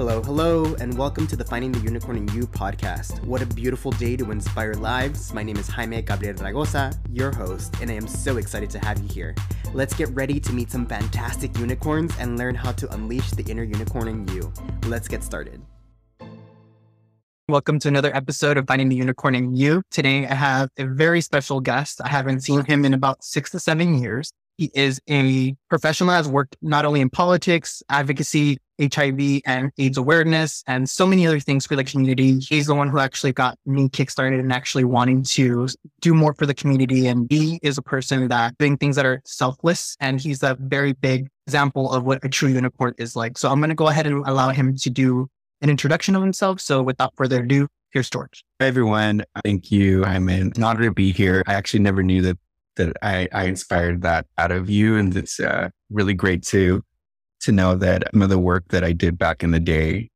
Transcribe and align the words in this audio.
Hello, 0.00 0.22
hello, 0.22 0.74
and 0.80 0.96
welcome 0.96 1.26
to 1.26 1.36
the 1.36 1.44
Finding 1.44 1.72
the 1.72 1.78
Unicorn 1.80 2.16
in 2.16 2.26
You 2.28 2.46
podcast. 2.46 3.22
What 3.22 3.42
a 3.42 3.46
beautiful 3.46 3.90
day 3.90 4.16
to 4.16 4.30
inspire 4.30 4.72
lives. 4.72 5.34
My 5.34 5.42
name 5.42 5.58
is 5.58 5.68
Jaime 5.68 6.00
Gabriel 6.00 6.32
Raygoza, 6.36 6.98
your 7.12 7.30
host, 7.30 7.76
and 7.82 7.90
I 7.90 7.94
am 7.96 8.08
so 8.08 8.38
excited 8.38 8.70
to 8.70 8.78
have 8.78 8.98
you 9.02 9.08
here. 9.08 9.34
Let's 9.74 9.92
get 9.92 10.08
ready 10.14 10.40
to 10.40 10.54
meet 10.54 10.70
some 10.70 10.86
fantastic 10.86 11.54
unicorns 11.58 12.14
and 12.18 12.38
learn 12.38 12.54
how 12.54 12.72
to 12.72 12.90
unleash 12.94 13.30
the 13.32 13.42
inner 13.42 13.62
unicorn 13.62 14.08
in 14.08 14.26
you. 14.28 14.50
Let's 14.86 15.06
get 15.06 15.22
started. 15.22 15.60
Welcome 17.50 17.78
to 17.80 17.88
another 17.88 18.16
episode 18.16 18.56
of 18.56 18.66
Finding 18.66 18.88
the 18.88 18.96
Unicorn 18.96 19.34
in 19.34 19.54
You. 19.54 19.82
Today 19.90 20.26
I 20.26 20.34
have 20.34 20.70
a 20.78 20.86
very 20.86 21.20
special 21.20 21.60
guest. 21.60 22.00
I 22.02 22.08
haven't 22.08 22.40
seen 22.40 22.64
him 22.64 22.86
in 22.86 22.94
about 22.94 23.22
six 23.22 23.50
to 23.50 23.60
seven 23.60 23.98
years. 23.98 24.32
He 24.60 24.70
is 24.74 25.00
a 25.08 25.56
professional 25.70 26.10
has 26.10 26.28
worked 26.28 26.54
not 26.60 26.84
only 26.84 27.00
in 27.00 27.08
politics, 27.08 27.82
advocacy, 27.88 28.58
HIV 28.78 29.40
and 29.46 29.70
AIDS 29.78 29.96
awareness, 29.96 30.62
and 30.66 30.86
so 30.86 31.06
many 31.06 31.26
other 31.26 31.40
things 31.40 31.64
for 31.64 31.76
the 31.76 31.84
community. 31.84 32.38
He's 32.40 32.66
the 32.66 32.74
one 32.74 32.90
who 32.90 32.98
actually 32.98 33.32
got 33.32 33.58
me 33.64 33.88
kickstarted 33.88 34.38
and 34.38 34.52
actually 34.52 34.84
wanting 34.84 35.22
to 35.22 35.66
do 36.02 36.12
more 36.12 36.34
for 36.34 36.44
the 36.44 36.52
community. 36.52 37.06
And 37.06 37.26
he 37.30 37.58
is 37.62 37.78
a 37.78 37.82
person 37.82 38.28
that 38.28 38.58
doing 38.58 38.76
things 38.76 38.96
that 38.96 39.06
are 39.06 39.22
selfless. 39.24 39.96
And 39.98 40.20
he's 40.20 40.42
a 40.42 40.58
very 40.60 40.92
big 40.92 41.30
example 41.46 41.90
of 41.90 42.04
what 42.04 42.22
a 42.22 42.28
true 42.28 42.50
unicorn 42.50 42.92
is 42.98 43.16
like. 43.16 43.38
So 43.38 43.48
I'm 43.48 43.60
going 43.60 43.70
to 43.70 43.74
go 43.74 43.88
ahead 43.88 44.06
and 44.06 44.26
allow 44.26 44.50
him 44.50 44.76
to 44.76 44.90
do 44.90 45.26
an 45.62 45.70
introduction 45.70 46.14
of 46.16 46.20
himself. 46.20 46.60
So 46.60 46.82
without 46.82 47.14
further 47.16 47.44
ado, 47.44 47.66
here's 47.92 48.10
George. 48.10 48.44
Hi, 48.60 48.66
everyone. 48.66 49.24
Thank 49.42 49.72
you. 49.72 50.04
I'm 50.04 50.28
an 50.28 50.52
honor 50.62 50.84
to 50.84 50.92
be 50.92 51.12
here. 51.12 51.42
I 51.46 51.54
actually 51.54 51.80
never 51.80 52.02
knew 52.02 52.20
that 52.20 52.36
that 52.76 52.96
I, 53.02 53.28
I 53.32 53.44
inspired 53.44 54.02
that 54.02 54.26
out 54.38 54.52
of 54.52 54.70
you. 54.70 54.96
And 54.96 55.16
it's 55.16 55.40
uh, 55.40 55.70
really 55.90 56.14
great 56.14 56.42
to, 56.46 56.82
to 57.40 57.52
know 57.52 57.74
that 57.76 58.04
some 58.12 58.22
of 58.22 58.28
the 58.28 58.38
work 58.38 58.64
that 58.68 58.84
I 58.84 58.92
did 58.92 59.18
back 59.18 59.42
in 59.42 59.50
the 59.50 59.60
day 59.60 60.10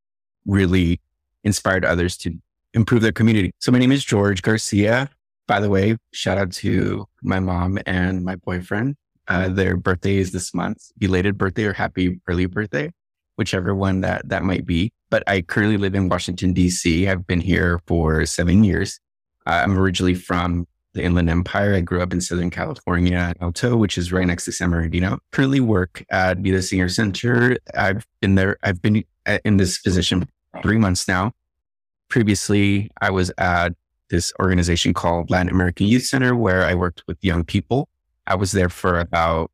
really 0.47 1.01
inspired 1.43 1.85
others 1.85 2.17
to 2.19 2.37
improve 2.75 3.03
their 3.03 3.13
community. 3.13 3.53
So 3.59 3.73
my 3.73 3.79
name 3.79 3.93
is 3.93 4.05
George 4.05 4.43
Garcia. 4.43 5.11
By 5.47 5.61
the 5.61 5.71
way, 5.71 5.97
shout 6.13 6.39
out 6.39 6.53
to 6.53 7.07
my 7.23 7.39
mom 7.39 7.79
and 7.87 8.25
my 8.25 8.37
boyfriend. 8.37 8.97
Uh, 9.29 9.49
their 9.49 9.77
birthday 9.77 10.17
is 10.17 10.33
this 10.33 10.53
month, 10.55 10.91
belated 10.99 11.39
birthday 11.39 11.65
or 11.65 11.73
happy 11.73 12.21
early 12.27 12.47
birthday, 12.47 12.91
whichever 13.37 13.75
one 13.75 14.01
that, 14.03 14.29
that 14.29 14.43
might 14.43 14.67
be. 14.67 14.93
But 15.11 15.23
I 15.27 15.43
currently 15.43 15.77
live 15.77 15.95
in 15.95 16.09
Washington, 16.09 16.53
DC. 16.53 17.09
I've 17.09 17.27
been 17.27 17.41
here 17.41 17.81
for 17.87 18.27
seven 18.27 18.65
years. 18.65 19.01
Uh, 19.47 19.63
I'm 19.65 19.79
originally 19.79 20.15
from 20.15 20.67
the 20.95 21.03
Inland 21.03 21.29
Empire. 21.29 21.75
I 21.75 21.81
grew 21.81 22.01
up 22.01 22.13
in 22.13 22.21
Southern 22.21 22.51
California, 22.51 23.35
Rialto, 23.41 23.77
which 23.77 23.99
is 23.99 24.13
right 24.13 24.27
next 24.27 24.45
to 24.47 24.53
San 24.53 24.71
Bernardino. 24.71 25.19
Currently 25.33 25.61
work 25.61 26.05
at 26.11 26.39
Vida 26.39 26.63
Senior 26.63 26.89
Center. 26.89 27.59
I've 27.77 28.07
been 28.21 28.37
there. 28.37 28.57
I've 28.63 28.81
been 28.81 29.05
in 29.45 29.57
this 29.57 29.81
position 29.81 30.29
three 30.63 30.79
months 30.79 31.07
now. 31.07 31.33
Previously, 32.09 32.91
I 33.01 33.11
was 33.11 33.33
at 33.39 33.75
this 34.09 34.33
organization 34.41 34.95
called 34.95 35.31
Latin 35.31 35.49
American 35.49 35.87
Youth 35.87 36.05
Center, 36.05 36.37
where 36.37 36.65
I 36.65 36.75
worked 36.75 37.03
with 37.09 37.19
young 37.23 37.45
people. 37.45 37.89
I 38.27 38.37
was 38.37 38.53
there 38.53 38.69
for 38.69 39.01
about 39.01 39.51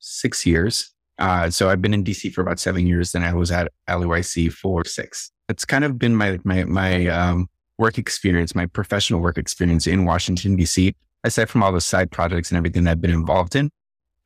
six 0.00 0.44
years. 0.44 0.92
Uh, 1.18 1.50
so 1.50 1.68
I've 1.68 1.82
been 1.82 1.94
in 1.94 2.02
DC 2.02 2.32
for 2.32 2.40
about 2.40 2.58
seven 2.58 2.86
years, 2.86 3.14
and 3.14 3.24
I 3.24 3.34
was 3.34 3.50
at 3.50 3.70
LAYC 3.88 4.52
for 4.52 4.84
six. 4.84 5.30
It's 5.48 5.64
kind 5.64 5.84
of 5.84 5.98
been 5.98 6.16
my 6.16 6.38
my 6.44 6.64
my 6.64 7.06
um, 7.06 7.48
work 7.80 7.98
experience, 7.98 8.54
my 8.54 8.66
professional 8.66 9.20
work 9.20 9.38
experience 9.38 9.86
in 9.86 10.04
Washington, 10.04 10.56
DC, 10.56 10.94
aside 11.24 11.48
from 11.48 11.62
all 11.62 11.72
the 11.72 11.80
side 11.80 12.10
projects 12.10 12.50
and 12.50 12.58
everything 12.58 12.84
that 12.84 12.92
I've 12.92 13.00
been 13.00 13.10
involved 13.10 13.56
in, 13.56 13.70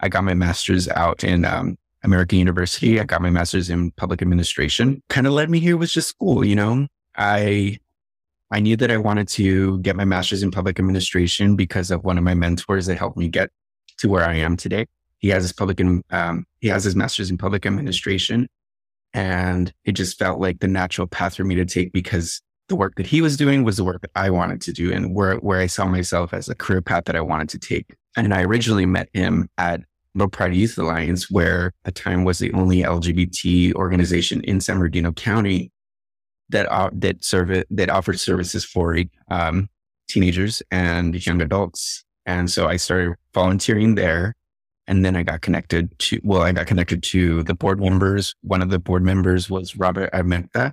I 0.01 0.09
got 0.09 0.25
my 0.25 0.35
master's 0.35 0.89
out 0.89 1.25
in 1.25 1.45
um, 1.45 1.77
American 2.03 2.39
University. 2.39 3.01
I 3.01 3.05
got 3.05 3.23
my 3.23 3.31
master's 3.31 3.71
in 3.71 3.93
public 3.93 4.21
administration. 4.21 5.01
Kind 5.09 5.27
of 5.27 5.33
led 5.33 5.49
me 5.49 5.61
here 5.61 5.77
was 5.77 5.93
just 5.93 6.09
school, 6.09 6.45
you 6.45 6.57
know. 6.57 6.87
I 7.17 7.79
I 8.51 8.61
knew 8.61 8.77
that 8.77 8.91
I 8.91 8.99
wanted 8.99 9.29
to 9.29 9.79
get 9.79 9.97
my 9.97 10.05
master's 10.05 10.43
in 10.43 10.51
public 10.51 10.79
administration 10.79 11.57
because 11.57 11.91
of 11.91 12.05
one 12.05 12.19
of 12.19 12.25
my 12.25 12.35
mentors 12.35 12.87
that 12.87 12.99
helped 12.99 13.17
me 13.17 13.29
get 13.29 13.51
to 13.99 14.09
where 14.09 14.25
I 14.25 14.35
am 14.35 14.57
today. 14.57 14.87
He 15.19 15.29
has 15.29 15.45
his 15.45 15.53
public 15.53 15.81
in, 15.81 16.03
um, 16.11 16.45
he 16.61 16.69
has 16.69 16.85
his 16.85 16.95
master's 16.95 17.31
in 17.31 17.39
public 17.39 17.65
administration, 17.65 18.49
and 19.15 19.73
it 19.85 19.93
just 19.93 20.19
felt 20.19 20.41
like 20.41 20.61
the 20.61 20.69
natural 20.69 21.07
path 21.07 21.37
for 21.37 21.45
me 21.45 21.55
to 21.55 21.65
take 21.65 21.93
because 21.93 22.43
the 22.69 22.77
work 22.77 22.95
that 22.97 23.07
he 23.07 23.21
was 23.21 23.37
doing 23.37 23.63
was 23.65 23.77
the 23.77 23.85
work 23.85 24.01
that 24.03 24.11
I 24.15 24.31
wanted 24.31 24.61
to 24.63 24.73
do 24.73 24.93
and 24.93 25.15
where, 25.15 25.37
where 25.37 25.61
I 25.61 25.67
saw 25.67 25.87
myself 25.87 26.33
as 26.33 26.49
a 26.49 26.55
career 26.55 26.81
path 26.81 27.05
that 27.05 27.17
I 27.17 27.21
wanted 27.21 27.49
to 27.51 27.59
take. 27.59 27.95
And 28.17 28.33
I 28.33 28.43
originally 28.43 28.87
met 28.87 29.09
him 29.13 29.49
at 29.59 29.83
No 30.15 30.29
Pride 30.29 30.55
Youth 30.55 30.79
Alliance, 30.79 31.31
where 31.31 31.73
at 31.85 31.95
the 31.95 32.01
time 32.01 32.25
was 32.25 32.39
the 32.39 32.53
only 32.53 32.83
LGBT 32.83 33.75
organization 33.75 34.41
in 34.45 34.61
San 34.61 34.79
Bernardino 34.79 35.13
County 35.13 35.73
that 36.51 36.71
uh, 36.71 36.91
that 36.93 37.25
serve 37.25 37.65
that 37.71 37.91
offered 37.91 38.21
services 38.21 38.65
for 38.65 38.99
um, 39.31 39.69
teenagers 40.09 40.63
and 40.71 41.27
young 41.27 41.43
adults. 41.43 42.05
And 42.27 42.51
so 42.51 42.69
I 42.69 42.77
started 42.77 43.15
volunteering 43.33 43.95
there. 43.95 44.35
And 44.87 45.05
then 45.05 45.17
I 45.17 45.23
got 45.23 45.41
connected 45.41 45.99
to, 45.99 46.21
well, 46.23 46.43
I 46.43 46.53
got 46.53 46.67
connected 46.67 47.03
to 47.05 47.43
the 47.45 47.55
board 47.55 47.81
members. 47.81 48.35
One 48.43 48.61
of 48.61 48.69
the 48.69 48.79
board 48.79 49.03
members 49.03 49.49
was 49.49 49.77
Robert 49.77 50.13
Armenta, 50.13 50.73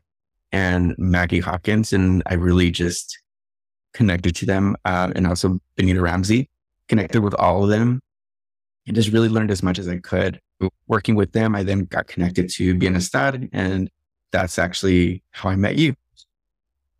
and 0.51 0.95
Maggie 0.97 1.39
Hopkins. 1.39 1.93
And 1.93 2.23
I 2.25 2.35
really 2.35 2.71
just 2.71 3.17
connected 3.93 4.35
to 4.35 4.45
them. 4.45 4.75
Uh, 4.85 5.11
and 5.15 5.27
also 5.27 5.59
Benita 5.75 6.01
Ramsey, 6.01 6.49
connected 6.87 7.21
with 7.21 7.33
all 7.35 7.63
of 7.63 7.69
them 7.69 8.01
and 8.87 8.95
just 8.95 9.11
really 9.11 9.29
learned 9.29 9.51
as 9.51 9.63
much 9.63 9.79
as 9.79 9.87
I 9.87 9.97
could. 9.97 10.39
Working 10.87 11.15
with 11.15 11.31
them, 11.31 11.55
I 11.55 11.63
then 11.63 11.85
got 11.85 12.07
connected 12.07 12.49
to 12.51 12.75
Bienestar. 12.75 13.49
And 13.51 13.89
that's 14.31 14.59
actually 14.59 15.23
how 15.31 15.49
I 15.49 15.55
met 15.55 15.77
you. 15.77 15.95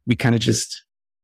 We 0.05 0.15
kind 0.15 0.35
of 0.35 0.41
just 0.41 0.83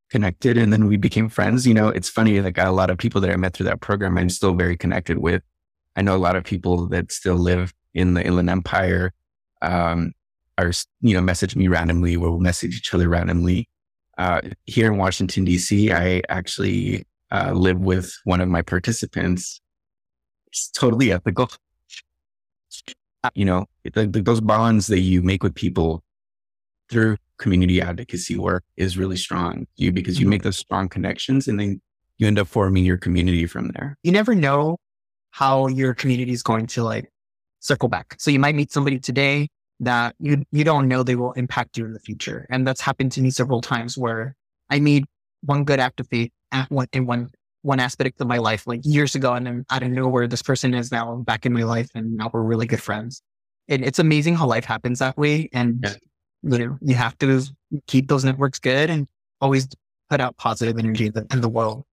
connected 0.09 0.57
and 0.57 0.71
then 0.71 0.87
we 0.87 0.97
became 0.97 1.29
friends. 1.29 1.65
You 1.67 1.73
know, 1.73 1.89
it's 1.89 2.09
funny, 2.09 2.39
like 2.41 2.57
a 2.57 2.69
lot 2.69 2.89
of 2.89 2.97
people 2.97 3.21
that 3.21 3.31
I 3.31 3.35
met 3.35 3.53
through 3.53 3.65
that 3.65 3.81
program, 3.81 4.17
I'm 4.17 4.29
still 4.29 4.53
very 4.53 4.77
connected 4.77 5.17
with. 5.17 5.41
I 5.95 6.01
know 6.01 6.15
a 6.15 6.17
lot 6.17 6.35
of 6.35 6.43
people 6.43 6.87
that 6.89 7.11
still 7.11 7.35
live 7.35 7.73
in 7.93 8.13
the 8.13 8.23
Inland 8.23 8.49
Empire. 8.49 9.13
Um, 9.61 10.13
are, 10.57 10.71
you 11.01 11.13
know, 11.13 11.21
message 11.21 11.55
me 11.55 11.67
randomly 11.67 12.15
or 12.15 12.31
we'll 12.31 12.39
message 12.39 12.75
each 12.75 12.93
other 12.93 13.09
randomly. 13.09 13.69
Uh, 14.17 14.41
here 14.65 14.91
in 14.91 14.97
Washington, 14.97 15.45
DC, 15.45 15.91
I 15.91 16.21
actually 16.29 17.05
uh, 17.31 17.51
live 17.51 17.79
with 17.79 18.11
one 18.23 18.41
of 18.41 18.49
my 18.49 18.61
participants. 18.61 19.61
It's 20.47 20.69
totally 20.69 21.11
ethical. 21.11 21.49
You 23.35 23.43
know, 23.43 23.65
the, 23.83 24.07
the, 24.07 24.21
those 24.21 24.39
bonds 24.39 24.87
that 24.87 24.99
you 24.99 25.21
make 25.21 25.43
with 25.43 25.53
people 25.53 26.01
through 26.89 27.17
community 27.37 27.81
advocacy 27.81 28.37
work 28.37 28.63
is 28.77 28.97
really 28.97 29.17
strong 29.17 29.67
you 29.75 29.91
because 29.91 30.17
you 30.17 30.23
mm-hmm. 30.23 30.29
make 30.29 30.43
those 30.43 30.57
strong 30.57 30.87
connections 30.87 31.47
and 31.47 31.59
then 31.59 31.81
you 32.17 32.27
end 32.27 32.39
up 32.39 32.47
forming 32.47 32.85
your 32.85 32.97
community 32.97 33.45
from 33.45 33.69
there. 33.69 33.97
You 34.03 34.11
never 34.11 34.33
know 34.33 34.77
how 35.31 35.67
your 35.67 35.93
community 35.93 36.31
is 36.31 36.41
going 36.41 36.67
to 36.67 36.83
like 36.83 37.11
circle 37.59 37.89
back. 37.89 38.15
So 38.17 38.31
you 38.31 38.39
might 38.39 38.55
meet 38.55 38.71
somebody 38.71 38.99
today 38.99 39.49
that 39.79 40.15
you 40.19 40.43
you 40.51 40.63
don't 40.63 40.87
know 40.87 41.03
they 41.03 41.15
will 41.15 41.33
impact 41.33 41.77
you 41.77 41.85
in 41.85 41.93
the 41.93 41.99
future. 41.99 42.47
And 42.49 42.67
that's 42.67 42.81
happened 42.81 43.11
to 43.13 43.21
me 43.21 43.29
several 43.29 43.61
times 43.61 43.97
where 43.97 44.35
I 44.69 44.79
made 44.79 45.05
one 45.41 45.63
good 45.63 45.79
act 45.79 45.99
of 45.99 46.07
faith 46.07 46.31
at 46.51 46.69
one 46.71 46.87
in 46.93 47.05
one 47.05 47.29
one 47.61 47.79
aspect 47.79 48.21
of 48.21 48.27
my 48.27 48.37
life 48.37 48.65
like 48.65 48.81
years 48.83 49.15
ago 49.15 49.33
and 49.33 49.45
then 49.45 49.65
I 49.69 49.79
don't 49.79 49.93
know 49.93 50.07
where 50.07 50.27
this 50.27 50.41
person 50.41 50.73
is 50.73 50.91
now 50.91 51.15
back 51.17 51.45
in 51.45 51.53
my 51.53 51.63
life 51.63 51.89
and 51.93 52.15
now 52.15 52.29
we're 52.31 52.43
really 52.43 52.65
good 52.65 52.81
friends. 52.81 53.21
And 53.67 53.83
it's 53.83 53.99
amazing 53.99 54.35
how 54.35 54.47
life 54.47 54.63
happens 54.63 54.99
that 54.99 55.17
way. 55.17 55.49
And 55.51 55.79
yeah. 55.83 55.93
you 56.43 56.57
know, 56.59 56.77
you 56.81 56.95
have 56.95 57.17
to 57.19 57.43
keep 57.87 58.07
those 58.07 58.23
networks 58.23 58.59
good 58.59 58.89
and 58.89 59.07
always 59.41 59.67
put 60.09 60.21
out 60.21 60.37
positive 60.37 60.77
energy 60.77 61.07
in 61.07 61.13
the, 61.13 61.27
in 61.31 61.41
the 61.41 61.49
world. 61.49 61.83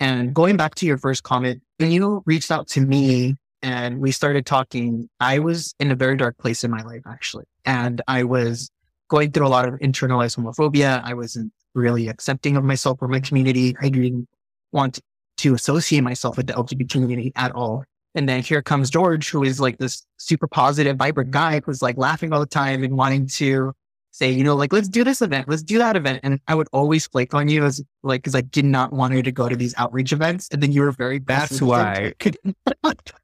And 0.00 0.34
going 0.34 0.56
back 0.56 0.74
to 0.76 0.86
your 0.86 0.98
first 0.98 1.22
comment, 1.22 1.62
when 1.76 1.92
you 1.92 2.22
reached 2.26 2.50
out 2.50 2.66
to 2.68 2.80
me 2.80 3.36
and 3.62 4.00
we 4.00 4.10
started 4.10 4.44
talking, 4.44 5.08
I 5.20 5.38
was 5.38 5.74
in 5.78 5.90
a 5.90 5.94
very 5.94 6.16
dark 6.16 6.36
place 6.38 6.64
in 6.64 6.70
my 6.70 6.82
life, 6.82 7.02
actually. 7.06 7.44
And 7.64 8.02
I 8.08 8.24
was 8.24 8.70
going 9.08 9.30
through 9.30 9.46
a 9.46 9.48
lot 9.48 9.68
of 9.68 9.74
internalized 9.80 10.36
homophobia. 10.36 11.00
I 11.04 11.14
wasn't 11.14 11.52
really 11.74 12.08
accepting 12.08 12.56
of 12.56 12.64
myself 12.64 12.98
or 13.00 13.08
my 13.08 13.20
community. 13.20 13.76
I 13.80 13.88
didn't 13.88 14.28
want 14.72 15.00
to 15.38 15.54
associate 15.54 16.00
myself 16.00 16.36
with 16.36 16.46
the 16.46 16.54
LGBT 16.54 16.90
community 16.90 17.32
at 17.36 17.52
all. 17.52 17.84
And 18.14 18.28
then 18.28 18.42
here 18.42 18.62
comes 18.62 18.90
George, 18.90 19.30
who 19.30 19.42
is 19.42 19.60
like 19.60 19.78
this 19.78 20.04
super 20.18 20.46
positive, 20.46 20.96
vibrant 20.96 21.30
guy 21.30 21.60
who's 21.64 21.82
like 21.82 21.96
laughing 21.96 22.32
all 22.32 22.40
the 22.40 22.46
time 22.46 22.82
and 22.84 22.96
wanting 22.96 23.26
to 23.26 23.72
say, 24.10 24.30
you 24.30 24.44
know, 24.44 24.54
like, 24.54 24.72
let's 24.72 24.88
do 24.88 25.04
this 25.04 25.22
event, 25.22 25.48
let's 25.48 25.62
do 25.62 25.78
that 25.78 25.96
event. 25.96 26.20
And 26.22 26.38
I 26.46 26.54
would 26.54 26.68
always 26.72 27.06
flake 27.06 27.32
on 27.32 27.48
you 27.48 27.64
as 27.64 27.82
like, 28.02 28.22
cause 28.22 28.34
I 28.34 28.42
did 28.42 28.66
not 28.66 28.92
want 28.92 29.14
you 29.14 29.22
to 29.22 29.32
go 29.32 29.48
to 29.48 29.56
these 29.56 29.74
outreach 29.78 30.12
events. 30.12 30.48
And 30.52 30.62
then 30.62 30.72
you 30.72 30.82
were 30.82 30.92
very, 30.92 31.18
bad. 31.18 31.48
that's 31.48 31.62
why. 31.62 32.12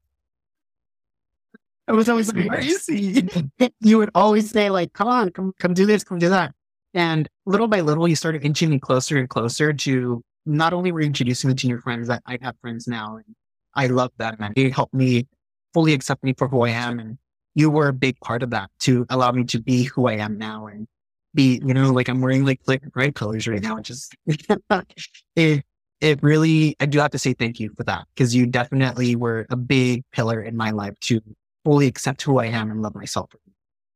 I 1.89 1.93
was 1.93 2.09
always 2.09 2.31
crazy. 2.31 3.27
you 3.81 3.99
would 3.99 4.11
always 4.15 4.51
say 4.51 4.69
like, 4.69 4.93
come 4.93 5.09
on, 5.09 5.31
come, 5.31 5.53
come 5.59 5.73
do 5.73 5.87
this, 5.87 6.05
come 6.05 6.19
do 6.19 6.29
that. 6.29 6.53
And 6.95 7.29
little 7.47 7.67
by 7.67 7.81
little, 7.81 8.07
you 8.07 8.15
started 8.15 8.45
inching 8.45 8.69
me 8.71 8.79
closer 8.79 9.17
and 9.17 9.29
closer 9.29 9.73
to 9.73 10.23
not 10.45 10.73
only 10.73 10.93
were 10.93 11.01
introducing 11.01 11.49
me 11.49 11.55
to 11.55 11.67
your 11.67 11.81
friends 11.81 12.09
that 12.09 12.23
I 12.27 12.39
have 12.43 12.57
friends 12.61 12.87
now. 12.87 13.17
And 13.17 13.35
I 13.75 13.87
love 13.87 14.13
that, 14.19 14.37
And 14.39 14.57
It 14.57 14.75
helped 14.75 14.95
me 14.95 15.27
fully 15.73 15.95
accept 15.95 16.23
me 16.23 16.35
for 16.37 16.49
who 16.49 16.63
I 16.63 16.71
am. 16.71 16.99
And 16.99 17.19
you 17.55 17.71
were 17.71 17.89
a 17.89 17.93
big 17.93 18.19
part 18.21 18.43
of 18.43 18.51
that 18.51 18.71
to 18.81 19.07
allow 19.09 19.33
me 19.33 19.45
to 19.45 19.61
be 19.61 19.85
who 19.85 20.09
I 20.09 20.15
am 20.15 20.37
now 20.39 20.67
and 20.67 20.87
be, 21.35 21.61
you 21.65 21.75
know, 21.75 21.93
like 21.93 22.09
I'm 22.09 22.21
wearing 22.21 22.45
like 22.45 22.61
like 22.67 22.83
bright 22.93 23.15
colors 23.15 23.47
right 23.49 23.63
now. 23.63 23.77
It 23.79 23.83
just 23.83 24.15
it 25.37 25.65
it 26.01 26.23
really 26.23 26.77
I 26.81 26.87
do 26.87 26.99
have 26.99 27.11
to 27.13 27.19
say 27.19 27.33
thank 27.33 27.61
you 27.61 27.73
for 27.77 27.85
that 27.85 28.07
because 28.15 28.35
you 28.35 28.47
definitely 28.47 29.17
were 29.17 29.47
a 29.51 29.57
big 29.57 30.05
pillar 30.13 30.43
in 30.43 30.57
my 30.57 30.71
life 30.71 30.99
to 31.03 31.21
fully 31.69 31.87
accept 31.87 32.23
who 32.23 32.39
I 32.39 32.47
am 32.47 32.71
and 32.71 32.81
love 32.81 32.95
myself. 32.95 33.31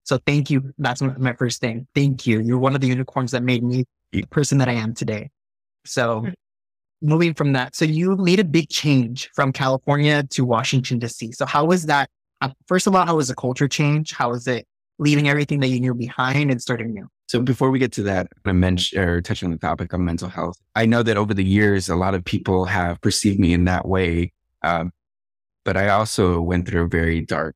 So 0.04 0.18
thank 0.26 0.50
you. 0.50 0.74
That's 0.76 1.00
my 1.00 1.32
first 1.32 1.62
thing. 1.62 1.86
Thank 1.94 2.26
you. 2.26 2.40
You're 2.40 2.58
one 2.58 2.74
of 2.74 2.82
the 2.82 2.86
unicorns 2.86 3.30
that 3.30 3.42
made 3.42 3.62
me 3.62 3.86
the 4.10 4.24
person 4.24 4.58
that 4.58 4.68
I 4.68 4.72
am 4.72 4.92
today. 4.92 5.30
So 5.86 6.26
moving 7.00 7.32
from 7.32 7.54
that, 7.54 7.74
so 7.74 7.86
you 7.86 8.14
made 8.18 8.40
a 8.40 8.44
big 8.44 8.68
change 8.68 9.30
from 9.34 9.52
California 9.54 10.22
to 10.24 10.44
Washington 10.44 11.00
DC. 11.00 11.34
So 11.34 11.46
how 11.46 11.64
was 11.64 11.86
that? 11.86 12.10
Uh, 12.42 12.50
first 12.66 12.86
of 12.86 12.94
all, 12.94 13.06
how 13.06 13.16
was 13.16 13.28
the 13.28 13.34
culture 13.34 13.68
change? 13.68 14.12
How 14.12 14.32
was 14.32 14.46
it 14.46 14.66
leaving 14.98 15.26
everything 15.26 15.60
that 15.60 15.68
you 15.68 15.80
knew 15.80 15.94
behind 15.94 16.50
and 16.50 16.60
starting 16.60 16.92
new? 16.92 17.08
So 17.28 17.40
before 17.40 17.70
we 17.70 17.78
get 17.78 17.92
to 17.92 18.02
that, 18.02 18.26
I 18.44 18.52
mentioned 18.52 19.02
or 19.02 19.22
touch 19.22 19.42
on 19.42 19.50
the 19.50 19.56
topic 19.56 19.94
of 19.94 20.00
mental 20.00 20.28
health. 20.28 20.58
I 20.76 20.84
know 20.84 21.02
that 21.04 21.16
over 21.16 21.32
the 21.32 21.44
years, 21.44 21.88
a 21.88 21.96
lot 21.96 22.14
of 22.14 22.22
people 22.22 22.66
have 22.66 23.00
perceived 23.00 23.40
me 23.40 23.54
in 23.54 23.64
that 23.64 23.88
way. 23.88 24.34
Um, 24.62 24.92
but 25.64 25.76
I 25.76 25.88
also 25.88 26.40
went 26.40 26.66
through 26.66 26.84
a 26.84 26.88
very 26.88 27.20
dark, 27.20 27.54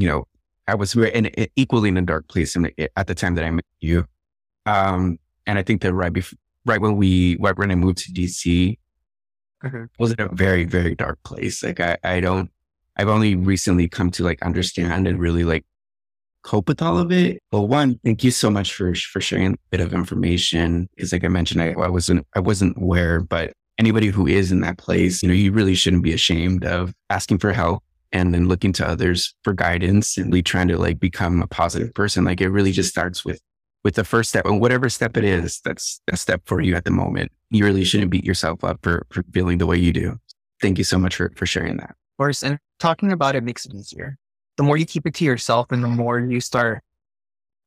you 0.00 0.08
know, 0.08 0.24
I 0.66 0.74
was 0.74 0.94
in, 0.94 1.30
equally 1.56 1.88
in 1.88 1.96
a 1.96 2.02
dark 2.02 2.28
place 2.28 2.56
at 2.96 3.06
the 3.06 3.14
time 3.14 3.34
that 3.36 3.44
I 3.44 3.50
met 3.50 3.64
you. 3.80 4.06
Um, 4.66 5.18
and 5.46 5.58
I 5.58 5.62
think 5.62 5.80
that 5.82 5.94
right 5.94 6.12
before, 6.12 6.38
right 6.66 6.80
when 6.80 6.96
we, 6.96 7.36
right 7.40 7.56
when 7.56 7.70
I 7.70 7.74
moved 7.74 7.98
to 7.98 8.12
DC, 8.12 8.78
mm-hmm. 9.64 9.84
was 9.98 10.12
in 10.12 10.20
a 10.20 10.28
very, 10.28 10.64
very 10.64 10.94
dark 10.94 11.18
place. 11.24 11.62
Like 11.62 11.80
I, 11.80 11.96
I 12.04 12.20
don't, 12.20 12.50
I've 12.96 13.08
only 13.08 13.34
recently 13.34 13.88
come 13.88 14.10
to 14.12 14.24
like 14.24 14.42
understand 14.42 15.08
and 15.08 15.18
really 15.18 15.44
like 15.44 15.64
cope 16.42 16.68
with 16.68 16.82
all 16.82 16.98
of 16.98 17.10
it. 17.10 17.42
Well, 17.50 17.66
one, 17.66 17.98
thank 18.04 18.22
you 18.22 18.30
so 18.30 18.50
much 18.50 18.74
for, 18.74 18.94
for 18.94 19.22
sharing 19.22 19.54
a 19.54 19.58
bit 19.70 19.80
of 19.80 19.94
information. 19.94 20.88
Cause 20.98 21.12
like 21.12 21.24
I 21.24 21.28
mentioned, 21.28 21.62
I, 21.62 21.72
I 21.72 21.88
wasn't, 21.88 22.26
I 22.34 22.40
wasn't 22.40 22.76
aware, 22.76 23.20
but 23.20 23.54
anybody 23.78 24.08
who 24.08 24.26
is 24.26 24.52
in 24.52 24.60
that 24.60 24.76
place, 24.76 25.22
you 25.22 25.28
know, 25.28 25.34
you 25.34 25.50
really 25.50 25.74
shouldn't 25.74 26.02
be 26.02 26.12
ashamed 26.12 26.66
of 26.66 26.92
asking 27.08 27.38
for 27.38 27.52
help 27.52 27.82
and 28.12 28.32
then 28.32 28.48
looking 28.48 28.72
to 28.74 28.88
others 28.88 29.34
for 29.44 29.52
guidance 29.52 30.16
and 30.16 30.26
really 30.26 30.42
trying 30.42 30.68
to 30.68 30.78
like 30.78 30.98
become 30.98 31.42
a 31.42 31.46
positive 31.46 31.92
person. 31.94 32.24
Like 32.24 32.40
it 32.40 32.48
really 32.48 32.72
just 32.72 32.90
starts 32.90 33.24
with 33.24 33.40
with 33.84 33.94
the 33.94 34.04
first 34.04 34.30
step 34.30 34.44
and 34.44 34.60
whatever 34.60 34.88
step 34.88 35.16
it 35.16 35.24
is, 35.24 35.60
that's 35.64 36.00
a 36.08 36.16
step 36.16 36.42
for 36.46 36.60
you 36.60 36.74
at 36.74 36.84
the 36.84 36.90
moment. 36.90 37.30
You 37.50 37.64
really 37.64 37.84
shouldn't 37.84 38.10
beat 38.10 38.24
yourself 38.24 38.64
up 38.64 38.80
for, 38.82 39.06
for 39.10 39.22
feeling 39.32 39.58
the 39.58 39.66
way 39.66 39.76
you 39.76 39.92
do. 39.92 40.18
Thank 40.60 40.78
you 40.78 40.84
so 40.84 40.98
much 40.98 41.16
for, 41.16 41.32
for 41.36 41.46
sharing 41.46 41.76
that. 41.76 41.90
Of 41.90 42.16
course. 42.18 42.42
And 42.42 42.58
talking 42.80 43.12
about 43.12 43.36
it 43.36 43.44
makes 43.44 43.64
it 43.66 43.74
easier. 43.74 44.18
The 44.56 44.64
more 44.64 44.76
you 44.76 44.84
keep 44.84 45.06
it 45.06 45.14
to 45.14 45.24
yourself 45.24 45.70
and 45.70 45.82
the 45.82 45.88
more 45.88 46.18
you 46.18 46.40
start 46.40 46.82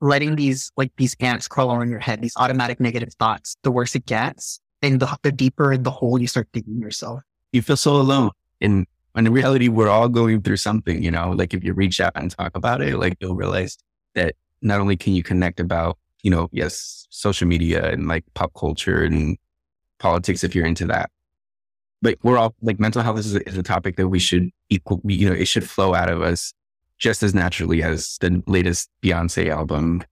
letting 0.01 0.35
these, 0.35 0.71
like 0.75 0.91
these 0.97 1.15
ants 1.21 1.47
crawl 1.47 1.73
around 1.73 1.89
your 1.89 1.99
head, 1.99 2.21
these 2.21 2.35
automatic 2.35 2.79
negative 2.81 3.13
thoughts, 3.17 3.55
the 3.63 3.71
worse 3.71 3.95
it 3.95 4.05
gets 4.05 4.59
and 4.81 4.99
the, 4.99 5.17
the 5.23 5.31
deeper 5.31 5.71
in 5.71 5.83
the 5.83 5.91
hole 5.91 6.19
you 6.19 6.27
start 6.27 6.49
digging 6.51 6.79
yourself. 6.79 7.21
You 7.53 7.61
feel 7.61 7.77
so 7.77 7.95
alone. 7.95 8.31
And, 8.59 8.85
and 9.15 9.27
in 9.27 9.33
reality, 9.33 9.67
we're 9.67 9.89
all 9.89 10.07
going 10.07 10.41
through 10.41 10.57
something, 10.57 11.03
you 11.03 11.11
know, 11.11 11.31
like 11.31 11.53
if 11.53 11.63
you 11.63 11.73
reach 11.73 11.99
out 11.99 12.13
and 12.15 12.31
talk 12.31 12.55
about 12.55 12.81
it, 12.81 12.97
like 12.97 13.17
you'll 13.19 13.35
realize 13.35 13.77
that 14.15 14.35
not 14.61 14.79
only 14.79 14.95
can 14.95 15.13
you 15.13 15.23
connect 15.23 15.59
about, 15.59 15.97
you 16.23 16.31
know, 16.31 16.49
yes, 16.51 17.07
social 17.09 17.47
media 17.47 17.91
and 17.91 18.07
like 18.07 18.23
pop 18.35 18.53
culture 18.53 19.03
and 19.03 19.37
politics 19.99 20.43
if 20.43 20.55
you're 20.55 20.65
into 20.65 20.85
that. 20.87 21.09
But 22.01 22.17
we're 22.23 22.37
all 22.37 22.55
like 22.61 22.79
mental 22.79 23.01
health 23.01 23.19
is 23.19 23.35
a, 23.35 23.47
is 23.47 23.57
a 23.57 23.63
topic 23.63 23.97
that 23.97 24.07
we 24.07 24.19
should 24.19 24.49
equal, 24.69 25.01
you 25.03 25.29
know, 25.29 25.35
it 25.35 25.45
should 25.45 25.69
flow 25.69 25.93
out 25.93 26.09
of 26.09 26.21
us 26.21 26.53
just 26.97 27.21
as 27.21 27.35
naturally 27.35 27.83
as 27.83 28.17
the 28.21 28.41
latest 28.47 28.89
Beyonce 29.03 29.49
album, 29.49 30.03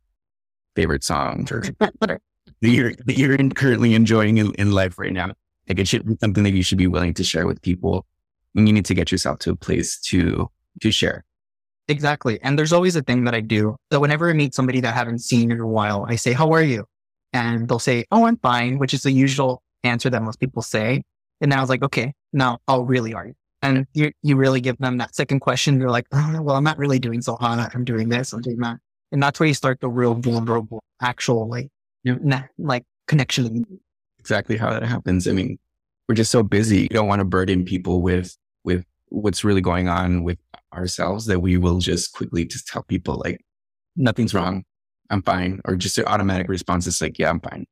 favorite 0.75 1.04
song, 1.04 1.48
or 1.51 1.63
that 1.80 2.19
you're, 2.62 2.94
that 3.06 3.18
you're 3.18 3.34
in, 3.34 3.51
currently 3.51 3.94
enjoying 3.94 4.38
in, 4.38 4.54
in 4.56 4.72
life 4.72 5.00
right 5.00 5.13
now. 5.13 5.34
Like 5.68 5.80
it 5.80 5.88
should 5.88 6.06
be 6.06 6.18
something 6.19 6.44
that 6.44 6.54
you 6.54 6.63
should 6.63 6.78
be 6.78 6.88
willing 6.88 7.13
to 7.13 7.24
share 7.24 7.48
with 7.48 7.62
people. 7.62 8.06
You 8.54 8.74
need 8.74 8.86
to 8.86 8.94
get 8.94 9.12
yourself 9.12 9.40
to 9.40 9.51
a 9.51 9.56
place 9.56 10.00
to, 10.01 10.50
to 10.81 10.92
share. 10.92 11.25
Exactly. 11.88 12.40
And 12.42 12.57
there's 12.57 12.74
always 12.74 12.96
a 12.96 13.01
thing 13.01 13.24
that 13.24 13.34
I 13.34 13.42
do. 13.42 13.75
So 13.92 14.00
whenever 14.00 14.30
I 14.30 14.34
meet 14.34 14.54
somebody 14.54 14.80
that 14.81 14.94
I 14.94 14.98
haven't 14.98 15.19
seen 15.19 15.51
in 15.51 15.60
a 15.60 15.68
while, 15.68 16.06
I 16.07 16.16
say, 16.16 16.34
how 16.34 16.51
are 16.51 16.62
you? 16.62 16.86
And 17.34 17.68
they'll 17.68 17.80
say, 17.80 18.06
oh, 18.12 18.25
I'm 18.25 18.38
fine, 18.38 18.78
which 18.78 18.94
is 18.94 19.04
the 19.04 19.12
usual 19.12 19.63
answer 19.84 20.10
that 20.10 20.22
most 20.22 20.40
people 20.40 20.62
say. 20.62 21.04
And 21.42 21.54
I 21.54 21.62
was 21.62 21.69
like, 21.69 21.84
okay, 21.84 22.13
now, 22.34 22.60
oh, 22.68 22.81
really 22.81 23.13
are 23.13 23.28
you? 23.28 23.34
And 23.62 23.88
you, 23.94 24.12
you 24.24 24.36
really 24.36 24.62
give 24.62 24.78
them 24.78 24.98
that 24.98 25.16
second 25.16 25.40
question. 25.40 25.80
They're 25.80 25.90
like, 25.90 26.07
oh, 26.12 26.42
well, 26.42 26.56
I'm 26.56 26.63
not 26.63 26.78
really 26.78 27.00
doing 27.00 27.22
so 27.22 27.36
hot. 27.36 27.72
I'm 27.74 27.84
doing 27.86 28.10
this, 28.10 28.34
I'm 28.34 28.42
doing 28.42 28.57
that. 28.60 28.78
And 29.12 29.22
that's 29.22 29.40
where 29.40 29.48
you 29.48 29.54
start 29.54 29.81
the 29.81 29.90
real 29.90 30.13
vulnerable, 30.13 30.84
actual, 31.01 31.50
like, 31.50 31.69
you 32.04 32.18
know, 32.19 32.42
like 32.57 32.86
connection. 33.07 33.66
Exactly 34.19 34.57
how 34.57 34.72
that 34.72 34.84
happens. 34.84 35.28
I 35.28 35.31
mean, 35.31 35.57
we're 36.09 36.15
just 36.15 36.31
so 36.31 36.41
busy. 36.41 36.81
You 36.81 36.89
don't 36.89 37.07
want 37.07 37.19
to 37.19 37.25
burden 37.25 37.63
people 37.63 38.01
with, 38.01 38.35
with 38.63 38.83
what's 39.09 39.44
really 39.44 39.61
going 39.61 39.88
on 39.88 40.23
with 40.23 40.39
ourselves 40.73 41.27
that 41.27 41.39
we 41.39 41.56
will 41.57 41.77
just 41.77 42.13
quickly 42.13 42.45
just 42.45 42.67
tell 42.67 42.81
people 42.81 43.21
like, 43.23 43.45
nothing's 43.95 44.33
wrong. 44.33 44.63
I'm 45.11 45.21
fine. 45.21 45.61
Or 45.65 45.75
just 45.75 46.00
an 46.00 46.06
automatic 46.06 46.50
response 46.50 46.88
is 46.88 47.00
like, 47.00 47.19
yeah, 47.19 47.29
I'm 47.29 47.39
fine. 47.39 47.67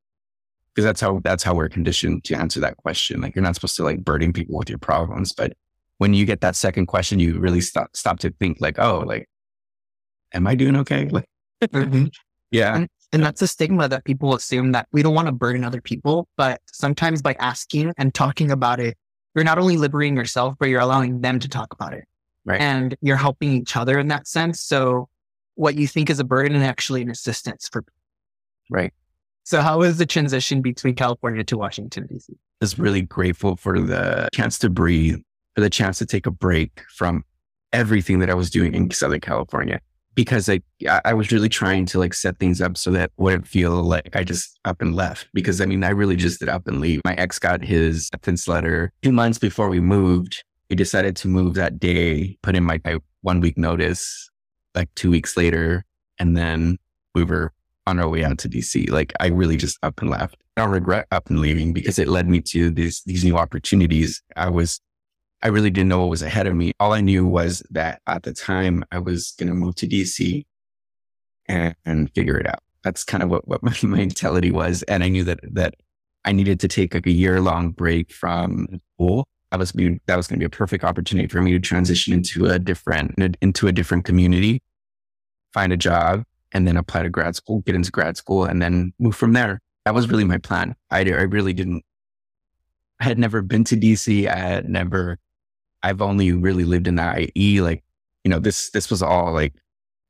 Because 0.72 0.84
that's 0.84 1.00
how, 1.00 1.20
that's 1.24 1.42
how 1.42 1.52
we're 1.52 1.68
conditioned 1.68 2.22
to 2.24 2.36
answer 2.36 2.60
that 2.60 2.76
question. 2.76 3.20
Like 3.20 3.34
you're 3.34 3.42
not 3.42 3.56
supposed 3.56 3.74
to 3.76 3.82
like 3.82 4.04
burden 4.04 4.32
people 4.32 4.56
with 4.56 4.68
your 4.68 4.78
problems. 4.78 5.32
But 5.32 5.54
when 5.96 6.14
you 6.14 6.24
get 6.24 6.40
that 6.42 6.54
second 6.54 6.86
question, 6.86 7.18
you 7.18 7.40
really 7.40 7.60
stop, 7.60 7.96
stop 7.96 8.20
to 8.20 8.30
think 8.38 8.58
like, 8.60 8.78
oh, 8.78 9.00
like, 9.00 9.28
am 10.32 10.46
I 10.46 10.54
doing 10.54 10.76
okay? 10.76 11.08
Like, 11.08 11.28
mm-hmm. 11.64 12.06
yeah. 12.52 12.86
And, 13.12 13.22
that's 13.22 13.40
a 13.42 13.46
stigma 13.46 13.88
that 13.88 14.04
people 14.04 14.34
assume 14.34 14.72
that 14.72 14.86
we 14.92 15.02
don't 15.02 15.14
want 15.14 15.26
to 15.26 15.32
burden 15.32 15.64
other 15.64 15.80
people. 15.80 16.28
But 16.36 16.60
sometimes 16.70 17.22
by 17.22 17.34
asking 17.38 17.92
and 17.96 18.14
talking 18.14 18.50
about 18.50 18.80
it, 18.80 18.96
you're 19.34 19.44
not 19.44 19.58
only 19.58 19.76
liberating 19.76 20.16
yourself, 20.16 20.56
but 20.58 20.68
you're 20.68 20.80
allowing 20.80 21.20
them 21.20 21.38
to 21.38 21.48
talk 21.48 21.72
about 21.72 21.94
it. 21.94 22.04
Right. 22.44 22.60
And 22.60 22.96
you're 23.00 23.16
helping 23.16 23.52
each 23.52 23.76
other 23.76 23.98
in 23.98 24.08
that 24.08 24.26
sense. 24.26 24.60
So 24.60 25.08
what 25.54 25.74
you 25.74 25.86
think 25.86 26.10
is 26.10 26.18
a 26.20 26.24
burden 26.24 26.56
is 26.56 26.62
actually 26.62 27.02
an 27.02 27.10
assistance 27.10 27.68
for 27.70 27.82
people. 27.82 27.94
Right. 28.70 28.92
So 29.44 29.62
how 29.62 29.78
was 29.78 29.96
the 29.96 30.06
transition 30.06 30.60
between 30.60 30.94
California 30.94 31.42
to 31.44 31.56
Washington 31.56 32.06
DC? 32.06 32.30
I 32.30 32.34
was 32.60 32.78
really 32.78 33.02
grateful 33.02 33.56
for 33.56 33.80
the 33.80 34.28
chance 34.32 34.58
to 34.58 34.68
breathe, 34.68 35.20
for 35.54 35.62
the 35.62 35.70
chance 35.70 35.98
to 35.98 36.06
take 36.06 36.26
a 36.26 36.30
break 36.30 36.82
from 36.94 37.24
everything 37.72 38.18
that 38.18 38.28
I 38.28 38.34
was 38.34 38.50
doing 38.50 38.74
in 38.74 38.90
Southern 38.90 39.20
California 39.20 39.80
because 40.18 40.48
I 40.48 40.60
I 41.04 41.14
was 41.14 41.30
really 41.30 41.48
trying 41.48 41.86
to 41.86 41.98
like 42.00 42.12
set 42.12 42.40
things 42.40 42.60
up 42.60 42.76
so 42.76 42.90
that 42.90 43.12
wouldn't 43.18 43.46
feel 43.46 43.84
like 43.84 44.16
I 44.16 44.24
just 44.24 44.58
up 44.64 44.82
and 44.82 44.96
left. 44.96 45.28
Because 45.32 45.60
I 45.60 45.64
mean, 45.64 45.84
I 45.84 45.90
really 45.90 46.16
just 46.16 46.40
did 46.40 46.48
up 46.48 46.66
and 46.66 46.80
leave. 46.80 47.00
My 47.04 47.14
ex 47.14 47.38
got 47.38 47.62
his 47.62 48.08
acceptance 48.08 48.48
letter 48.48 48.92
two 49.02 49.12
months 49.12 49.38
before 49.38 49.68
we 49.68 49.78
moved. 49.78 50.42
We 50.70 50.74
decided 50.74 51.14
to 51.18 51.28
move 51.28 51.54
that 51.54 51.78
day, 51.78 52.36
put 52.42 52.56
in 52.56 52.64
my, 52.64 52.80
my 52.84 52.98
one 53.20 53.38
week 53.38 53.56
notice, 53.56 54.28
like 54.74 54.92
two 54.96 55.12
weeks 55.12 55.36
later, 55.36 55.84
and 56.18 56.36
then 56.36 56.78
we 57.14 57.22
were 57.22 57.52
on 57.86 58.00
our 58.00 58.08
way 58.08 58.24
out 58.24 58.38
to 58.38 58.48
DC. 58.48 58.90
Like 58.90 59.12
I 59.20 59.28
really 59.28 59.56
just 59.56 59.78
up 59.84 60.00
and 60.00 60.10
left. 60.10 60.36
I 60.56 60.62
don't 60.62 60.72
regret 60.72 61.06
up 61.12 61.30
and 61.30 61.38
leaving 61.38 61.72
because 61.72 61.96
it 61.96 62.08
led 62.08 62.28
me 62.28 62.40
to 62.40 62.72
these 62.72 63.02
these 63.06 63.22
new 63.22 63.36
opportunities. 63.36 64.20
I 64.34 64.50
was 64.50 64.80
I 65.42 65.48
really 65.48 65.70
didn't 65.70 65.88
know 65.88 66.00
what 66.00 66.10
was 66.10 66.22
ahead 66.22 66.46
of 66.46 66.54
me. 66.54 66.72
All 66.80 66.92
I 66.92 67.00
knew 67.00 67.26
was 67.26 67.62
that 67.70 68.02
at 68.06 68.24
the 68.24 68.32
time 68.32 68.84
I 68.90 68.98
was 68.98 69.34
going 69.38 69.48
to 69.48 69.54
move 69.54 69.76
to 69.76 69.86
DC 69.86 70.44
and, 71.46 71.74
and, 71.84 72.12
figure 72.12 72.36
it 72.36 72.46
out. 72.46 72.58
That's 72.82 73.04
kind 73.04 73.22
of 73.22 73.30
what, 73.30 73.46
what 73.46 73.62
my 73.62 73.76
mentality 73.82 74.50
was. 74.50 74.82
And 74.84 75.04
I 75.04 75.08
knew 75.08 75.24
that, 75.24 75.40
that 75.52 75.74
I 76.24 76.32
needed 76.32 76.60
to 76.60 76.68
take 76.68 76.94
like 76.94 77.06
a 77.06 77.12
year 77.12 77.40
long 77.40 77.70
break 77.70 78.12
from 78.12 78.66
school. 78.94 79.26
That 79.50 79.58
was, 79.58 79.72
that 79.72 80.16
was 80.16 80.26
going 80.26 80.38
to 80.38 80.42
be 80.42 80.44
a 80.44 80.50
perfect 80.50 80.84
opportunity 80.84 81.28
for 81.28 81.40
me 81.40 81.52
to 81.52 81.60
transition 81.60 82.12
into 82.12 82.46
a 82.46 82.58
different, 82.58 83.14
into 83.40 83.66
a 83.66 83.72
different 83.72 84.04
community, 84.04 84.60
find 85.54 85.72
a 85.72 85.76
job 85.76 86.24
and 86.52 86.66
then 86.66 86.76
apply 86.76 87.02
to 87.02 87.10
grad 87.10 87.36
school, 87.36 87.60
get 87.60 87.74
into 87.74 87.90
grad 87.90 88.16
school 88.16 88.44
and 88.44 88.60
then 88.60 88.92
move 88.98 89.16
from 89.16 89.32
there. 89.32 89.60
That 89.84 89.94
was 89.94 90.08
really 90.08 90.24
my 90.24 90.38
plan. 90.38 90.74
I, 90.90 91.00
I 91.00 91.22
really 91.22 91.54
didn't 91.54 91.82
I 93.00 93.04
had 93.04 93.18
never 93.18 93.42
been 93.42 93.64
to 93.64 93.76
DC. 93.76 94.28
I 94.28 94.36
had 94.36 94.68
never 94.68 95.18
I've 95.82 96.02
only 96.02 96.32
really 96.32 96.64
lived 96.64 96.88
in 96.88 96.96
the 96.96 97.30
IE. 97.36 97.60
Like, 97.60 97.84
you 98.24 98.30
know, 98.30 98.38
this 98.38 98.70
this 98.70 98.90
was 98.90 99.02
all 99.02 99.32
like 99.32 99.54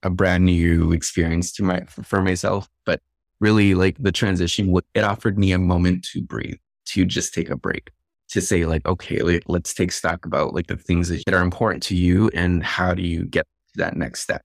a 0.03 0.11
brand 0.11 0.45
new 0.45 0.93
experience 0.93 1.53
to 1.53 1.63
my 1.63 1.85
for 1.85 2.23
myself. 2.23 2.69
But 2.85 3.01
really, 3.41 3.75
like 3.75 3.97
the 3.99 4.13
transition, 4.13 4.75
it 4.95 5.05
offered 5.05 5.39
me 5.39 5.53
a 5.53 5.59
moment 5.59 6.05
to 6.13 6.23
breathe, 6.23 6.59
to 6.87 7.05
just 7.05 7.35
take 7.35 7.51
a 7.51 7.57
break, 7.57 7.91
to 8.31 8.41
say 8.41 8.65
like, 8.65 8.87
okay, 8.87 9.21
like, 9.21 9.45
let's 9.47 9.75
take 9.75 9.93
stock 9.93 10.25
about 10.27 10.55
like 10.55 10.67
the 10.67 10.77
things 10.77 11.09
that 11.09 11.35
are 11.35 11.43
important 11.43 11.83
to 11.85 11.97
you 11.97 12.31
and 12.35 12.63
how 12.63 12.95
do 12.95 13.03
you 13.03 13.25
get 13.25 13.47
to 13.73 13.79
that 13.79 13.97
next 13.97 14.23
step. 14.23 14.43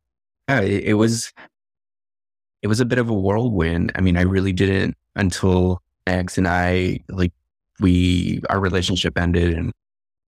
Yeah, 0.49 0.61
it, 0.61 0.83
it 0.83 0.93
was 0.95 1.31
it 2.61 2.67
was 2.67 2.79
a 2.79 2.85
bit 2.85 2.97
of 2.97 3.09
a 3.09 3.13
whirlwind. 3.13 3.91
I 3.95 4.01
mean, 4.01 4.17
I 4.17 4.21
really 4.21 4.53
didn't 4.53 4.95
until 5.15 5.81
Max 6.07 6.37
and 6.37 6.47
I 6.47 6.99
like 7.09 7.33
we 7.79 8.41
our 8.49 8.59
relationship 8.59 9.17
ended 9.17 9.53
and 9.53 9.73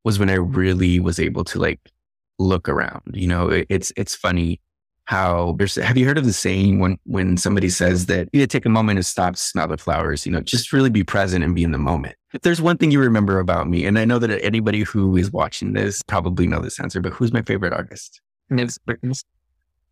was 0.06 0.18
when 0.18 0.30
I 0.30 0.36
really 0.36 1.02
was 1.02 1.20
able 1.20 1.44
to 1.44 1.60
like 1.60 1.92
look 2.40 2.70
around. 2.70 3.02
You 3.14 3.28
know, 3.28 3.50
it, 3.50 3.68
it's 3.70 3.92
it's 3.98 4.16
funny 4.16 4.62
how 5.06 5.56
there's, 5.58 5.76
have 5.76 5.98
you 5.98 6.06
heard 6.06 6.18
of 6.18 6.26
the 6.26 6.34
saying 6.34 6.80
when, 6.80 6.98
when 7.06 7.38
somebody 7.38 7.70
says 7.70 8.08
that 8.08 8.28
you 8.34 8.46
take 8.48 8.66
a 8.66 8.70
moment 8.70 8.98
to 8.98 9.04
stop, 9.04 9.38
smell 9.38 9.68
the 9.68 9.78
flowers, 9.78 10.26
you 10.26 10.32
know, 10.32 10.42
just 10.42 10.74
really 10.74 10.90
be 10.90 11.04
present 11.04 11.44
and 11.44 11.54
be 11.54 11.64
in 11.64 11.72
the 11.72 11.78
moment. 11.78 12.16
If 12.34 12.42
there's 12.42 12.60
one 12.60 12.78
thing 12.78 12.90
you 12.90 13.00
remember 13.00 13.40
about 13.40 13.70
me, 13.70 13.86
and 13.86 14.00
I 14.00 14.06
know 14.06 14.18
that 14.20 14.44
anybody 14.44 14.82
who 14.82 15.16
is 15.16 15.32
watching 15.32 15.74
this 15.74 16.02
probably 16.02 16.48
know 16.48 16.60
this 16.60 16.80
answer, 16.80 17.02
but 17.02 17.14
who's 17.14 17.32
my 17.32 17.44
favorite 17.44 17.72
artist? 17.72 18.20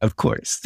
Of 0.01 0.15
course. 0.15 0.61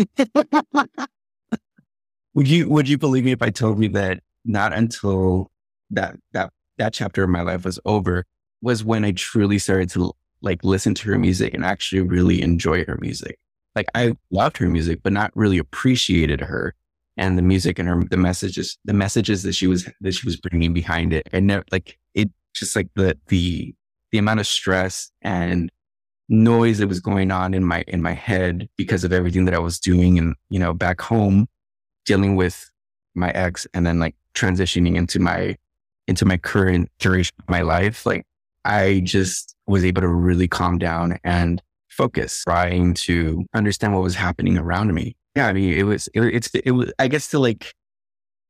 would 2.34 2.48
you, 2.48 2.70
would 2.70 2.88
you 2.88 2.98
believe 2.98 3.25
me 3.25 3.34
if 3.34 3.42
I 3.42 3.50
told 3.50 3.84
you 3.84 3.89
that 3.89 4.22
not 4.46 4.72
until 4.72 5.51
that, 5.92 6.16
that, 6.32 6.51
that 6.77 6.94
chapter 6.94 7.24
of 7.24 7.30
my 7.30 7.42
life 7.42 7.66
was 7.66 7.80
over 7.84 8.24
was 8.61 8.83
when 8.83 9.05
I 9.05 9.11
truly 9.11 9.59
started 9.59 9.89
to 9.91 10.13
like 10.41 10.63
listen 10.63 10.93
to 10.95 11.09
her 11.09 11.17
music 11.17 11.53
and 11.53 11.65
actually 11.65 12.01
really 12.01 12.41
enjoy 12.41 12.85
her 12.85 12.97
music. 13.01 13.37
Like 13.75 13.87
I 13.95 14.15
loved 14.31 14.57
her 14.57 14.67
music, 14.67 15.01
but 15.03 15.13
not 15.13 15.31
really 15.35 15.57
appreciated 15.57 16.41
her 16.41 16.73
and 17.17 17.37
the 17.37 17.41
music 17.41 17.79
and 17.79 17.87
her, 17.87 18.03
the 18.09 18.17
messages, 18.17 18.77
the 18.85 18.93
messages 18.93 19.43
that 19.43 19.53
she 19.53 19.67
was, 19.67 19.89
that 20.01 20.13
she 20.13 20.25
was 20.25 20.37
bringing 20.37 20.73
behind 20.73 21.13
it. 21.13 21.27
And 21.31 21.47
never 21.47 21.63
like 21.71 21.97
it 22.13 22.29
just 22.53 22.75
like 22.75 22.89
the, 22.95 23.17
the, 23.27 23.75
the 24.11 24.17
amount 24.17 24.39
of 24.39 24.47
stress 24.47 25.11
and 25.21 25.71
noise 26.29 26.77
that 26.77 26.87
was 26.87 26.99
going 26.99 27.31
on 27.31 27.53
in 27.53 27.63
my, 27.63 27.83
in 27.87 28.01
my 28.01 28.13
head 28.13 28.69
because 28.77 29.03
of 29.03 29.13
everything 29.13 29.45
that 29.45 29.53
I 29.53 29.59
was 29.59 29.79
doing. 29.79 30.17
And, 30.17 30.35
you 30.49 30.59
know, 30.59 30.73
back 30.73 31.01
home 31.01 31.47
dealing 32.05 32.35
with 32.35 32.69
my 33.15 33.31
ex 33.31 33.67
and 33.73 33.85
then 33.85 33.99
like 33.99 34.15
transitioning 34.33 34.95
into 34.95 35.19
my, 35.19 35.55
into 36.07 36.25
my 36.25 36.37
current 36.37 36.89
duration 36.99 37.35
of 37.39 37.49
my 37.49 37.61
life. 37.61 38.05
Like 38.05 38.25
I 38.67 39.00
just 39.00 39.55
was 39.65 39.86
able 39.86 40.01
to 40.01 40.07
really 40.09 40.47
calm 40.47 40.77
down 40.77 41.19
and 41.24 41.62
focus, 41.88 42.43
trying 42.43 42.93
to 42.93 43.45
understand 43.53 43.93
what 43.93 44.03
was 44.03 44.15
happening 44.15 44.57
around 44.57 44.93
me. 44.93 45.15
Yeah, 45.36 45.47
I 45.47 45.53
mean, 45.53 45.74
it 45.74 45.83
was, 45.83 46.09
it, 46.13 46.21
it's, 46.21 46.50
it 46.53 46.71
was, 46.71 46.91
I 47.00 47.07
guess 47.07 47.29
to 47.29 47.39
like 47.39 47.74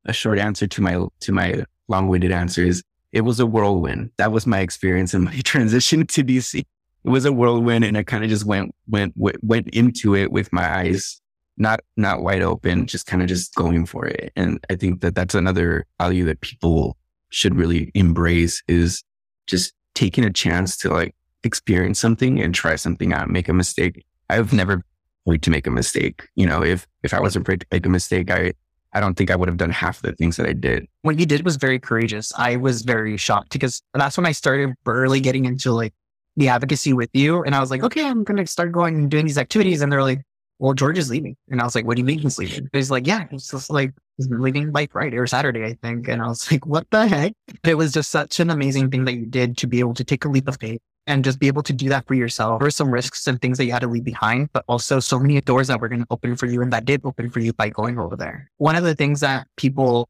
a 0.05 0.13
short 0.13 0.39
answer 0.39 0.67
to 0.67 0.81
my, 0.81 1.05
to 1.21 1.31
my 1.31 1.63
long 1.87 2.07
winded 2.07 2.31
answer 2.31 2.63
is 2.63 2.83
it 3.11 3.21
was 3.21 3.39
a 3.39 3.45
whirlwind. 3.45 4.11
That 4.17 4.31
was 4.31 4.47
my 4.47 4.59
experience 4.59 5.13
in 5.13 5.23
my 5.25 5.39
transition 5.41 6.07
to 6.07 6.23
DC. 6.23 6.59
It 6.59 7.09
was 7.09 7.25
a 7.25 7.31
whirlwind 7.31 7.85
and 7.85 7.95
I 7.97 8.03
kind 8.03 8.23
of 8.23 8.29
just 8.29 8.45
went, 8.45 8.73
went, 8.87 9.13
went 9.15 9.67
into 9.69 10.15
it 10.15 10.31
with 10.31 10.51
my 10.51 10.79
eyes 10.79 11.21
not, 11.57 11.79
not 11.95 12.21
wide 12.21 12.41
open, 12.41 12.85
just 12.85 13.05
kind 13.05 13.21
of 13.21 13.27
just 13.27 13.53
going 13.55 13.85
for 13.85 14.05
it. 14.07 14.31
And 14.35 14.59
I 14.69 14.75
think 14.75 15.01
that 15.01 15.15
that's 15.15 15.35
another 15.35 15.85
value 15.99 16.25
that 16.25 16.41
people 16.41 16.97
should 17.29 17.55
really 17.55 17.91
embrace 17.93 18.61
is 18.67 19.03
just 19.47 19.73
taking 19.97 20.23
a 20.23 20.31
chance 20.31 20.77
to 20.77 20.89
like 20.89 21.15
experience 21.43 21.99
something 21.99 22.39
and 22.39 22.53
try 22.53 22.75
something 22.75 23.13
out, 23.13 23.31
make 23.31 23.49
a 23.49 23.53
mistake. 23.53 24.05
I've 24.29 24.53
never 24.53 24.83
afraid 25.25 25.41
to 25.41 25.49
make 25.49 25.65
a 25.65 25.71
mistake. 25.71 26.27
You 26.35 26.45
know, 26.45 26.63
if 26.63 26.87
if 27.01 27.15
I 27.15 27.19
wasn't 27.19 27.45
afraid 27.45 27.61
to 27.61 27.67
make 27.71 27.85
a 27.85 27.89
mistake, 27.89 28.29
I 28.29 28.53
I 28.93 28.99
don't 28.99 29.15
think 29.15 29.31
I 29.31 29.35
would 29.35 29.49
have 29.49 29.57
done 29.57 29.71
half 29.71 30.03
the 30.03 30.13
things 30.13 30.37
that 30.37 30.45
I 30.45 30.53
did. 30.53 30.85
What 31.01 31.17
you 31.19 31.25
did 31.25 31.43
was 31.43 31.55
very 31.55 31.79
courageous. 31.79 32.31
I 32.37 32.57
was 32.57 32.83
very 32.83 33.17
shocked 33.17 33.51
because 33.51 33.81
that's 33.95 34.17
when 34.17 34.27
I 34.27 34.33
started 34.33 34.73
really 34.85 35.19
getting 35.19 35.45
into 35.45 35.71
like 35.71 35.93
the 36.35 36.49
advocacy 36.49 36.93
with 36.93 37.09
you. 37.13 37.43
And 37.43 37.55
I 37.55 37.59
was 37.59 37.71
like, 37.71 37.83
okay, 37.83 38.05
I'm 38.05 38.23
going 38.23 38.37
to 38.37 38.45
start 38.45 38.71
going 38.71 38.95
and 38.95 39.09
doing 39.09 39.25
these 39.25 39.39
activities. 39.39 39.81
And 39.81 39.91
they're 39.91 40.03
like, 40.03 40.21
well, 40.59 40.73
George 40.73 40.97
is 40.97 41.09
leaving. 41.09 41.35
And 41.49 41.61
I 41.61 41.63
was 41.63 41.75
like, 41.75 41.85
what 41.85 41.95
do 41.95 42.01
you 42.01 42.05
mean 42.05 42.19
he's 42.19 42.37
leaving? 42.37 42.67
He's 42.73 42.89
like, 42.89 43.05
yeah, 43.05 43.25
he's 43.29 43.47
just 43.47 43.69
like, 43.69 43.91
he's 44.17 44.27
leaving 44.29 44.71
by 44.71 44.87
Friday 44.87 45.17
or 45.17 45.27
Saturday, 45.27 45.63
I 45.63 45.73
think. 45.81 46.07
And 46.07 46.21
I 46.21 46.27
was 46.27 46.51
like, 46.51 46.65
what 46.65 46.87
the 46.89 47.07
heck? 47.07 47.33
It 47.63 47.75
was 47.75 47.91
just 47.91 48.09
such 48.09 48.39
an 48.39 48.49
amazing 48.49 48.89
thing 48.89 49.05
that 49.05 49.13
you 49.13 49.25
did 49.25 49.57
to 49.57 49.67
be 49.67 49.79
able 49.79 49.93
to 49.95 50.03
take 50.03 50.25
a 50.25 50.29
leap 50.29 50.47
of 50.47 50.57
faith 50.59 50.81
and 51.05 51.23
just 51.23 51.39
be 51.39 51.47
able 51.47 51.63
to 51.63 51.73
do 51.73 51.89
that 51.89 52.07
for 52.07 52.15
yourself. 52.15 52.59
There 52.59 52.65
were 52.65 52.71
some 52.71 52.91
risks 52.91 53.27
and 53.27 53.41
things 53.41 53.57
that 53.59 53.65
you 53.65 53.71
had 53.71 53.79
to 53.79 53.87
leave 53.87 54.03
behind, 54.03 54.49
but 54.51 54.65
also 54.67 54.99
so 54.99 55.19
many 55.19 55.39
doors 55.41 55.67
that 55.67 55.79
were 55.79 55.87
going 55.87 56.01
to 56.01 56.07
open 56.09 56.35
for 56.35 56.47
you 56.47 56.61
and 56.61 56.73
that 56.73 56.85
did 56.85 57.01
open 57.05 57.29
for 57.29 57.39
you 57.39 57.53
by 57.53 57.69
going 57.69 57.99
over 57.99 58.15
there. 58.15 58.51
One 58.57 58.75
of 58.75 58.83
the 58.83 58.95
things 58.95 59.21
that 59.21 59.47
people 59.55 60.09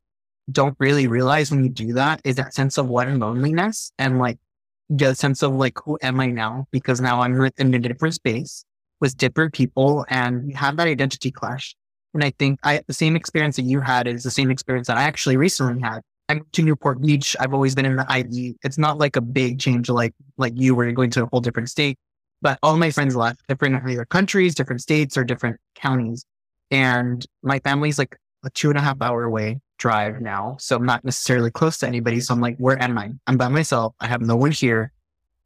don't 0.51 0.77
really 0.79 1.07
realize 1.07 1.51
when 1.51 1.63
you 1.63 1.69
do 1.69 1.93
that 1.93 2.21
is 2.23 2.37
that 2.37 2.53
sense 2.53 2.77
of 2.77 2.87
what 2.87 3.07
and 3.07 3.19
loneliness 3.19 3.91
and 3.99 4.17
like 4.17 4.39
the 4.89 5.13
sense 5.13 5.43
of 5.43 5.53
like, 5.53 5.77
who 5.83 5.99
am 6.01 6.19
I 6.21 6.27
now? 6.27 6.67
Because 6.71 7.01
now 7.01 7.21
I'm 7.21 7.39
in 7.57 7.73
a 7.73 7.79
different 7.79 8.15
space 8.15 8.63
with 8.99 9.17
different 9.17 9.53
people 9.53 10.05
and 10.09 10.49
you 10.49 10.55
have 10.55 10.77
that 10.77 10.87
identity 10.87 11.31
clash. 11.31 11.75
And 12.13 12.23
I 12.23 12.31
think 12.39 12.59
I, 12.63 12.81
the 12.87 12.93
same 12.93 13.15
experience 13.15 13.57
that 13.57 13.63
you 13.63 13.79
had 13.81 14.07
is 14.07 14.23
the 14.23 14.31
same 14.31 14.49
experience 14.49 14.87
that 14.87 14.97
I 14.97 15.03
actually 15.03 15.37
recently 15.37 15.81
had. 15.81 16.01
I'm 16.29 16.45
to 16.53 16.61
Newport 16.61 17.01
Beach. 17.01 17.35
I've 17.39 17.53
always 17.53 17.75
been 17.75 17.85
in 17.85 17.95
the 17.95 18.05
IE. 18.09 18.55
It's 18.63 18.77
not 18.77 18.97
like 18.97 19.15
a 19.15 19.21
big 19.21 19.59
change 19.59 19.89
like, 19.89 20.13
like 20.37 20.53
you 20.55 20.75
you're 20.81 20.91
going 20.91 21.11
to 21.11 21.23
a 21.23 21.25
whole 21.27 21.41
different 21.41 21.69
state, 21.69 21.97
but 22.41 22.59
all 22.63 22.75
my 22.75 22.91
friends 22.91 23.15
left 23.15 23.41
different 23.47 23.87
either 23.87 24.05
countries, 24.05 24.55
different 24.55 24.81
states 24.81 25.17
or 25.17 25.23
different 25.23 25.57
counties. 25.75 26.25
And 26.69 27.25
my 27.43 27.59
family's 27.59 27.97
like 27.97 28.17
a 28.43 28.49
two 28.49 28.69
and 28.69 28.77
a 28.77 28.81
half 28.81 29.01
hour 29.01 29.23
away 29.23 29.61
drive 29.77 30.19
now. 30.21 30.57
So 30.59 30.75
I'm 30.75 30.85
not 30.85 31.05
necessarily 31.05 31.51
close 31.51 31.77
to 31.79 31.87
anybody. 31.87 32.19
So 32.19 32.33
I'm 32.33 32.41
like, 32.41 32.57
where 32.57 32.81
am 32.81 32.97
I? 32.97 33.11
I'm 33.27 33.37
by 33.37 33.47
myself. 33.47 33.93
I 33.99 34.07
have 34.07 34.21
no 34.21 34.35
one 34.35 34.51
here. 34.51 34.91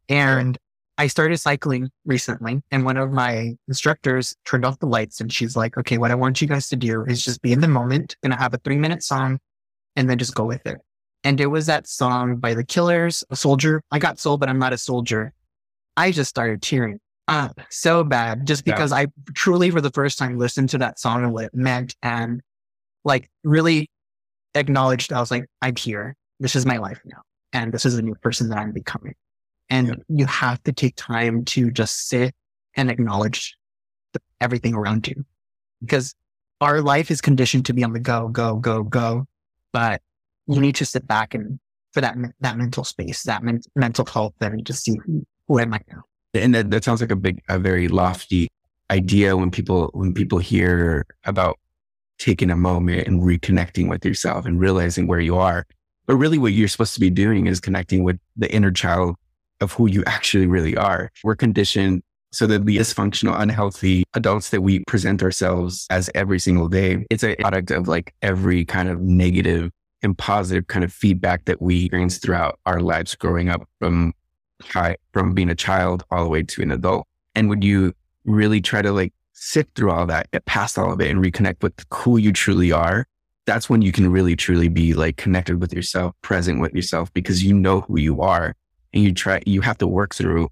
And 0.08 0.58
I 0.98 1.06
started 1.06 1.38
cycling 1.38 1.90
recently 2.04 2.62
and 2.70 2.84
one 2.84 2.96
of 2.96 3.12
my 3.12 3.56
instructors 3.66 4.36
turned 4.44 4.64
off 4.64 4.78
the 4.78 4.86
lights 4.86 5.20
and 5.20 5.32
she's 5.32 5.56
like, 5.56 5.76
okay, 5.78 5.98
what 5.98 6.10
I 6.10 6.14
want 6.14 6.40
you 6.42 6.48
guys 6.48 6.68
to 6.68 6.76
do 6.76 7.04
is 7.04 7.24
just 7.24 7.42
be 7.42 7.52
in 7.52 7.60
the 7.60 7.68
moment, 7.68 8.16
gonna 8.22 8.38
have 8.38 8.54
a 8.54 8.58
three 8.58 8.76
minute 8.76 9.02
song 9.02 9.38
and 9.96 10.08
then 10.08 10.18
just 10.18 10.34
go 10.34 10.44
with 10.44 10.66
it. 10.66 10.78
And 11.24 11.40
it 11.40 11.46
was 11.46 11.66
that 11.66 11.86
song 11.86 12.36
by 12.36 12.54
the 12.54 12.64
Killers, 12.64 13.24
a 13.30 13.36
soldier. 13.36 13.82
I 13.90 13.98
got 13.98 14.18
soul, 14.18 14.36
but 14.36 14.48
I'm 14.48 14.58
not 14.58 14.72
a 14.72 14.78
soldier. 14.78 15.32
I 15.96 16.10
just 16.10 16.30
started 16.30 16.62
tearing 16.62 16.98
up 17.28 17.60
so 17.70 18.02
bad 18.04 18.46
just 18.46 18.64
because 18.64 18.90
yeah. 18.90 18.98
I 18.98 19.06
truly 19.34 19.70
for 19.70 19.80
the 19.80 19.90
first 19.90 20.18
time 20.18 20.38
listened 20.38 20.70
to 20.70 20.78
that 20.78 20.98
song 20.98 21.22
and 21.22 21.32
what 21.32 21.44
it 21.44 21.54
meant 21.54 21.94
and 22.02 22.40
like 23.04 23.30
really 23.44 23.88
acknowledged 24.54 25.12
I 25.12 25.20
was 25.20 25.30
like, 25.30 25.46
I'm 25.60 25.76
here. 25.76 26.16
This 26.40 26.56
is 26.56 26.66
my 26.66 26.78
life 26.78 27.00
now. 27.04 27.22
And 27.52 27.72
this 27.72 27.84
is 27.84 27.96
a 27.96 28.02
new 28.02 28.14
person 28.16 28.48
that 28.48 28.58
I'm 28.58 28.72
becoming. 28.72 29.14
And 29.72 29.88
yeah. 29.88 29.94
you 30.08 30.26
have 30.26 30.62
to 30.64 30.72
take 30.72 30.96
time 30.96 31.46
to 31.46 31.70
just 31.70 32.06
sit 32.08 32.34
and 32.76 32.90
acknowledge 32.90 33.56
the, 34.12 34.20
everything 34.38 34.74
around 34.74 35.08
you 35.08 35.24
because 35.80 36.14
our 36.60 36.82
life 36.82 37.10
is 37.10 37.22
conditioned 37.22 37.64
to 37.66 37.72
be 37.72 37.82
on 37.82 37.94
the 37.94 37.98
go, 37.98 38.28
go, 38.28 38.56
go, 38.56 38.82
go. 38.82 39.26
But 39.72 40.02
you 40.46 40.60
need 40.60 40.74
to 40.76 40.84
sit 40.84 41.06
back 41.06 41.32
and 41.32 41.58
for 41.92 42.02
that, 42.02 42.16
that 42.40 42.58
mental 42.58 42.84
space, 42.84 43.22
that 43.22 43.42
men- 43.42 43.62
mental 43.74 44.04
health 44.04 44.34
and 44.42 44.62
just 44.66 44.84
see 44.84 44.98
who, 45.06 45.24
who 45.48 45.58
am 45.58 45.72
I 45.72 45.80
now. 45.90 46.02
And 46.34 46.54
that, 46.54 46.70
that 46.70 46.84
sounds 46.84 47.00
like 47.00 47.10
a 47.10 47.16
big, 47.16 47.40
a 47.48 47.58
very 47.58 47.88
lofty 47.88 48.48
idea 48.90 49.38
when 49.38 49.50
people, 49.50 49.88
when 49.94 50.12
people 50.12 50.38
hear 50.38 51.06
about 51.24 51.58
taking 52.18 52.50
a 52.50 52.56
moment 52.56 53.08
and 53.08 53.22
reconnecting 53.22 53.88
with 53.88 54.04
yourself 54.04 54.44
and 54.44 54.60
realizing 54.60 55.06
where 55.06 55.20
you 55.20 55.38
are. 55.38 55.66
But 56.06 56.16
really 56.16 56.36
what 56.36 56.52
you're 56.52 56.68
supposed 56.68 56.92
to 56.92 57.00
be 57.00 57.08
doing 57.08 57.46
is 57.46 57.58
connecting 57.58 58.04
with 58.04 58.18
the 58.36 58.52
inner 58.52 58.70
child 58.70 59.16
of 59.62 59.72
who 59.72 59.88
you 59.88 60.02
actually 60.06 60.46
really 60.46 60.76
are. 60.76 61.10
We're 61.24 61.36
conditioned 61.36 62.02
so 62.32 62.46
that 62.46 62.64
the 62.66 62.78
dysfunctional, 62.78 63.38
unhealthy 63.38 64.04
adults 64.14 64.50
that 64.50 64.62
we 64.62 64.80
present 64.86 65.22
ourselves 65.22 65.86
as 65.90 66.10
every 66.14 66.38
single 66.38 66.68
day, 66.68 67.06
it's 67.10 67.22
a 67.22 67.36
product 67.36 67.70
of 67.70 67.88
like 67.88 68.14
every 68.22 68.64
kind 68.64 68.88
of 68.88 69.00
negative 69.00 69.70
and 70.02 70.16
positive 70.16 70.66
kind 70.66 70.84
of 70.84 70.92
feedback 70.92 71.44
that 71.44 71.62
we 71.62 71.84
experience 71.84 72.18
throughout 72.18 72.58
our 72.66 72.80
lives 72.80 73.14
growing 73.14 73.48
up 73.48 73.68
from 73.78 74.12
high, 74.62 74.96
from 75.12 75.34
being 75.34 75.50
a 75.50 75.54
child 75.54 76.04
all 76.10 76.24
the 76.24 76.30
way 76.30 76.42
to 76.42 76.62
an 76.62 76.72
adult. 76.72 77.06
And 77.34 77.48
when 77.48 77.62
you 77.62 77.92
really 78.24 78.60
try 78.60 78.82
to 78.82 78.92
like 78.92 79.12
sit 79.34 79.68
through 79.74 79.90
all 79.90 80.06
that, 80.06 80.30
get 80.30 80.44
past 80.46 80.78
all 80.78 80.92
of 80.92 81.00
it 81.00 81.10
and 81.10 81.22
reconnect 81.22 81.62
with 81.62 81.74
who 81.92 82.16
you 82.16 82.32
truly 82.32 82.72
are, 82.72 83.06
that's 83.44 83.68
when 83.68 83.82
you 83.82 83.92
can 83.92 84.10
really 84.10 84.36
truly 84.36 84.68
be 84.68 84.94
like 84.94 85.16
connected 85.16 85.60
with 85.60 85.72
yourself, 85.72 86.14
present 86.22 86.60
with 86.60 86.72
yourself 86.72 87.12
because 87.12 87.44
you 87.44 87.52
know 87.52 87.82
who 87.82 87.98
you 87.98 88.22
are 88.22 88.54
and 88.92 89.02
you 89.02 89.12
try, 89.12 89.42
you 89.46 89.60
have 89.60 89.78
to 89.78 89.86
work 89.86 90.14
through 90.14 90.48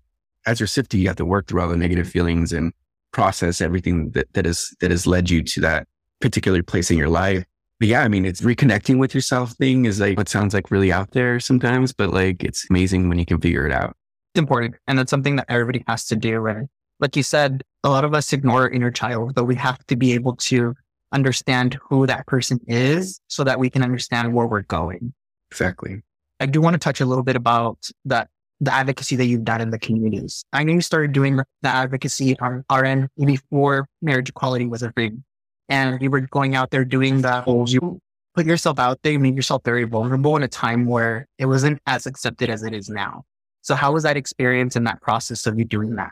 as 0.46 0.58
you're 0.60 0.66
sifting, 0.66 1.00
you 1.00 1.08
have 1.08 1.16
to 1.16 1.24
work 1.24 1.46
through 1.46 1.60
all 1.60 1.68
the 1.68 1.76
negative 1.76 2.06
mm-hmm. 2.06 2.12
feelings 2.12 2.52
and 2.52 2.72
process 3.12 3.60
everything 3.60 4.10
that, 4.10 4.32
that 4.34 4.46
is, 4.46 4.74
that 4.80 4.90
has 4.90 5.06
led 5.06 5.28
you 5.28 5.42
to 5.42 5.60
that 5.60 5.86
particular 6.20 6.62
place 6.62 6.90
in 6.90 6.98
your 6.98 7.08
life. 7.08 7.44
But 7.78 7.88
yeah, 7.88 8.02
I 8.02 8.08
mean, 8.08 8.24
it's 8.24 8.42
reconnecting 8.42 8.98
with 8.98 9.14
yourself 9.14 9.52
thing 9.52 9.86
is 9.86 10.00
like, 10.00 10.16
what 10.16 10.28
sounds 10.28 10.54
like 10.54 10.70
really 10.70 10.92
out 10.92 11.12
there 11.12 11.40
sometimes, 11.40 11.92
but 11.92 12.10
like, 12.10 12.44
it's 12.44 12.68
amazing 12.68 13.08
when 13.08 13.18
you 13.18 13.24
can 13.24 13.40
figure 13.40 13.66
it 13.66 13.72
out. 13.72 13.96
It's 14.34 14.38
important. 14.38 14.76
And 14.86 15.00
it's 15.00 15.10
something 15.10 15.36
that 15.36 15.46
everybody 15.48 15.82
has 15.88 16.06
to 16.06 16.16
do. 16.16 16.46
And 16.46 16.68
like 17.00 17.16
you 17.16 17.22
said, 17.22 17.62
a 17.82 17.88
lot 17.88 18.04
of 18.04 18.14
us 18.14 18.32
ignore 18.32 18.62
our 18.62 18.70
inner 18.70 18.90
child, 18.90 19.34
but 19.34 19.44
we 19.44 19.54
have 19.56 19.84
to 19.86 19.96
be 19.96 20.12
able 20.12 20.36
to 20.36 20.74
understand 21.12 21.78
who 21.82 22.06
that 22.06 22.26
person 22.26 22.60
is 22.68 23.20
so 23.28 23.42
that 23.44 23.58
we 23.58 23.70
can 23.70 23.82
understand 23.82 24.34
where 24.34 24.46
we're 24.46 24.62
going. 24.62 25.12
Exactly. 25.50 26.02
I 26.40 26.46
do 26.46 26.60
want 26.60 26.74
to 26.74 26.78
touch 26.78 27.00
a 27.00 27.06
little 27.06 27.22
bit 27.22 27.36
about 27.36 27.78
that 28.06 28.28
the 28.62 28.72
advocacy 28.72 29.16
that 29.16 29.24
you've 29.26 29.44
done 29.44 29.60
in 29.60 29.70
the 29.70 29.78
communities. 29.78 30.44
I 30.52 30.64
know 30.64 30.74
you 30.74 30.80
started 30.82 31.12
doing 31.12 31.36
the 31.36 31.68
advocacy 31.68 32.38
on 32.40 32.64
RN 32.70 33.08
before 33.24 33.86
marriage 34.02 34.28
equality 34.28 34.66
was 34.66 34.82
a 34.82 34.92
thing. 34.92 35.24
And 35.70 36.02
you 36.02 36.10
were 36.10 36.20
going 36.20 36.56
out 36.56 36.70
there 36.70 36.84
doing 36.84 37.22
whole, 37.22 37.68
you 37.68 38.00
put 38.34 38.44
yourself 38.44 38.78
out 38.78 39.00
there, 39.02 39.12
you 39.12 39.18
made 39.18 39.36
yourself 39.36 39.62
very 39.64 39.84
vulnerable 39.84 40.36
in 40.36 40.42
a 40.42 40.48
time 40.48 40.84
where 40.84 41.26
it 41.38 41.46
wasn't 41.46 41.80
as 41.86 42.04
accepted 42.04 42.50
as 42.50 42.62
it 42.62 42.74
is 42.74 42.90
now. 42.90 43.22
So 43.62 43.74
how 43.74 43.92
was 43.92 44.02
that 44.02 44.16
experience 44.16 44.76
and 44.76 44.86
that 44.86 45.00
process 45.00 45.46
of 45.46 45.58
you 45.58 45.64
doing 45.64 45.94
that? 45.96 46.10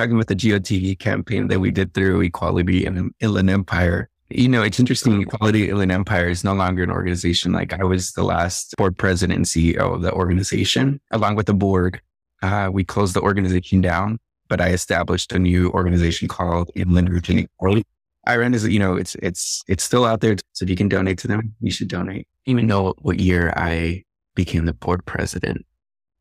talking 0.00 0.14
about 0.14 0.28
the 0.28 0.36
GOTV 0.36 0.98
campaign 0.98 1.48
that 1.48 1.60
we 1.60 1.70
did 1.70 1.92
through 1.92 2.22
Equality 2.22 2.86
and 2.86 3.12
Inland 3.20 3.50
Empire. 3.50 4.08
You 4.30 4.48
know, 4.48 4.62
it's 4.62 4.78
interesting. 4.78 5.22
Equality 5.22 5.68
Inland 5.68 5.90
Empire 5.90 6.28
is 6.28 6.44
no 6.44 6.54
longer 6.54 6.84
an 6.84 6.90
organization. 6.90 7.52
Like 7.52 7.72
I 7.72 7.82
was 7.82 8.12
the 8.12 8.22
last 8.22 8.76
board 8.76 8.96
president 8.96 9.36
and 9.36 9.44
CEO 9.44 9.94
of 9.94 10.02
the 10.02 10.12
organization, 10.12 11.00
along 11.10 11.34
with 11.34 11.46
the 11.46 11.54
board. 11.54 12.00
Uh, 12.40 12.70
we 12.72 12.84
closed 12.84 13.14
the 13.14 13.20
organization 13.20 13.80
down, 13.80 14.18
but 14.48 14.60
I 14.60 14.68
established 14.68 15.32
a 15.32 15.38
new 15.38 15.70
organization 15.70 16.28
called 16.28 16.70
Inland 16.76 17.10
Region 17.10 17.38
Equality. 17.38 17.84
IREN 18.26 18.54
is, 18.54 18.66
you 18.68 18.78
know, 18.78 18.94
it's 18.94 19.16
it's 19.16 19.64
it's 19.66 19.82
still 19.82 20.04
out 20.04 20.20
there. 20.20 20.36
So 20.52 20.64
if 20.64 20.70
you 20.70 20.76
can 20.76 20.88
donate 20.88 21.18
to 21.18 21.28
them, 21.28 21.54
you 21.60 21.72
should 21.72 21.88
donate. 21.88 22.28
Even 22.46 22.66
know 22.66 22.94
what 22.98 23.18
year 23.18 23.52
I 23.56 24.04
became 24.34 24.66
the 24.66 24.74
board 24.74 25.04
president. 25.06 25.66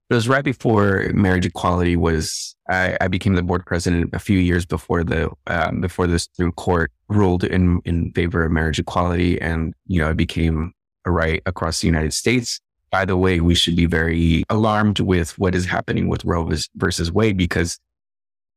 It 0.10 0.16
was 0.16 0.28
right 0.28 0.44
before 0.44 1.12
marriage 1.14 1.46
equality 1.46 1.96
was. 1.96 2.56
I, 2.68 2.98
I 3.02 3.08
became 3.08 3.36
the 3.36 3.44
board 3.44 3.66
president 3.66 4.10
a 4.14 4.20
few 4.20 4.40
years 4.40 4.66
before 4.66 5.04
the 5.04 5.30
um, 5.48 5.82
before 5.82 6.08
the 6.08 6.18
Supreme 6.18 6.52
Court 6.54 6.92
ruled 7.10 7.44
in 7.44 7.80
in 7.86 8.12
favor 8.14 8.44
of 8.44 8.52
marriage 8.52 8.80
equality, 8.80 9.40
and 9.40 9.74
you 9.86 10.02
know 10.02 10.10
it 10.10 10.18
became 10.18 10.74
a 11.06 11.12
right 11.12 11.42
across 11.46 11.82
the 11.82 11.88
United 11.88 12.14
States. 12.14 12.60
By 12.92 13.06
the 13.06 13.18
way, 13.18 13.40
we 13.40 13.54
should 13.54 13.76
be 13.76 13.86
very 13.86 14.44
alarmed 14.50 15.00
with 15.00 15.38
what 15.38 15.54
is 15.54 15.66
happening 15.66 16.08
with 16.08 16.26
Roe 16.26 16.50
versus 16.76 17.12
Wade 17.12 17.38
because 17.38 17.80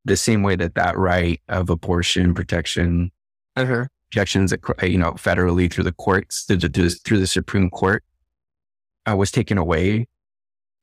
the 0.06 0.16
same 0.16 0.42
way 0.42 0.56
that 0.56 0.74
that 0.74 0.96
right 0.96 1.40
of 1.48 1.68
abortion 1.68 2.34
protection 2.34 3.10
uh-huh. 3.56 3.86
objections, 4.08 4.52
you 4.82 4.98
know, 4.98 5.12
federally 5.12 5.70
through 5.70 5.84
the 5.84 5.92
courts, 5.92 6.44
through 6.44 6.56
the, 6.56 7.00
through 7.04 7.18
the 7.18 7.26
Supreme 7.26 7.70
Court, 7.70 8.02
uh, 9.06 9.16
was 9.16 9.30
taken 9.30 9.58
away 9.58 10.06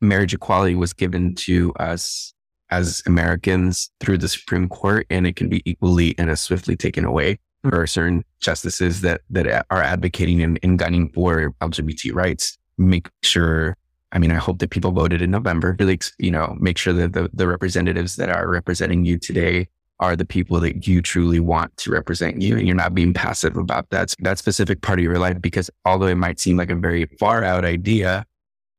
marriage 0.01 0.33
equality 0.33 0.75
was 0.75 0.93
given 0.93 1.35
to 1.35 1.73
us 1.75 2.33
as 2.69 3.01
Americans 3.05 3.89
through 3.99 4.17
the 4.17 4.27
Supreme 4.27 4.69
Court, 4.69 5.05
and 5.09 5.25
it 5.25 5.35
can 5.35 5.49
be 5.49 5.61
equally 5.65 6.15
and 6.17 6.29
as 6.29 6.41
swiftly 6.41 6.75
taken 6.75 7.05
away. 7.05 7.39
There 7.63 7.81
are 7.81 7.87
certain 7.87 8.23
justices 8.39 9.01
that 9.01 9.21
that 9.29 9.65
are 9.69 9.81
advocating 9.81 10.41
and, 10.41 10.59
and 10.63 10.79
gunning 10.79 11.09
for 11.09 11.53
LGBT 11.61 12.13
rights. 12.13 12.57
Make 12.77 13.09
sure. 13.21 13.75
I 14.11 14.17
mean, 14.17 14.31
I 14.31 14.35
hope 14.35 14.59
that 14.59 14.71
people 14.71 14.91
voted 14.91 15.21
in 15.21 15.29
November. 15.31 15.75
Really, 15.77 15.99
you 16.17 16.31
know, 16.31 16.55
make 16.59 16.77
sure 16.77 16.93
that 16.93 17.13
the, 17.13 17.29
the 17.33 17.47
representatives 17.47 18.15
that 18.15 18.29
are 18.29 18.47
representing 18.47 19.05
you 19.05 19.19
today 19.19 19.67
are 19.99 20.15
the 20.15 20.25
people 20.25 20.59
that 20.61 20.87
you 20.87 21.01
truly 21.01 21.39
want 21.39 21.75
to 21.77 21.91
represent 21.91 22.41
you, 22.41 22.57
and 22.57 22.65
you're 22.65 22.75
not 22.75 22.95
being 22.95 23.13
passive 23.13 23.57
about 23.57 23.89
that 23.89 24.15
that 24.19 24.37
specific 24.37 24.81
part 24.81 24.99
of 24.99 25.03
your 25.03 25.19
life. 25.19 25.41
Because 25.41 25.69
although 25.83 26.07
it 26.07 26.15
might 26.15 26.39
seem 26.39 26.55
like 26.55 26.69
a 26.69 26.75
very 26.75 27.05
far 27.19 27.43
out 27.43 27.65
idea, 27.65 28.25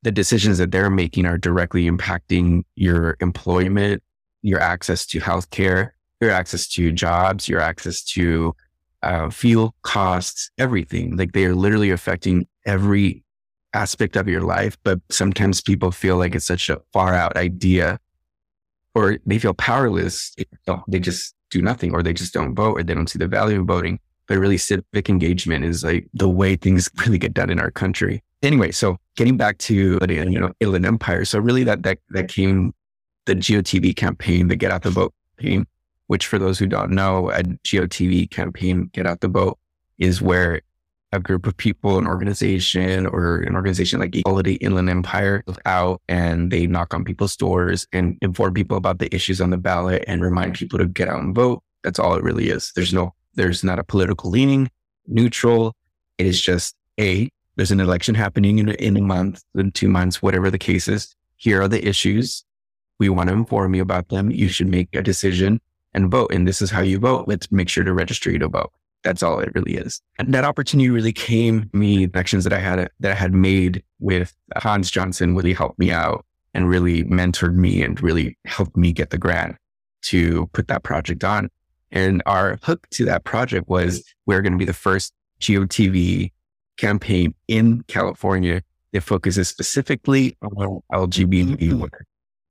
the 0.02 0.11
decisions 0.11 0.59
that 0.59 0.71
they're 0.71 0.90
making 0.90 1.26
are 1.26 1.38
directly 1.38 1.88
impacting 1.88 2.62
your 2.75 3.16
employment, 3.21 4.02
your 4.42 4.61
access 4.61 5.04
to 5.07 5.21
healthcare, 5.21 5.90
your 6.21 6.30
access 6.30 6.66
to 6.69 6.92
jobs, 6.92 7.49
your 7.49 7.61
access 7.61 8.02
to 8.02 8.54
uh, 9.02 9.30
fuel 9.30 9.75
costs, 9.83 10.50
everything. 10.59 11.16
Like 11.16 11.33
they 11.33 11.45
are 11.45 11.54
literally 11.54 11.90
affecting 11.90 12.47
every 12.66 13.25
aspect 13.73 14.16
of 14.16 14.28
your 14.28 14.42
life. 14.42 14.76
But 14.85 15.00
sometimes 15.11 15.61
people 15.61 15.90
feel 15.90 16.16
like 16.16 16.35
it's 16.35 16.47
such 16.47 16.69
a 16.69 16.80
far 16.92 17.14
out 17.14 17.37
idea 17.37 17.99
or 18.95 19.19
they 19.26 19.38
feel 19.38 19.54
powerless. 19.54 20.35
They 20.88 20.99
just 20.99 21.35
do 21.50 21.62
nothing 21.62 21.92
or 21.92 22.02
they 22.02 22.12
just 22.12 22.33
don't 22.33 22.54
vote 22.54 22.78
or 22.78 22.83
they 22.83 22.95
don't 22.95 23.09
see 23.09 23.19
the 23.19 23.28
value 23.28 23.61
of 23.61 23.66
voting. 23.66 24.00
But 24.26 24.38
really 24.38 24.59
civic 24.59 25.09
engagement 25.09 25.64
is 25.64 25.85
like 25.85 26.09
the 26.14 26.28
way 26.28 26.57
things 26.57 26.90
really 27.07 27.19
get 27.19 27.35
done 27.35 27.50
in 27.50 27.61
our 27.61 27.71
country 27.71 28.23
anyway, 28.43 28.71
so 28.71 28.97
getting 29.17 29.37
back 29.37 29.59
to 29.59 29.99
you 30.09 30.41
know 30.41 30.53
Inland 30.61 30.87
Empire, 30.87 31.25
so 31.25 31.39
really 31.39 31.65
that 31.65 31.83
that 31.83 31.99
that 32.11 32.29
came 32.29 32.73
the 33.27 33.35
GOTV 33.35 33.95
campaign, 33.97 34.49
the 34.49 34.57
Get 34.57 34.73
Out 34.73 34.83
the 34.83 34.91
Vote 34.91 35.15
campaign, 35.39 35.67
which 36.07 36.26
for 36.26 36.39
those 36.39 36.59
who 36.59 36.67
don't 36.67 36.91
know, 36.91 37.31
a 37.31 37.43
GOTV 37.43 38.31
campaign, 38.31 38.91
Get 38.93 39.07
Out 39.07 39.21
the 39.21 39.29
Vote, 39.29 39.59
is 39.99 40.21
where 40.21 40.63
a 41.13 41.21
group 41.21 41.47
of 41.47 41.57
people, 41.57 41.99
an 41.99 42.07
organization 42.07 43.07
or 43.07 43.39
an 43.39 43.55
organization 43.55 44.00
like 44.00 44.15
Equality 44.15 44.55
Inland 44.55 44.89
Empire 44.89 45.43
out 45.67 46.00
and 46.09 46.53
they 46.53 46.67
knock 46.67 46.95
on 46.95 47.05
people's 47.05 47.37
doors 47.37 47.87
and 47.93 48.17
inform 48.23 48.55
people 48.55 48.76
about 48.76 49.00
the 49.00 49.13
issues 49.15 49.41
on 49.41 49.50
the 49.50 49.57
ballot 49.57 50.05
and 50.07 50.23
remind 50.23 50.55
people 50.55 50.79
to 50.79 50.87
get 50.87 51.09
out 51.09 51.21
and 51.21 51.35
vote. 51.35 51.63
That's 51.83 51.99
all 51.99 52.15
it 52.15 52.23
really 52.23 52.49
is. 52.50 52.73
There's 52.76 52.95
no, 52.95 53.13
there's 53.35 53.65
not 53.65 53.81
a 53.81 53.85
political 53.85 54.31
leaning, 54.31 54.71
neutral. 55.07 55.75
It 56.19 56.26
is 56.26 56.41
just 56.41 56.76
a 56.99 57.29
there's 57.61 57.71
an 57.71 57.79
election 57.79 58.15
happening 58.15 58.59
in, 58.59 58.71
in 58.71 58.97
a 58.97 59.03
month, 59.03 59.45
in 59.55 59.71
two 59.71 59.87
months, 59.87 60.23
whatever 60.23 60.51
the 60.51 60.57
case 60.57 60.89
is. 60.89 61.15
Here 61.37 61.61
are 61.61 61.69
the 61.69 61.87
issues. 61.87 62.43
We 62.99 63.11
want 63.11 63.29
to 63.29 63.35
inform 63.35 63.75
you 63.75 63.83
about 63.83 64.09
them. 64.09 64.31
You 64.31 64.49
should 64.49 64.69
make 64.69 64.89
a 64.95 65.03
decision 65.03 65.61
and 65.93 66.11
vote. 66.11 66.33
And 66.33 66.49
this 66.49 66.63
is 66.63 66.71
how 66.71 66.81
you 66.81 66.99
vote. 66.99 67.29
Let's 67.29 67.53
make 67.53 67.69
sure 67.69 67.85
to 67.85 67.93
register 67.93 68.31
you 68.31 68.39
to 68.39 68.49
vote. 68.49 68.73
That's 69.05 69.23
all 69.23 69.41
it 69.41 69.55
really 69.55 69.75
is. 69.75 70.01
And 70.19 70.33
that 70.33 70.43
opportunity 70.43 70.89
really 70.89 71.13
came 71.13 71.69
me 71.75 72.07
connections 72.07 72.45
that 72.45 72.55
I 72.55 72.61
had 72.61 72.89
that 73.01 73.13
I 73.13 73.15
had 73.15 73.35
made 73.35 73.83
with 73.99 74.35
Hans 74.57 74.91
Johnson 74.91 75.37
really 75.37 75.53
helped 75.53 75.79
me 75.79 75.91
out 75.91 76.25
and 76.55 76.67
really 76.67 77.05
mentored 77.05 77.57
me 77.57 77.83
and 77.83 78.03
really 78.03 78.39
helped 78.47 78.75
me 78.75 78.91
get 78.91 79.11
the 79.11 79.19
grant 79.19 79.57
to 80.05 80.47
put 80.55 80.69
that 80.69 80.83
project 80.83 81.25
on. 81.25 81.51
And 81.91 82.23
our 82.25 82.59
hook 82.63 82.89
to 82.93 83.05
that 83.05 83.25
project 83.25 83.69
was 83.69 84.03
we're 84.25 84.41
going 84.41 84.55
to 84.55 84.59
be 84.59 84.65
the 84.65 84.73
first 84.73 85.13
GOTV 85.43 86.31
campaign 86.80 87.34
in 87.47 87.82
California 87.86 88.62
that 88.93 89.02
focuses 89.02 89.49
specifically 89.49 90.36
on 90.43 90.80
LGBT 90.93 91.75
work. 91.75 92.06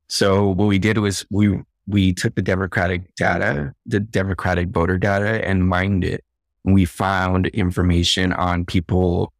So 0.07 0.49
what 0.49 0.65
we 0.65 0.79
did 0.79 0.99
was 0.99 1.25
we 1.29 1.59
we 1.87 2.13
took 2.13 2.35
the 2.35 2.41
Democratic 2.43 3.15
data, 3.15 3.73
the 3.87 3.99
Democratic 3.99 4.69
voter 4.69 4.97
data, 4.99 5.45
and 5.47 5.67
mined 5.67 6.03
it. 6.03 6.23
We 6.63 6.85
found 6.85 7.47
information 7.47 8.31
on 8.33 8.65
people 8.65 9.33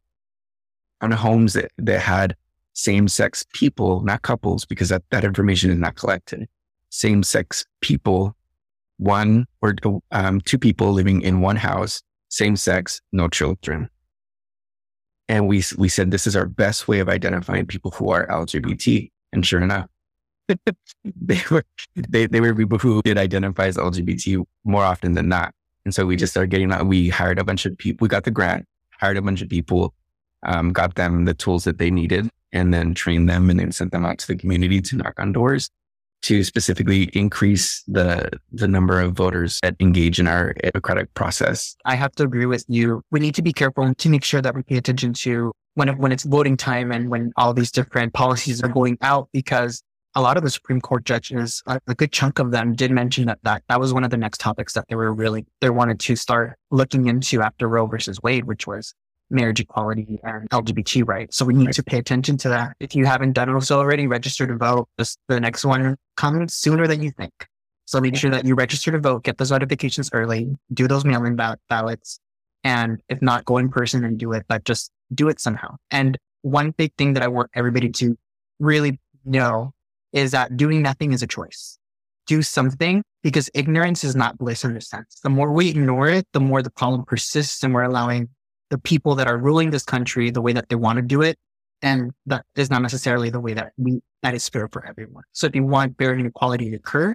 on 1.00 1.12
homes 1.12 1.52
that, 1.52 1.70
that 1.78 2.00
had 2.00 2.36
same 2.72 3.06
sex 3.08 3.46
people, 3.54 4.02
not 4.02 4.22
couples, 4.22 4.64
because 4.64 4.88
that, 4.88 5.02
that 5.10 5.24
information 5.24 5.70
is 5.70 5.78
not 5.78 5.94
collected. 5.94 6.48
Same 6.90 7.22
sex 7.22 7.64
people, 7.80 8.34
one 8.98 9.46
or 9.62 9.74
um, 10.10 10.40
two 10.40 10.58
people 10.58 10.92
living 10.92 11.22
in 11.22 11.40
one 11.40 11.56
house, 11.56 12.02
same 12.28 12.56
sex, 12.56 13.00
no 13.12 13.28
children. 13.28 13.88
And 15.30 15.46
we, 15.46 15.62
we 15.78 15.88
said, 15.88 16.10
this 16.10 16.26
is 16.26 16.34
our 16.34 16.46
best 16.46 16.88
way 16.88 16.98
of 16.98 17.08
identifying 17.08 17.64
people 17.64 17.92
who 17.92 18.10
are 18.10 18.26
LGBT. 18.26 19.08
And 19.32 19.46
sure 19.46 19.62
enough, 19.62 19.86
they 21.04 21.40
were, 21.52 21.62
they, 21.94 22.26
they 22.26 22.40
were 22.40 22.52
people 22.52 22.78
who 22.78 23.00
did 23.02 23.16
identify 23.16 23.66
as 23.66 23.76
LGBT 23.76 24.44
more 24.64 24.84
often 24.84 25.14
than 25.14 25.28
not. 25.28 25.54
And 25.84 25.94
so 25.94 26.04
we 26.04 26.16
just 26.16 26.32
started 26.32 26.50
getting 26.50 26.72
out. 26.72 26.84
We 26.88 27.10
hired 27.10 27.38
a 27.38 27.44
bunch 27.44 27.64
of 27.64 27.78
people. 27.78 28.04
We 28.04 28.08
got 28.08 28.24
the 28.24 28.32
grant, 28.32 28.66
hired 28.98 29.18
a 29.18 29.22
bunch 29.22 29.40
of 29.40 29.48
people, 29.48 29.94
um, 30.42 30.72
got 30.72 30.96
them 30.96 31.26
the 31.26 31.34
tools 31.34 31.62
that 31.62 31.78
they 31.78 31.92
needed, 31.92 32.28
and 32.52 32.74
then 32.74 32.92
trained 32.92 33.28
them 33.28 33.50
and 33.50 33.60
then 33.60 33.70
sent 33.70 33.92
them 33.92 34.04
out 34.04 34.18
to 34.18 34.26
the 34.26 34.34
community 34.34 34.80
to 34.80 34.96
knock 34.96 35.14
on 35.20 35.30
doors 35.30 35.70
to 36.22 36.44
specifically 36.44 37.04
increase 37.12 37.82
the 37.86 38.30
the 38.52 38.68
number 38.68 39.00
of 39.00 39.12
voters 39.12 39.58
that 39.62 39.74
engage 39.80 40.20
in 40.20 40.26
our 40.26 40.54
democratic 40.54 41.12
process. 41.14 41.76
I 41.84 41.94
have 41.94 42.12
to 42.12 42.24
agree 42.24 42.46
with 42.46 42.64
you. 42.68 43.02
We 43.10 43.20
need 43.20 43.34
to 43.36 43.42
be 43.42 43.52
careful 43.52 43.94
to 43.94 44.08
make 44.08 44.24
sure 44.24 44.42
that 44.42 44.54
we 44.54 44.62
pay 44.62 44.76
attention 44.76 45.12
to 45.14 45.52
when 45.74 45.96
when 45.98 46.12
it's 46.12 46.24
voting 46.24 46.56
time 46.56 46.92
and 46.92 47.10
when 47.10 47.32
all 47.36 47.54
these 47.54 47.70
different 47.70 48.12
policies 48.12 48.62
are 48.62 48.68
going 48.68 48.98
out 49.00 49.28
because 49.32 49.82
a 50.14 50.20
lot 50.20 50.36
of 50.36 50.42
the 50.42 50.50
Supreme 50.50 50.80
Court 50.80 51.04
judges, 51.04 51.62
a, 51.66 51.80
a 51.86 51.94
good 51.94 52.12
chunk 52.12 52.38
of 52.38 52.50
them 52.50 52.74
did 52.74 52.90
mention 52.90 53.26
that, 53.26 53.38
that 53.44 53.62
that 53.68 53.78
was 53.78 53.94
one 53.94 54.02
of 54.02 54.10
the 54.10 54.16
next 54.16 54.38
topics 54.38 54.72
that 54.72 54.86
they 54.88 54.96
were 54.96 55.12
really, 55.12 55.46
they 55.60 55.70
wanted 55.70 56.00
to 56.00 56.16
start 56.16 56.56
looking 56.70 57.06
into 57.06 57.40
after 57.42 57.68
Roe 57.68 57.86
versus 57.86 58.20
Wade, 58.22 58.44
which 58.44 58.66
was 58.66 58.92
marriage 59.30 59.60
equality 59.60 60.18
and 60.22 60.48
LGBT 60.50 61.06
rights. 61.06 61.36
So 61.36 61.44
we 61.44 61.54
need 61.54 61.72
to 61.72 61.82
pay 61.82 61.98
attention 61.98 62.36
to 62.38 62.48
that. 62.48 62.76
If 62.80 62.94
you 62.94 63.06
haven't 63.06 63.32
done 63.32 63.60
so 63.60 63.78
already, 63.78 64.06
register 64.06 64.46
to 64.46 64.56
vote. 64.56 64.88
This, 64.98 65.16
the 65.28 65.40
next 65.40 65.64
one 65.64 65.96
comes 66.16 66.54
sooner 66.54 66.86
than 66.86 67.02
you 67.02 67.10
think. 67.12 67.32
So 67.84 68.00
make 68.00 68.16
sure 68.16 68.30
that 68.30 68.44
you 68.44 68.54
register 68.54 68.92
to 68.92 68.98
vote, 68.98 69.24
get 69.24 69.38
those 69.38 69.50
notifications 69.50 70.10
early, 70.12 70.56
do 70.72 70.86
those 70.86 71.04
mail-in 71.04 71.36
ballots, 71.68 72.20
and 72.62 73.00
if 73.08 73.20
not, 73.20 73.44
go 73.44 73.58
in 73.58 73.68
person 73.68 74.04
and 74.04 74.18
do 74.18 74.32
it, 74.32 74.44
but 74.48 74.64
just 74.64 74.92
do 75.12 75.28
it 75.28 75.40
somehow. 75.40 75.76
And 75.90 76.16
one 76.42 76.70
big 76.70 76.92
thing 76.96 77.14
that 77.14 77.22
I 77.22 77.28
want 77.28 77.50
everybody 77.54 77.88
to 77.90 78.16
really 78.58 79.00
know 79.24 79.72
is 80.12 80.30
that 80.32 80.56
doing 80.56 80.82
nothing 80.82 81.12
is 81.12 81.22
a 81.22 81.26
choice. 81.26 81.78
Do 82.26 82.42
something 82.42 83.02
because 83.22 83.50
ignorance 83.54 84.04
is 84.04 84.14
not 84.14 84.38
bliss 84.38 84.64
in 84.64 84.76
a 84.76 84.80
sense. 84.80 85.18
The 85.22 85.30
more 85.30 85.52
we 85.52 85.68
ignore 85.68 86.08
it, 86.08 86.26
the 86.32 86.40
more 86.40 86.62
the 86.62 86.70
problem 86.70 87.04
persists 87.04 87.62
and 87.62 87.74
we're 87.74 87.82
allowing 87.82 88.28
the 88.70 88.78
people 88.78 89.14
that 89.16 89.26
are 89.26 89.36
ruling 89.36 89.70
this 89.70 89.84
country 89.84 90.30
the 90.30 90.40
way 90.40 90.52
that 90.52 90.68
they 90.68 90.76
want 90.76 90.96
to 90.96 91.02
do 91.02 91.22
it. 91.22 91.38
And 91.82 92.12
that 92.26 92.44
is 92.56 92.70
not 92.70 92.82
necessarily 92.82 93.30
the 93.30 93.40
way 93.40 93.54
that 93.54 93.72
we, 93.76 94.00
that 94.22 94.34
is 94.34 94.48
fair 94.48 94.68
for 94.68 94.86
everyone. 94.86 95.24
So 95.32 95.46
if 95.46 95.54
you 95.54 95.64
want 95.64 95.96
fair 95.98 96.14
inequality 96.14 96.70
to 96.70 96.76
occur, 96.76 97.14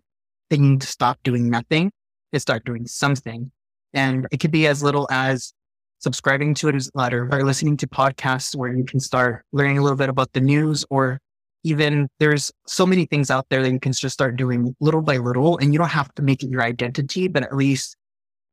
then 0.49 0.63
you 0.63 0.69
need 0.71 0.81
to 0.81 0.87
stop 0.87 1.19
doing 1.23 1.49
nothing 1.49 1.91
and 2.33 2.41
start 2.41 2.65
doing 2.65 2.87
something. 2.87 3.51
And 3.93 4.27
it 4.31 4.39
could 4.39 4.51
be 4.51 4.67
as 4.67 4.83
little 4.83 5.07
as 5.11 5.53
subscribing 5.99 6.53
to 6.55 6.69
a 6.69 6.71
newsletter 6.71 7.29
or 7.31 7.43
listening 7.43 7.77
to 7.77 7.87
podcasts 7.87 8.55
where 8.55 8.73
you 8.73 8.83
can 8.83 8.99
start 8.99 9.45
learning 9.51 9.77
a 9.77 9.81
little 9.81 9.97
bit 9.97 10.09
about 10.09 10.33
the 10.33 10.41
news 10.41 10.85
or 10.89 11.19
even 11.63 12.07
there's 12.19 12.51
so 12.67 12.85
many 12.85 13.05
things 13.05 13.31
out 13.31 13.47
there 13.49 13.63
that 13.63 13.71
you 13.71 13.79
can 13.79 13.91
just 13.91 14.13
start 14.13 14.35
doing 14.35 14.75
little 14.79 15.01
by 15.01 15.17
little 15.17 15.57
and 15.57 15.73
you 15.73 15.79
don't 15.79 15.89
have 15.89 16.13
to 16.13 16.21
make 16.21 16.43
it 16.43 16.49
your 16.49 16.61
identity, 16.61 17.27
but 17.27 17.41
at 17.41 17.55
least 17.55 17.95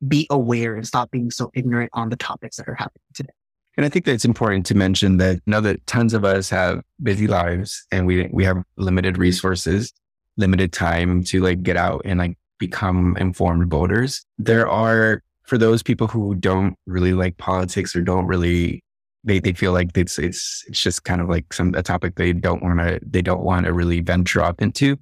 be 0.06 0.26
aware 0.30 0.74
and 0.74 0.86
stop 0.86 1.10
being 1.10 1.30
so 1.30 1.50
ignorant 1.54 1.90
on 1.94 2.08
the 2.10 2.16
topics 2.16 2.56
that 2.56 2.68
are 2.68 2.74
happening 2.74 3.02
today. 3.14 3.32
And 3.76 3.86
I 3.86 3.88
think 3.88 4.04
that 4.04 4.12
it's 4.12 4.24
important 4.24 4.66
to 4.66 4.74
mention 4.74 5.16
that 5.16 5.40
now 5.46 5.60
that 5.60 5.86
tons 5.86 6.12
of 6.12 6.24
us 6.24 6.50
have 6.50 6.82
busy 7.02 7.26
lives 7.26 7.86
and 7.90 8.06
we 8.06 8.28
we 8.32 8.44
have 8.44 8.62
limited 8.76 9.16
resources, 9.16 9.92
limited 10.36 10.72
time 10.72 11.24
to 11.24 11.40
like 11.40 11.62
get 11.62 11.76
out 11.76 12.02
and 12.04 12.18
like 12.18 12.36
become 12.58 13.16
informed 13.18 13.70
voters. 13.70 14.24
There 14.38 14.68
are 14.68 15.22
for 15.44 15.56
those 15.56 15.82
people 15.82 16.06
who 16.06 16.34
don't 16.34 16.76
really 16.86 17.14
like 17.14 17.38
politics 17.38 17.96
or 17.96 18.02
don't 18.02 18.26
really 18.26 18.82
they, 19.24 19.38
they 19.38 19.52
feel 19.52 19.72
like 19.72 19.96
it's 19.96 20.18
it's 20.18 20.64
it's 20.68 20.82
just 20.82 21.04
kind 21.04 21.20
of 21.20 21.28
like 21.28 21.52
some 21.52 21.74
a 21.74 21.82
topic 21.82 22.16
they 22.16 22.32
don't 22.32 22.62
want 22.62 22.78
to 22.78 23.00
they 23.02 23.22
don't 23.22 23.42
want 23.42 23.66
to 23.66 23.72
really 23.72 24.00
venture 24.00 24.42
up 24.42 24.60
into. 24.60 24.98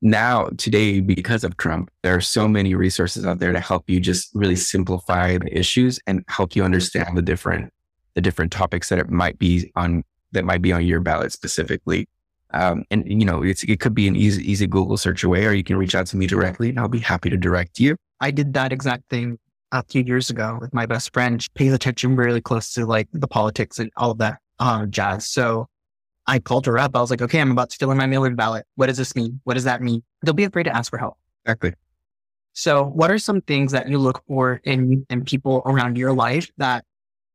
Now 0.00 0.48
today, 0.58 1.00
because 1.00 1.42
of 1.42 1.56
Trump, 1.56 1.90
there 2.02 2.14
are 2.14 2.20
so 2.20 2.46
many 2.46 2.74
resources 2.74 3.26
out 3.26 3.40
there 3.40 3.52
to 3.52 3.60
help 3.60 3.88
you 3.90 3.98
just 3.98 4.30
really 4.34 4.56
simplify 4.56 5.38
the 5.38 5.56
issues 5.58 5.98
and 6.06 6.24
help 6.28 6.54
you 6.54 6.64
understand 6.64 7.16
the 7.16 7.22
different 7.22 7.72
the 8.14 8.20
different 8.20 8.52
topics 8.52 8.88
that 8.88 8.98
it 8.98 9.10
might 9.10 9.38
be 9.38 9.70
on 9.76 10.04
that 10.32 10.44
might 10.44 10.62
be 10.62 10.72
on 10.72 10.84
your 10.84 11.00
ballot 11.00 11.32
specifically. 11.32 12.08
Um, 12.54 12.84
and 12.90 13.04
you 13.06 13.26
know, 13.26 13.42
it 13.44 13.80
could 13.80 13.94
be 13.94 14.08
an 14.08 14.16
easy, 14.16 14.50
easy 14.50 14.66
Google 14.66 14.96
search 14.96 15.22
away, 15.24 15.44
or 15.44 15.52
you 15.52 15.64
can 15.64 15.76
reach 15.76 15.94
out 15.94 16.06
to 16.08 16.16
me 16.16 16.26
directly, 16.26 16.70
and 16.70 16.78
I'll 16.78 16.88
be 16.88 16.98
happy 16.98 17.28
to 17.30 17.36
direct 17.36 17.78
you. 17.78 17.96
I 18.20 18.30
did 18.30 18.54
that 18.54 18.72
exact 18.72 19.08
thing 19.10 19.38
a 19.72 19.82
few 19.84 20.02
years 20.02 20.30
ago 20.30 20.58
with 20.60 20.72
my 20.72 20.86
best 20.86 21.12
friend. 21.12 21.42
She 21.42 21.48
pays 21.54 21.72
attention 21.72 22.16
really 22.16 22.40
close 22.40 22.72
to 22.74 22.86
like 22.86 23.08
the 23.12 23.28
politics 23.28 23.78
and 23.78 23.90
all 23.96 24.12
of 24.12 24.18
that 24.18 24.38
uh, 24.58 24.86
jazz. 24.86 25.26
So 25.28 25.68
I 26.28 26.38
called 26.38 26.66
her 26.66 26.78
up. 26.78 26.94
I 26.94 27.00
was 27.00 27.10
like, 27.10 27.22
"Okay, 27.22 27.40
I'm 27.40 27.50
about 27.50 27.70
to 27.70 27.76
fill 27.76 27.90
in 27.90 27.96
my 27.96 28.06
mail-in 28.06 28.36
ballot. 28.36 28.66
What 28.76 28.86
does 28.86 28.98
this 28.98 29.16
mean? 29.16 29.40
What 29.44 29.54
does 29.54 29.64
that 29.64 29.82
mean?" 29.82 30.02
Don't 30.24 30.36
be 30.36 30.44
afraid 30.44 30.64
to 30.64 30.76
ask 30.76 30.90
for 30.90 30.98
help. 30.98 31.16
Exactly. 31.44 31.72
So, 32.52 32.84
what 32.84 33.10
are 33.10 33.18
some 33.18 33.40
things 33.40 33.72
that 33.72 33.88
you 33.88 33.98
look 33.98 34.22
for 34.26 34.60
in 34.64 35.06
in 35.10 35.24
people 35.24 35.62
around 35.64 35.96
your 35.96 36.12
life 36.12 36.50
that 36.58 36.84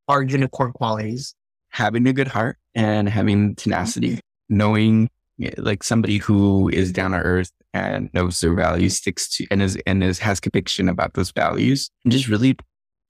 are 0.08 0.22
unicorn 0.22 0.72
qualities? 0.74 1.34
Having 1.70 2.08
a 2.08 2.14
good 2.14 2.28
heart 2.28 2.58
and 2.76 3.10
having 3.10 3.56
tenacity, 3.56 4.20
knowing 4.48 5.10
eh, 5.42 5.52
like 5.58 5.82
somebody 5.84 6.18
who 6.18 6.70
is 6.70 6.92
down 6.92 7.12
to 7.12 7.18
earth 7.18 7.52
and 7.74 8.10
knows 8.14 8.40
their 8.42 8.54
values, 8.54 8.98
sticks 8.98 9.28
to 9.38 9.48
and 9.50 9.62
is 9.62 9.76
and 9.88 10.04
is 10.04 10.20
has 10.20 10.40
conviction 10.40 10.88
about 10.88 11.16
those 11.16 11.32
values, 11.32 11.90
and 12.04 12.12
just 12.12 12.28
really 12.28 12.56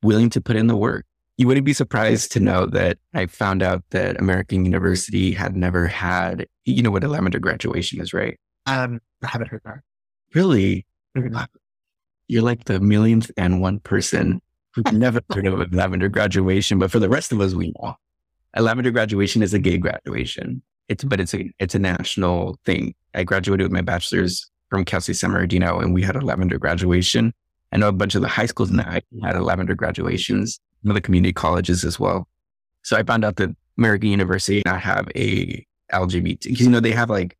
willing 0.01 0.29
to 0.29 0.39
put 0.39 0.55
in 0.55 0.67
the 0.67 0.77
work. 0.77 1.05
You 1.37 1.47
wouldn't 1.47 1.65
be 1.65 1.73
surprised 1.73 2.31
to 2.33 2.39
know 2.39 2.67
that 2.67 2.99
I 3.13 3.25
found 3.25 3.63
out 3.63 3.83
that 3.89 4.19
American 4.19 4.65
University 4.65 5.31
had 5.31 5.55
never 5.55 5.87
had, 5.87 6.45
you 6.65 6.83
know, 6.83 6.91
what 6.91 7.03
a 7.03 7.07
lavender 7.07 7.39
graduation 7.39 7.99
is, 7.99 8.13
right? 8.13 8.39
Um, 8.67 8.99
I 9.23 9.27
haven't 9.27 9.47
heard 9.47 9.61
that. 9.65 9.79
Really? 10.35 10.85
Mm-hmm. 11.17 11.35
You're 12.27 12.43
like 12.43 12.65
the 12.65 12.79
millionth 12.79 13.31
and 13.35 13.61
one 13.61 13.79
person 13.79 14.41
We've 14.75 14.93
never 14.93 15.21
heard 15.31 15.45
of 15.45 15.59
a 15.59 15.67
lavender 15.71 16.09
graduation, 16.09 16.79
but 16.79 16.91
for 16.91 16.99
the 16.99 17.09
rest 17.09 17.31
of 17.31 17.41
us, 17.41 17.53
we 17.53 17.73
know. 17.79 17.95
A 18.55 18.61
lavender 18.61 18.91
graduation 18.91 19.41
is 19.41 19.53
a 19.53 19.59
gay 19.59 19.77
graduation. 19.77 20.61
It's 20.89 21.03
but 21.03 21.19
it's 21.19 21.33
a 21.33 21.49
it's 21.59 21.75
a 21.75 21.79
national 21.79 22.59
thing. 22.65 22.93
I 23.15 23.23
graduated 23.23 23.65
with 23.65 23.71
my 23.71 23.81
bachelor's 23.81 24.49
from 24.69 24.85
Cal 24.85 25.01
State 25.01 25.15
San 25.15 25.31
Bernardino, 25.31 25.79
and 25.79 25.93
we 25.93 26.03
had 26.03 26.15
a 26.15 26.21
lavender 26.21 26.59
graduation. 26.59 27.33
I 27.71 27.77
know 27.77 27.87
a 27.87 27.93
bunch 27.93 28.15
of 28.15 28.21
the 28.21 28.27
high 28.27 28.45
schools 28.45 28.69
in 28.69 28.77
the 28.77 28.83
now 29.11 29.27
had 29.27 29.35
a 29.35 29.41
lavender 29.41 29.75
graduations, 29.75 30.59
some 30.83 30.91
of 30.91 30.95
the 30.95 31.01
community 31.01 31.33
colleges 31.33 31.83
as 31.83 31.99
well. 31.99 32.27
So 32.83 32.97
I 32.97 33.03
found 33.03 33.25
out 33.25 33.37
that 33.37 33.55
American 33.77 34.09
University 34.09 34.61
not 34.65 34.81
have 34.81 35.07
a 35.15 35.65
LGBT 35.91 36.43
because 36.43 36.61
you 36.61 36.69
know 36.69 36.79
they 36.79 36.91
have 36.91 37.09
like 37.09 37.37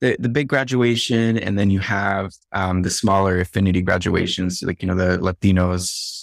the, 0.00 0.16
the 0.18 0.28
big 0.28 0.48
graduation, 0.48 1.38
and 1.38 1.58
then 1.58 1.70
you 1.70 1.80
have 1.80 2.32
um, 2.52 2.82
the 2.82 2.90
smaller 2.90 3.40
affinity 3.40 3.82
graduations, 3.82 4.62
like 4.62 4.82
you 4.82 4.88
know 4.88 4.94
the 4.94 5.18
Latinos 5.18 6.18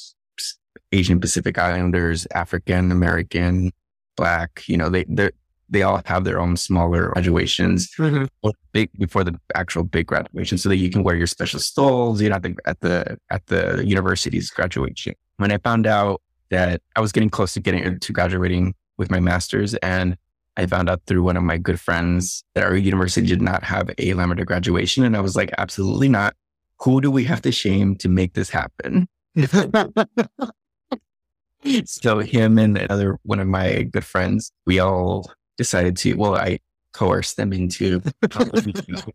Asian 0.92 1.20
Pacific 1.20 1.58
Islanders, 1.58 2.26
African 2.34 2.92
American, 2.92 3.72
Black, 4.16 4.64
you 4.68 4.78
know, 4.78 4.90
they 4.90 5.04
they 5.06 5.30
they 5.68 5.82
all 5.82 6.02
have 6.06 6.24
their 6.24 6.40
own 6.40 6.56
smaller 6.56 7.10
graduations 7.10 7.90
mm-hmm. 7.98 8.50
big 8.72 8.90
before 9.00 9.24
the 9.24 9.38
actual 9.56 9.84
big 9.84 10.08
graduation, 10.08 10.58
so 10.58 10.70
that 10.70 10.78
you 10.78 10.90
can 10.90 11.04
wear 11.04 11.16
your 11.16 11.28
special 11.28 11.60
stoles, 11.60 12.22
you 12.22 12.30
know, 12.30 12.36
at 12.36 12.44
the 12.44 12.56
at 12.66 12.80
the 12.82 13.20
at 13.30 13.46
the 13.48 13.84
university's 13.86 14.50
graduation. 14.50 15.16
When 15.38 15.52
I 15.52 15.58
found 15.58 15.86
out 15.86 16.22
that 16.52 16.82
I 16.96 17.02
was 17.02 17.12
getting 17.12 17.30
close 17.30 17.54
to 17.54 17.60
getting 17.60 18.00
to 18.00 18.14
graduating 18.14 18.76
with 18.98 19.12
my 19.12 19.20
master's, 19.20 19.74
and 19.76 20.18
I 20.58 20.66
found 20.66 20.90
out 20.90 21.02
through 21.06 21.24
one 21.24 21.38
of 21.38 21.44
my 21.44 21.58
good 21.58 21.80
friends 21.80 22.44
that 22.54 22.64
our 22.64 22.76
university 22.76 23.28
did 23.28 23.42
not 23.42 23.64
have 23.64 23.90
a 23.98 24.14
Lavender 24.14 24.46
graduation, 24.46 25.04
and 25.04 25.16
I 25.16 25.22
was 25.22 25.36
like, 25.36 25.52
absolutely 25.58 26.10
not. 26.10 26.36
Who 26.82 27.02
do 27.02 27.10
we 27.12 27.24
have 27.26 27.42
to 27.44 27.52
shame 27.52 27.96
to 27.98 28.10
make 28.10 28.34
this 28.34 28.50
happen? 28.50 29.08
so 31.86 32.20
him 32.20 32.58
and 32.58 32.78
another 32.78 33.18
one 33.24 33.40
of 33.40 33.48
my 33.48 33.84
good 33.84 34.06
friends, 34.06 34.52
we 34.66 34.80
all 34.80 35.32
decided 35.58 35.98
to. 35.98 36.14
Well, 36.14 36.36
I 36.36 36.60
coerced 36.94 37.38
them 37.38 37.52
into 37.52 38.00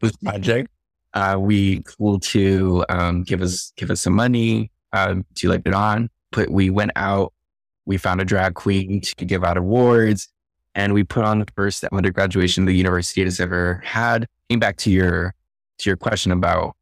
this 0.00 0.16
project. 0.22 0.70
Uh, 1.12 1.36
we 1.38 1.82
cool 1.82 2.20
to 2.20 2.84
um, 2.88 3.22
give 3.22 3.42
us 3.42 3.72
give 3.76 3.90
us 3.90 4.00
some 4.00 4.14
money 4.14 4.70
um, 4.92 5.24
to 5.36 5.48
let 5.48 5.62
it 5.64 5.74
on. 5.74 6.08
Put 6.32 6.50
we 6.50 6.70
went 6.70 6.92
out. 6.96 7.32
We 7.86 7.96
found 7.96 8.20
a 8.20 8.24
drag 8.24 8.54
queen 8.54 9.00
to 9.00 9.24
give 9.24 9.42
out 9.42 9.56
awards, 9.56 10.28
and 10.74 10.94
we 10.94 11.04
put 11.04 11.24
on 11.24 11.40
the 11.40 11.46
first 11.56 11.82
undergraduation 11.84 12.64
the 12.64 12.72
university 12.74 13.24
has 13.24 13.40
ever 13.40 13.80
had. 13.84 14.26
Getting 14.48 14.60
back 14.60 14.76
to 14.78 14.90
your 14.90 15.34
to 15.78 15.90
your 15.90 15.96
question 15.96 16.32
about 16.32 16.76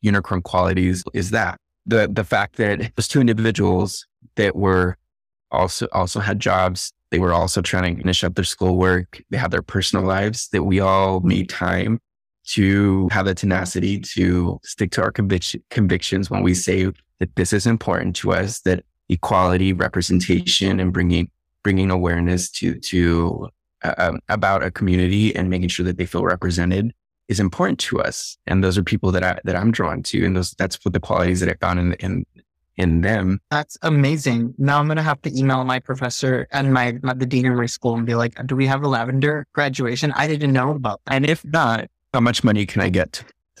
unicorn 0.00 0.42
qualities, 0.42 1.02
is 1.12 1.30
that 1.30 1.58
the 1.84 2.08
the 2.10 2.24
fact 2.24 2.56
that 2.56 2.92
those 2.96 3.08
two 3.08 3.20
individuals 3.20 4.06
that 4.36 4.56
were 4.56 4.96
also 5.50 5.86
also 5.92 6.20
had 6.20 6.40
jobs. 6.40 6.92
They 7.10 7.18
were 7.20 7.32
also 7.32 7.62
trying 7.62 7.94
to 7.94 8.02
finish 8.02 8.24
up 8.24 8.34
their 8.34 8.44
schoolwork. 8.44 9.22
They 9.30 9.36
had 9.36 9.52
their 9.52 9.62
personal 9.62 10.04
lives 10.04 10.48
that 10.48 10.64
we 10.64 10.80
all 10.80 11.20
made 11.20 11.48
time 11.48 12.00
to 12.46 13.08
have 13.10 13.26
the 13.26 13.34
tenacity 13.34 13.98
to 13.98 14.58
stick 14.62 14.90
to 14.92 15.02
our 15.02 15.12
convic- 15.12 15.60
convictions 15.70 16.30
when 16.30 16.42
we 16.42 16.54
say 16.54 16.92
that 17.18 17.34
this 17.36 17.52
is 17.52 17.66
important 17.66 18.16
to 18.16 18.32
us, 18.32 18.60
that 18.60 18.84
equality, 19.08 19.72
representation, 19.72 20.80
and 20.80 20.92
bringing 20.92 21.30
bringing 21.62 21.90
awareness 21.90 22.50
to 22.50 22.78
to 22.80 23.48
uh, 23.82 23.94
um, 23.98 24.20
about 24.28 24.62
a 24.62 24.70
community 24.70 25.34
and 25.34 25.50
making 25.50 25.68
sure 25.68 25.84
that 25.84 25.98
they 25.98 26.06
feel 26.06 26.24
represented 26.24 26.92
is 27.28 27.40
important 27.40 27.78
to 27.80 28.00
us. 28.00 28.38
And 28.46 28.62
those 28.62 28.78
are 28.78 28.82
people 28.82 29.10
that 29.12 29.24
I 29.24 29.38
that 29.44 29.56
I'm 29.56 29.70
drawn 29.70 30.02
to, 30.04 30.24
and 30.24 30.36
those 30.36 30.52
that's 30.52 30.84
what 30.84 30.94
the 30.94 31.00
qualities 31.00 31.40
that 31.40 31.48
I 31.48 31.54
found 31.54 31.78
in 31.80 31.92
in 31.94 32.24
in 32.76 33.00
them. 33.00 33.40
That's 33.50 33.76
amazing. 33.82 34.54
Now 34.58 34.78
I'm 34.78 34.86
going 34.86 34.96
to 34.96 35.02
have 35.02 35.20
to 35.22 35.36
email 35.36 35.64
my 35.64 35.78
professor 35.78 36.46
and 36.52 36.72
my, 36.72 36.98
my, 37.02 37.14
the 37.14 37.26
dean 37.26 37.46
of 37.46 37.56
my 37.56 37.66
school 37.66 37.94
and 37.94 38.06
be 38.06 38.14
like, 38.14 38.34
do 38.46 38.54
we 38.54 38.66
have 38.66 38.82
a 38.82 38.88
lavender 38.88 39.46
graduation? 39.54 40.12
I 40.12 40.26
didn't 40.26 40.52
know 40.52 40.72
about 40.72 41.00
that. 41.06 41.14
And 41.14 41.26
if 41.26 41.44
not, 41.44 41.86
how 42.12 42.20
much 42.20 42.44
money 42.44 42.66
can 42.66 42.82
I 42.82 42.90
get? 42.90 43.24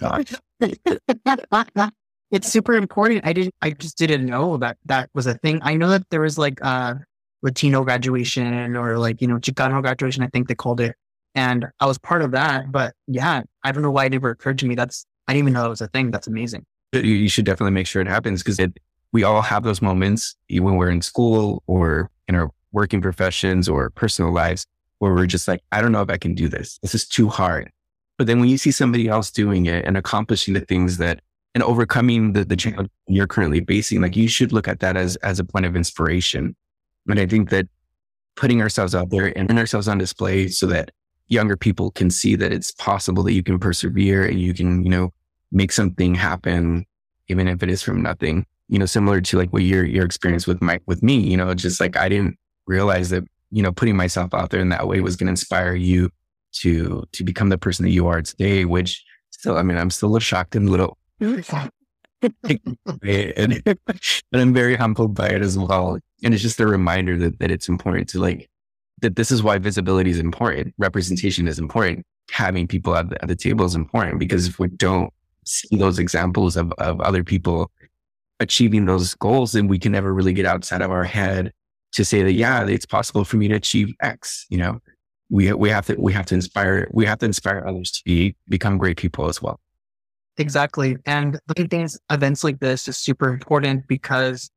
it's 2.36 2.52
super 2.52 2.74
important. 2.74 3.24
I 3.24 3.32
didn't, 3.32 3.54
I 3.62 3.70
just 3.70 3.96
didn't 3.96 4.26
know 4.26 4.58
that 4.58 4.76
that 4.84 5.08
was 5.14 5.26
a 5.26 5.34
thing. 5.38 5.58
I 5.62 5.74
know 5.74 5.88
that 5.88 6.08
there 6.10 6.20
was 6.20 6.36
like 6.36 6.60
a 6.60 7.00
Latino 7.42 7.82
graduation 7.82 8.76
or 8.76 8.98
like, 8.98 9.22
you 9.22 9.26
know, 9.26 9.36
Chicano 9.36 9.80
graduation, 9.80 10.22
I 10.22 10.28
think 10.28 10.46
they 10.46 10.54
called 10.54 10.80
it. 10.80 10.94
And 11.34 11.66
I 11.80 11.86
was 11.86 11.96
part 11.96 12.20
of 12.20 12.32
that. 12.32 12.70
But 12.70 12.92
yeah, 13.06 13.42
I 13.64 13.72
don't 13.72 13.82
know 13.82 13.90
why 13.90 14.04
it 14.04 14.12
never 14.12 14.28
occurred 14.28 14.58
to 14.58 14.66
me. 14.66 14.74
That's, 14.74 15.06
I 15.26 15.32
didn't 15.32 15.44
even 15.44 15.54
know 15.54 15.64
it 15.64 15.70
was 15.70 15.80
a 15.80 15.88
thing. 15.88 16.10
That's 16.10 16.26
amazing. 16.26 16.66
You 16.92 17.28
should 17.28 17.46
definitely 17.46 17.72
make 17.72 17.86
sure 17.86 18.02
it 18.02 18.08
happens 18.08 18.42
because 18.42 18.58
it, 18.58 18.78
we 19.12 19.24
all 19.24 19.40
have 19.40 19.62
those 19.62 19.80
moments 19.80 20.36
when 20.50 20.76
we're 20.76 20.90
in 20.90 21.00
school 21.00 21.62
or 21.66 22.10
in 22.28 22.34
our 22.34 22.50
working 22.72 23.00
professions 23.00 23.66
or 23.66 23.88
personal 23.90 24.30
lives 24.30 24.66
where 24.98 25.14
we're 25.14 25.26
just 25.26 25.48
like, 25.48 25.62
I 25.72 25.80
don't 25.80 25.92
know 25.92 26.02
if 26.02 26.10
I 26.10 26.18
can 26.18 26.34
do 26.34 26.48
this. 26.48 26.78
This 26.82 26.94
is 26.94 27.08
too 27.08 27.28
hard. 27.28 27.70
But 28.18 28.26
then 28.26 28.40
when 28.40 28.48
you 28.48 28.58
see 28.58 28.70
somebody 28.70 29.08
else 29.08 29.30
doing 29.30 29.66
it 29.66 29.84
and 29.84 29.96
accomplishing 29.96 30.54
the 30.54 30.60
things 30.60 30.98
that 30.98 31.20
and 31.56 31.62
overcoming 31.62 32.34
the, 32.34 32.44
the 32.44 32.54
challenge 32.54 32.90
you're 33.08 33.26
currently 33.26 33.64
facing, 33.64 34.02
like 34.02 34.14
you 34.14 34.28
should 34.28 34.52
look 34.52 34.68
at 34.68 34.80
that 34.80 34.94
as 34.94 35.16
as 35.16 35.38
a 35.38 35.44
point 35.44 35.64
of 35.64 35.74
inspiration. 35.74 36.54
And 37.08 37.18
I 37.18 37.24
think 37.24 37.48
that 37.48 37.66
putting 38.34 38.60
ourselves 38.60 38.94
out 38.94 39.08
there 39.08 39.26
and 39.36 39.48
putting 39.48 39.58
ourselves 39.58 39.88
on 39.88 39.96
display 39.96 40.48
so 40.48 40.66
that 40.66 40.90
younger 41.28 41.56
people 41.56 41.90
can 41.92 42.10
see 42.10 42.36
that 42.36 42.52
it's 42.52 42.72
possible 42.72 43.22
that 43.22 43.32
you 43.32 43.42
can 43.42 43.58
persevere 43.58 44.26
and 44.26 44.38
you 44.38 44.52
can, 44.52 44.84
you 44.84 44.90
know, 44.90 45.14
make 45.50 45.72
something 45.72 46.14
happen, 46.14 46.84
even 47.28 47.48
if 47.48 47.62
it 47.62 47.70
is 47.70 47.82
from 47.82 48.02
nothing 48.02 48.44
you 48.68 48.78
know, 48.78 48.86
similar 48.86 49.20
to 49.20 49.38
like 49.38 49.52
what 49.52 49.62
your 49.62 49.84
your 49.84 50.04
experience 50.04 50.46
with 50.46 50.60
my 50.60 50.80
with 50.86 51.02
me, 51.02 51.18
you 51.18 51.36
know, 51.36 51.54
just 51.54 51.80
like 51.80 51.96
I 51.96 52.08
didn't 52.08 52.36
realize 52.66 53.10
that, 53.10 53.24
you 53.50 53.62
know, 53.62 53.72
putting 53.72 53.96
myself 53.96 54.34
out 54.34 54.50
there 54.50 54.60
in 54.60 54.70
that 54.70 54.88
way 54.88 55.00
was 55.00 55.16
going 55.16 55.26
to 55.26 55.32
inspire 55.32 55.74
you 55.74 56.10
to 56.54 57.04
to 57.12 57.24
become 57.24 57.48
the 57.48 57.58
person 57.58 57.84
that 57.84 57.92
you 57.92 58.08
are 58.08 58.22
today, 58.22 58.64
which 58.64 59.04
still, 59.30 59.56
I 59.56 59.62
mean, 59.62 59.78
I'm 59.78 59.90
still 59.90 60.08
a 60.08 60.10
little 60.10 60.20
shocked 60.20 60.56
and 60.56 60.68
a 60.68 60.70
little 60.70 60.98
and, 62.22 63.62
but 63.64 64.40
I'm 64.40 64.54
very 64.54 64.76
humbled 64.76 65.14
by 65.14 65.28
it 65.28 65.42
as 65.42 65.58
well. 65.58 65.98
And 66.24 66.34
it's 66.34 66.42
just 66.42 66.60
a 66.60 66.66
reminder 66.66 67.16
that 67.18 67.38
that 67.38 67.50
it's 67.50 67.68
important 67.68 68.08
to 68.10 68.20
like 68.20 68.48
that 69.02 69.16
this 69.16 69.30
is 69.30 69.42
why 69.42 69.58
visibility 69.58 70.10
is 70.10 70.18
important, 70.18 70.74
representation 70.78 71.46
is 71.48 71.58
important. 71.58 72.04
having 72.30 72.66
people 72.66 72.96
at 72.96 73.10
the, 73.10 73.22
at 73.22 73.28
the 73.28 73.36
table 73.36 73.64
is 73.64 73.74
important 73.74 74.18
because 74.18 74.48
if 74.48 74.58
we 74.58 74.68
don't 74.68 75.12
see 75.44 75.76
those 75.76 75.98
examples 75.98 76.56
of, 76.56 76.72
of 76.78 77.00
other 77.00 77.22
people 77.22 77.70
achieving 78.40 78.86
those 78.86 79.14
goals, 79.14 79.52
then 79.52 79.68
we 79.68 79.78
can 79.78 79.92
never 79.92 80.12
really 80.12 80.32
get 80.32 80.46
outside 80.46 80.82
of 80.82 80.90
our 80.90 81.04
head 81.04 81.52
to 81.92 82.04
say 82.04 82.22
that, 82.22 82.32
yeah, 82.32 82.66
it's 82.66 82.86
possible 82.86 83.24
for 83.24 83.36
me 83.36 83.48
to 83.48 83.54
achieve 83.54 83.94
X, 84.00 84.46
you 84.50 84.58
know, 84.58 84.80
we, 85.30 85.52
we 85.52 85.70
have 85.70 85.86
to, 85.86 85.94
we 85.98 86.12
have 86.12 86.26
to 86.26 86.34
inspire, 86.34 86.88
we 86.92 87.06
have 87.06 87.18
to 87.18 87.26
inspire 87.26 87.64
others 87.66 87.90
to 87.92 88.02
be, 88.04 88.36
become 88.48 88.76
great 88.78 88.96
people 88.96 89.28
as 89.28 89.40
well. 89.40 89.60
Exactly. 90.38 90.96
And 91.06 91.38
looking 91.48 91.68
things, 91.68 91.98
events 92.10 92.44
like 92.44 92.60
this 92.60 92.88
is 92.88 92.96
super 92.96 93.28
important 93.28 93.86
because 93.88 94.50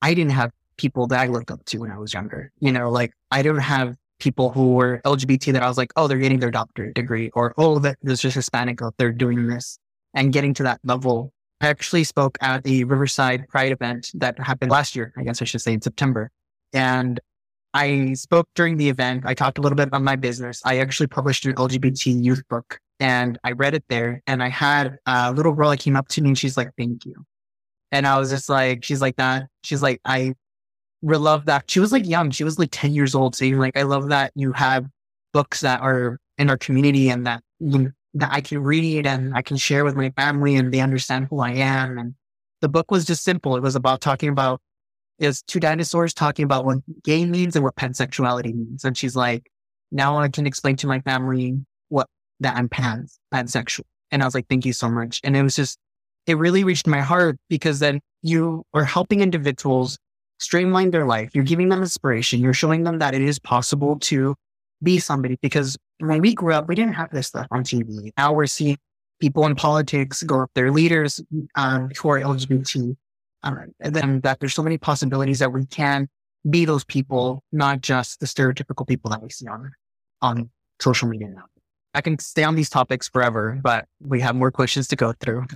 I 0.00 0.14
didn't 0.14 0.32
have 0.32 0.52
people 0.76 1.06
that 1.08 1.20
I 1.20 1.26
looked 1.26 1.50
up 1.50 1.64
to 1.66 1.78
when 1.78 1.90
I 1.90 1.98
was 1.98 2.14
younger. 2.14 2.50
You 2.60 2.72
know, 2.72 2.90
like 2.90 3.12
I 3.30 3.42
don't 3.42 3.58
have 3.58 3.96
people 4.18 4.50
who 4.50 4.74
were 4.74 5.00
LGBT 5.04 5.52
that 5.52 5.62
I 5.62 5.68
was 5.68 5.76
like, 5.76 5.92
oh, 5.96 6.06
they're 6.06 6.18
getting 6.18 6.40
their 6.40 6.50
doctorate 6.50 6.94
degree 6.94 7.30
or, 7.34 7.54
oh, 7.58 7.78
that 7.80 7.98
there's 8.02 8.20
just 8.20 8.36
Hispanic 8.36 8.80
out 8.82 8.94
there 8.98 9.12
doing 9.12 9.46
this 9.46 9.78
and 10.14 10.32
getting 10.32 10.54
to 10.54 10.62
that 10.62 10.80
level. 10.84 11.32
I 11.60 11.68
actually 11.68 12.04
spoke 12.04 12.38
at 12.40 12.64
the 12.64 12.84
Riverside 12.84 13.46
Pride 13.48 13.72
event 13.72 14.10
that 14.14 14.38
happened 14.38 14.70
last 14.70 14.96
year, 14.96 15.12
I 15.18 15.24
guess 15.24 15.42
I 15.42 15.44
should 15.44 15.60
say 15.60 15.74
in 15.74 15.82
September. 15.82 16.30
And 16.72 17.20
I 17.74 18.14
spoke 18.14 18.48
during 18.54 18.76
the 18.78 18.88
event. 18.88 19.24
I 19.26 19.34
talked 19.34 19.58
a 19.58 19.60
little 19.60 19.76
bit 19.76 19.88
about 19.88 20.02
my 20.02 20.16
business. 20.16 20.62
I 20.64 20.78
actually 20.78 21.08
published 21.08 21.44
an 21.44 21.54
LGBT 21.54 22.22
youth 22.22 22.42
book 22.48 22.78
and 23.00 23.38
I 23.42 23.52
read 23.52 23.74
it 23.74 23.84
there. 23.88 24.22
And 24.26 24.42
I 24.42 24.48
had 24.48 24.98
a 25.06 25.32
little 25.32 25.52
girl 25.52 25.70
that 25.70 25.80
came 25.80 25.96
up 25.96 26.08
to 26.08 26.22
me 26.22 26.28
and 26.28 26.38
she's 26.38 26.56
like, 26.56 26.70
thank 26.78 27.04
you. 27.06 27.24
And 27.90 28.06
I 28.06 28.18
was 28.18 28.30
just 28.30 28.48
like, 28.48 28.84
she's 28.84 29.00
like 29.00 29.16
that. 29.16 29.48
She's 29.64 29.82
like, 29.82 30.00
I 30.04 30.34
really 31.02 31.22
love 31.22 31.46
that. 31.46 31.68
She 31.70 31.80
was 31.80 31.90
like 31.90 32.06
young. 32.06 32.30
She 32.30 32.44
was 32.44 32.58
like 32.58 32.68
10 32.70 32.92
years 32.92 33.14
old. 33.14 33.34
Saying 33.34 33.58
like, 33.58 33.76
I 33.76 33.82
love 33.82 34.10
that 34.10 34.32
you 34.36 34.52
have 34.52 34.86
books 35.32 35.60
that 35.62 35.80
are 35.80 36.20
in 36.38 36.50
our 36.50 36.58
community 36.58 37.08
and 37.08 37.26
that, 37.26 37.42
that 37.60 38.32
I 38.32 38.40
can 38.42 38.62
read 38.62 39.06
and 39.06 39.34
I 39.34 39.42
can 39.42 39.56
share 39.56 39.84
with 39.84 39.96
my 39.96 40.10
family 40.10 40.54
and 40.56 40.72
they 40.72 40.80
understand 40.80 41.28
who 41.30 41.40
I 41.40 41.52
am. 41.52 41.98
And 41.98 42.14
the 42.60 42.68
book 42.68 42.90
was 42.90 43.04
just 43.04 43.24
simple. 43.24 43.56
It 43.56 43.62
was 43.62 43.76
about 43.76 44.00
talking 44.00 44.28
about 44.28 44.60
is 45.18 45.42
two 45.42 45.60
dinosaurs 45.60 46.14
talking 46.14 46.44
about 46.44 46.64
what 46.64 46.78
gay 47.02 47.24
means 47.26 47.54
and 47.54 47.64
what 47.64 47.76
pansexuality 47.76 48.54
means. 48.54 48.84
And 48.84 48.96
she's 48.96 49.14
like, 49.14 49.50
now 49.92 50.18
I 50.18 50.28
can 50.28 50.46
explain 50.46 50.76
to 50.76 50.86
my 50.86 51.00
family 51.00 51.58
that 52.40 52.56
I'm 52.56 52.68
pan 52.68 53.06
pansexual. 53.32 53.84
And 54.10 54.22
I 54.22 54.24
was 54.24 54.34
like, 54.34 54.48
thank 54.48 54.64
you 54.64 54.72
so 54.72 54.90
much. 54.90 55.20
And 55.22 55.36
it 55.36 55.42
was 55.42 55.56
just, 55.56 55.78
it 56.26 56.36
really 56.36 56.64
reached 56.64 56.86
my 56.86 57.00
heart 57.00 57.36
because 57.48 57.78
then 57.78 58.00
you 58.22 58.64
are 58.74 58.84
helping 58.84 59.20
individuals 59.20 59.98
streamline 60.38 60.90
their 60.90 61.06
life. 61.06 61.30
You're 61.34 61.44
giving 61.44 61.68
them 61.68 61.80
inspiration. 61.80 62.40
You're 62.40 62.54
showing 62.54 62.84
them 62.84 62.98
that 62.98 63.14
it 63.14 63.22
is 63.22 63.38
possible 63.38 63.98
to 64.00 64.34
be 64.82 64.98
somebody 64.98 65.38
because 65.42 65.76
when 65.98 66.20
we 66.20 66.34
grew 66.34 66.54
up, 66.54 66.66
we 66.66 66.74
didn't 66.74 66.94
have 66.94 67.10
this 67.10 67.28
stuff 67.28 67.46
on 67.50 67.62
TV. 67.62 68.10
Now 68.16 68.32
we're 68.32 68.46
seeing 68.46 68.78
people 69.20 69.46
in 69.46 69.54
politics 69.54 70.22
go 70.22 70.40
up 70.40 70.50
their 70.54 70.70
leaders 70.70 71.20
um, 71.54 71.90
who 72.00 72.08
are 72.08 72.20
LGBT 72.20 72.96
um, 73.42 73.72
and 73.80 73.94
then 73.94 74.20
that 74.20 74.40
there's 74.40 74.54
so 74.54 74.62
many 74.62 74.78
possibilities 74.78 75.38
that 75.38 75.52
we 75.52 75.66
can 75.66 76.08
be 76.48 76.64
those 76.64 76.84
people, 76.84 77.42
not 77.52 77.80
just 77.80 78.20
the 78.20 78.26
stereotypical 78.26 78.86
people 78.86 79.10
that 79.10 79.22
we 79.22 79.30
see 79.30 79.46
on, 79.46 79.70
on 80.22 80.50
social 80.80 81.08
media 81.08 81.28
now. 81.28 81.44
I 81.94 82.00
can 82.00 82.18
stay 82.18 82.44
on 82.44 82.54
these 82.54 82.70
topics 82.70 83.08
forever, 83.08 83.58
but 83.62 83.86
we 84.00 84.20
have 84.20 84.36
more 84.36 84.50
questions 84.50 84.86
to 84.88 84.96
go 84.96 85.12
through. 85.20 85.46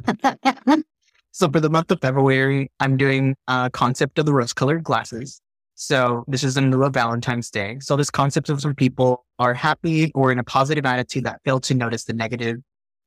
so 1.32 1.48
for 1.48 1.60
the 1.60 1.70
month 1.70 1.90
of 1.90 2.00
February, 2.00 2.70
I'm 2.80 2.96
doing 2.96 3.36
a 3.46 3.70
concept 3.72 4.18
of 4.18 4.26
the 4.26 4.32
rose 4.32 4.52
colored 4.52 4.82
glasses. 4.82 5.40
So 5.76 6.24
this 6.28 6.44
is 6.44 6.56
in 6.56 6.70
lieu 6.70 6.84
of 6.84 6.94
Valentine's 6.94 7.50
Day. 7.50 7.78
So 7.80 7.96
this 7.96 8.10
concept 8.10 8.48
of 8.48 8.60
some 8.60 8.74
people 8.74 9.24
are 9.38 9.54
happy 9.54 10.12
or 10.14 10.30
in 10.30 10.38
a 10.38 10.44
positive 10.44 10.86
attitude 10.86 11.24
that 11.24 11.40
fail 11.44 11.60
to 11.60 11.74
notice 11.74 12.04
the 12.04 12.12
negative 12.12 12.58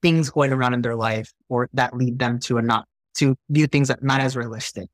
things 0.02 0.30
going 0.30 0.52
around 0.52 0.74
in 0.74 0.82
their 0.82 0.96
life 0.96 1.32
or 1.50 1.70
that 1.74 1.96
lead 1.96 2.20
them 2.20 2.40
to 2.40 2.58
a 2.58 2.62
not 2.62 2.86
to 3.16 3.36
view 3.50 3.68
things 3.68 3.88
that 3.88 4.04
not 4.04 4.22
as 4.22 4.36
realistic. 4.36 4.90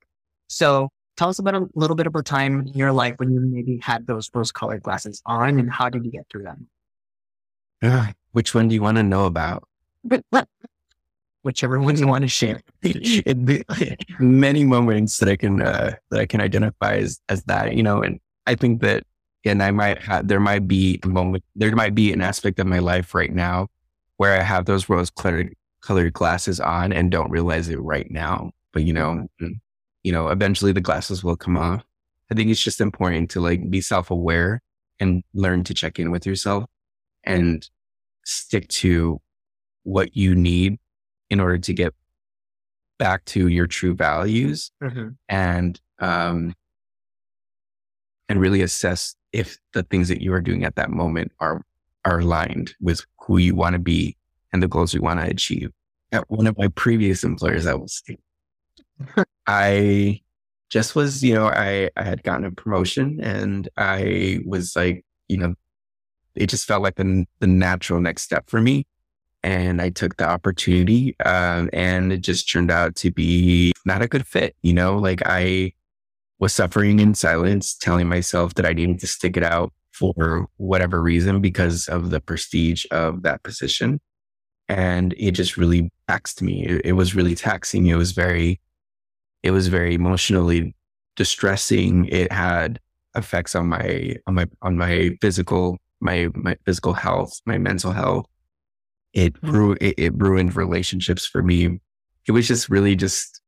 So 0.48 0.90
tell 1.18 1.30
us 1.30 1.40
about 1.40 1.56
a 1.56 1.68
little 1.76 1.96
bit 1.96 2.08
of 2.08 2.16
a 2.16 2.24
time 2.24 2.62
in 2.62 2.74
your 2.74 2.92
life 2.92 3.16
when 3.18 3.32
you 3.32 3.42
maybe 3.42 3.80
had 3.82 4.08
those 4.08 4.30
rose 4.34 4.52
colored 4.52 4.84
glasses 4.84 5.22
on 5.26 5.60
and 5.60 5.72
how 5.72 5.90
did 5.90 6.06
you 6.06 6.12
get 6.12 6.26
through 6.32 6.44
them? 6.44 6.68
Uh, 7.82 8.14
which 8.34 8.54
one 8.54 8.68
do 8.68 8.76
you 8.76 8.82
want 8.82 8.98
to 8.98 9.04
know 9.04 9.26
about? 9.26 9.68
Whichever 11.44 11.80
one 11.80 11.98
you 11.98 12.08
want 12.08 12.24
to 12.24 12.28
share. 12.28 12.62
many 14.20 14.64
moments 14.64 15.18
that 15.18 15.30
I 15.30 15.36
can 15.36 15.62
uh, 15.62 15.96
that 16.10 16.20
I 16.20 16.26
can 16.26 16.42
identify 16.42 16.96
as 16.96 17.20
as 17.30 17.44
that, 17.46 17.76
you 17.76 17.84
know, 17.84 18.02
and 18.02 18.20
I 18.46 18.56
think 18.56 18.82
that 18.82 19.04
and 19.46 19.62
I 19.62 19.72
might 19.72 20.02
have 20.02 20.28
there 20.28 20.40
might 20.40 20.68
be 20.68 21.00
a 21.04 21.08
moment 21.08 21.44
there 21.56 21.76
might 21.76 21.96
be 21.96 22.14
an 22.14 22.22
aspect 22.22 22.60
of 22.60 22.68
my 22.68 22.80
life 22.80 23.14
right 23.14 23.34
now 23.34 23.68
where 24.18 24.40
I 24.40 24.44
have 24.44 24.66
those 24.66 24.90
rose 24.90 25.10
colored 25.10 25.54
colored 25.82 26.14
glasses 26.14 26.60
on 26.60 26.94
and 26.94 27.12
don't 27.12 27.30
realize 27.30 27.68
it 27.70 27.80
right 27.82 28.10
now. 28.10 28.52
But 28.72 28.84
you 28.84 28.94
know, 28.94 29.28
mm, 29.42 29.60
you 30.04 30.12
know, 30.12 30.30
eventually 30.30 30.72
the 30.72 30.82
glasses 30.82 31.24
will 31.24 31.36
come 31.36 31.58
off. 31.58 31.84
I 32.32 32.36
think 32.36 32.50
it's 32.50 32.64
just 32.64 32.82
important 32.82 33.30
to 33.32 33.42
like 33.42 33.70
be 33.70 33.82
self 33.82 34.12
aware 34.12 34.62
and 35.00 35.24
learn 35.34 35.64
to 35.66 35.74
check 35.74 36.00
in 36.00 36.10
with 36.10 36.26
yourself 36.26 36.66
and 37.24 37.68
stick 38.24 38.68
to 38.70 39.20
what 39.84 40.16
you 40.16 40.36
need 40.36 40.80
in 41.30 41.40
order 41.40 41.58
to 41.58 41.74
get 41.74 41.94
back 43.00 43.26
to 43.26 43.48
your 43.48 43.68
true 43.68 43.94
values 43.94 44.72
mm-hmm. 44.82 45.10
and 45.28 45.82
um 46.00 46.54
and 48.30 48.40
really 48.40 48.62
assess 48.62 49.16
if 49.34 49.58
the 49.74 49.84
things 49.84 50.08
that 50.08 50.22
you 50.22 50.34
are 50.34 50.42
doing 50.42 50.64
at 50.64 50.76
that 50.76 50.90
moment 50.90 51.32
are 51.40 51.66
are 52.06 52.20
aligned 52.20 52.76
with 52.82 53.06
who 53.20 53.38
you 53.38 53.56
want 53.56 53.74
to 53.74 53.80
be 53.80 54.16
and 54.52 54.62
the 54.62 54.68
goals 54.68 54.94
we 54.94 55.00
want 55.00 55.20
to 55.20 55.26
achieve. 55.26 55.72
At 56.12 56.30
one 56.30 56.48
of 56.48 56.58
my 56.58 56.68
previous 56.68 57.24
employers, 57.24 57.66
I 57.66 57.74
was, 57.74 58.04
I 59.48 60.22
just 60.70 60.96
was, 60.96 61.24
you 61.24 61.34
know, 61.34 61.48
I, 61.48 61.90
I 61.96 62.04
had 62.04 62.24
gotten 62.24 62.46
a 62.46 62.52
promotion 62.52 63.20
and 63.22 63.68
I 63.78 64.40
was 64.46 64.76
like, 64.76 65.06
you 65.28 65.38
know, 65.38 65.56
it 66.36 66.48
just 66.48 66.66
felt 66.66 66.84
like 66.84 66.96
the, 66.96 67.26
the 67.40 67.48
natural 67.48 68.00
next 68.00 68.24
step 68.24 68.50
for 68.50 68.62
me. 68.62 68.86
And 69.44 69.82
I 69.82 69.90
took 69.90 70.16
the 70.16 70.28
opportunity, 70.28 71.20
um, 71.20 71.70
and 71.74 72.14
it 72.14 72.22
just 72.22 72.50
turned 72.50 72.72
out 72.72 72.96
to 72.98 73.12
be 73.12 73.74
not 73.86 74.02
a 74.02 74.08
good 74.08 74.26
fit. 74.26 74.56
You 74.62 74.74
know, 74.74 74.98
like 74.98 75.22
I 75.26 75.74
was 76.40 76.54
suffering 76.54 77.00
in 77.00 77.14
silence, 77.14 77.76
telling 77.76 78.08
myself 78.08 78.54
that 78.54 78.66
I 78.66 78.72
needed 78.72 79.00
to 79.00 79.08
stick 79.08 79.36
it 79.36 79.44
out 79.44 79.74
for 79.92 80.48
whatever 80.58 81.02
reason 81.02 81.42
because 81.42 81.88
of 81.88 82.10
the 82.10 82.22
prestige 82.22 82.86
of 82.90 83.24
that 83.24 83.44
position 83.44 84.00
and 84.70 85.14
it 85.18 85.32
just 85.32 85.58
really 85.58 85.92
taxed 86.08 86.42
me. 86.42 86.66
It, 86.66 86.82
it, 86.86 86.92
was 86.94 87.16
really 87.16 87.36
taxing. 87.36 87.88
It 87.88 87.96
was 87.96 88.12
very, 88.12 88.60
it 89.44 89.52
was 89.52 89.68
very 89.68 89.94
emotionally 89.96 90.76
distressing. 91.16 92.06
It 92.06 92.32
had 92.32 92.80
effects 93.16 93.56
on 93.56 93.68
my 93.68 94.16
on 94.26 94.34
my 94.36 94.48
on 94.62 94.78
my 94.78 95.16
physical 95.22 95.78
my 96.04 96.30
my 96.36 96.56
physical 96.66 96.94
health, 96.94 97.40
my 97.46 97.58
mental 97.58 97.92
health. 97.92 98.26
It 99.14 99.36
hmm. 99.38 99.52
ru- 99.52 99.78
it, 99.82 99.96
it 99.98 100.14
ruined 100.16 100.56
relationships 100.56 101.26
for 101.26 101.42
me. 101.42 101.80
It 102.28 102.32
was 102.32 102.48
just 102.48 102.70
really 102.70 102.96
just 102.96 103.42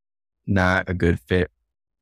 not 0.48 0.90
a 0.90 0.94
good 0.94 1.20
fit 1.28 1.52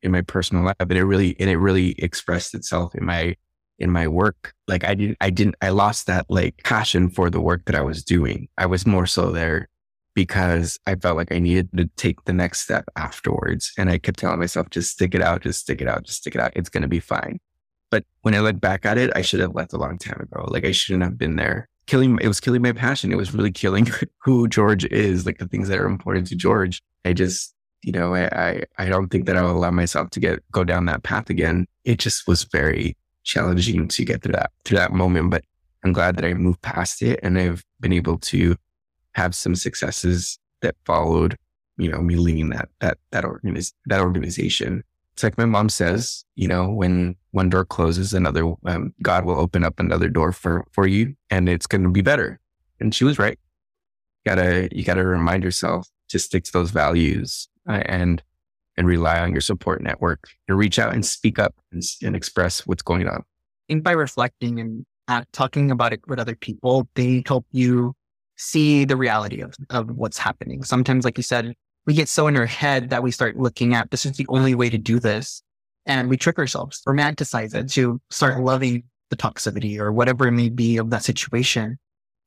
in 0.01 0.11
my 0.11 0.21
personal 0.21 0.63
life, 0.63 0.75
and 0.79 0.91
it 0.91 1.03
really 1.03 1.35
and 1.39 1.49
it 1.49 1.57
really 1.57 1.91
expressed 1.99 2.53
itself 2.55 2.95
in 2.95 3.05
my 3.05 3.35
in 3.79 3.91
my 3.91 4.07
work. 4.07 4.53
Like 4.67 4.83
I 4.83 4.93
didn't, 4.93 5.17
I 5.19 5.29
didn't, 5.29 5.55
I 5.61 5.69
lost 5.69 6.07
that 6.07 6.25
like 6.29 6.63
passion 6.63 7.09
for 7.09 7.29
the 7.29 7.41
work 7.41 7.65
that 7.65 7.75
I 7.75 7.81
was 7.81 8.03
doing. 8.03 8.47
I 8.57 8.65
was 8.65 8.85
more 8.85 9.05
so 9.05 9.31
there 9.31 9.69
because 10.15 10.79
I 10.85 10.95
felt 10.95 11.17
like 11.17 11.31
I 11.31 11.39
needed 11.39 11.69
to 11.75 11.89
take 11.97 12.23
the 12.25 12.33
next 12.33 12.61
step 12.61 12.85
afterwards. 12.95 13.73
And 13.77 13.89
I 13.89 13.97
kept 13.97 14.19
telling 14.19 14.39
myself, 14.39 14.69
just 14.69 14.91
stick 14.91 15.15
it 15.15 15.21
out, 15.21 15.41
just 15.41 15.61
stick 15.61 15.81
it 15.81 15.87
out, 15.87 16.03
just 16.03 16.19
stick 16.19 16.35
it 16.35 16.41
out. 16.41 16.53
It's 16.55 16.69
going 16.69 16.83
to 16.83 16.87
be 16.87 16.99
fine. 16.99 17.39
But 17.93 18.05
when 18.23 18.33
I 18.33 18.39
look 18.39 18.59
back 18.59 18.87
at 18.87 18.97
it, 18.97 19.11
I 19.15 19.21
should 19.21 19.39
have 19.39 19.53
left 19.53 19.71
a 19.71 19.77
long 19.77 19.99
time 19.99 20.19
ago. 20.19 20.47
Like 20.47 20.65
I 20.65 20.71
shouldn't 20.71 21.03
have 21.03 21.15
been 21.15 21.35
there. 21.35 21.69
Killing, 21.85 22.17
it 22.23 22.27
was 22.27 22.39
killing 22.39 22.63
my 22.63 22.71
passion. 22.71 23.11
It 23.11 23.17
was 23.17 23.35
really 23.35 23.51
killing 23.51 23.87
who 24.23 24.47
George 24.47 24.83
is, 24.85 25.27
like 25.27 25.37
the 25.37 25.47
things 25.47 25.67
that 25.67 25.77
are 25.77 25.85
important 25.85 26.25
to 26.29 26.35
George. 26.35 26.81
I 27.05 27.13
just, 27.13 27.53
you 27.83 27.91
know, 27.91 28.15
I, 28.15 28.23
I, 28.25 28.63
I 28.79 28.89
don't 28.89 29.09
think 29.09 29.27
that 29.27 29.37
I'll 29.37 29.51
allow 29.51 29.69
myself 29.69 30.09
to 30.09 30.19
get, 30.19 30.39
go 30.51 30.63
down 30.63 30.85
that 30.85 31.03
path 31.03 31.29
again. 31.29 31.67
It 31.83 31.99
just 31.99 32.27
was 32.27 32.45
very 32.45 32.97
challenging 33.25 33.87
to 33.89 34.03
get 34.03 34.23
through 34.23 34.33
that 34.33 34.49
through 34.65 34.79
that 34.79 34.91
moment. 34.91 35.29
But 35.29 35.43
I'm 35.85 35.93
glad 35.93 36.15
that 36.15 36.25
I 36.25 36.33
moved 36.33 36.63
past 36.63 37.03
it 37.03 37.19
and 37.21 37.37
I've 37.37 37.63
been 37.79 37.93
able 37.93 38.17
to 38.17 38.55
have 39.11 39.35
some 39.35 39.53
successes 39.53 40.39
that 40.63 40.73
followed, 40.83 41.37
you 41.77 41.91
know, 41.91 42.01
me 42.01 42.15
leading 42.15 42.49
that 42.49 42.69
that 42.79 42.97
that 43.11 43.23
organiz- 43.23 43.73
that 43.85 44.01
organization. 44.01 44.83
It's 45.13 45.23
like 45.23 45.37
my 45.37 45.45
mom 45.45 45.69
says, 45.69 46.25
you 46.35 46.47
know, 46.47 46.69
when 46.69 47.15
one 47.31 47.49
door 47.49 47.65
closes, 47.65 48.13
another 48.13 48.53
um, 48.65 48.93
God 49.01 49.25
will 49.25 49.39
open 49.39 49.63
up 49.63 49.79
another 49.79 50.09
door 50.09 50.31
for 50.31 50.65
for 50.71 50.87
you, 50.87 51.15
and 51.29 51.47
it's 51.47 51.67
going 51.67 51.83
to 51.83 51.89
be 51.89 52.01
better. 52.01 52.39
And 52.79 52.93
she 52.93 53.03
was 53.03 53.19
right. 53.19 53.37
You 54.25 54.29
gotta 54.29 54.69
you 54.71 54.83
gotta 54.83 55.05
remind 55.05 55.43
yourself 55.43 55.87
to 56.09 56.19
stick 56.19 56.43
to 56.45 56.51
those 56.51 56.71
values 56.71 57.47
uh, 57.69 57.83
and 57.85 58.23
and 58.75 58.87
rely 58.87 59.19
on 59.19 59.31
your 59.31 59.41
support 59.41 59.81
network 59.81 60.29
to 60.47 60.55
reach 60.55 60.79
out 60.79 60.93
and 60.93 61.05
speak 61.05 61.37
up 61.37 61.53
and, 61.71 61.83
and 62.01 62.15
express 62.15 62.65
what's 62.65 62.81
going 62.81 63.07
on. 63.07 63.23
And 63.69 63.83
by 63.83 63.91
reflecting 63.91 64.59
and 64.59 64.85
at 65.07 65.31
talking 65.31 65.69
about 65.69 65.93
it 65.93 66.01
with 66.07 66.19
other 66.19 66.35
people, 66.35 66.87
they 66.95 67.23
help 67.25 67.45
you 67.51 67.93
see 68.35 68.85
the 68.85 68.95
reality 68.95 69.41
of, 69.41 69.53
of 69.69 69.91
what's 69.91 70.17
happening. 70.17 70.63
Sometimes, 70.63 71.05
like 71.05 71.17
you 71.17 71.23
said, 71.23 71.53
we 71.85 71.93
get 71.93 72.09
so 72.09 72.27
in 72.27 72.37
our 72.37 72.45
head 72.45 72.89
that 72.89 73.03
we 73.03 73.11
start 73.11 73.37
looking 73.37 73.73
at 73.73 73.91
this 73.91 74.05
is 74.05 74.13
the 74.13 74.25
only 74.29 74.55
way 74.55 74.69
to 74.69 74.77
do 74.77 74.99
this. 74.99 75.41
And 75.85 76.09
we 76.09 76.15
trick 76.15 76.37
ourselves, 76.39 76.81
romanticize 76.87 77.53
it 77.53 77.69
to 77.71 77.99
start 78.09 78.41
loving 78.41 78.83
the 79.09 79.17
toxicity 79.17 79.77
or 79.79 79.91
whatever 79.91 80.27
it 80.27 80.31
may 80.31 80.49
be 80.49 80.77
of 80.77 80.89
that 80.91 81.03
situation. 81.03 81.77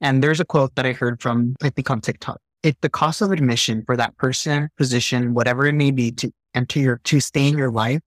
And 0.00 0.22
there's 0.22 0.40
a 0.40 0.44
quote 0.44 0.74
that 0.74 0.84
I 0.84 0.92
heard 0.92 1.22
from, 1.22 1.56
I 1.62 1.70
think 1.70 1.90
on 1.90 2.02
TikTok. 2.02 2.38
If 2.62 2.78
the 2.82 2.90
cost 2.90 3.22
of 3.22 3.32
admission 3.32 3.82
for 3.86 3.96
that 3.96 4.16
person, 4.18 4.68
position, 4.76 5.32
whatever 5.32 5.66
it 5.66 5.72
may 5.72 5.90
be 5.90 6.12
to 6.12 6.30
enter 6.54 6.80
your, 6.80 7.00
to 7.04 7.20
stay 7.20 7.48
in 7.48 7.56
your 7.56 7.70
life 7.70 8.00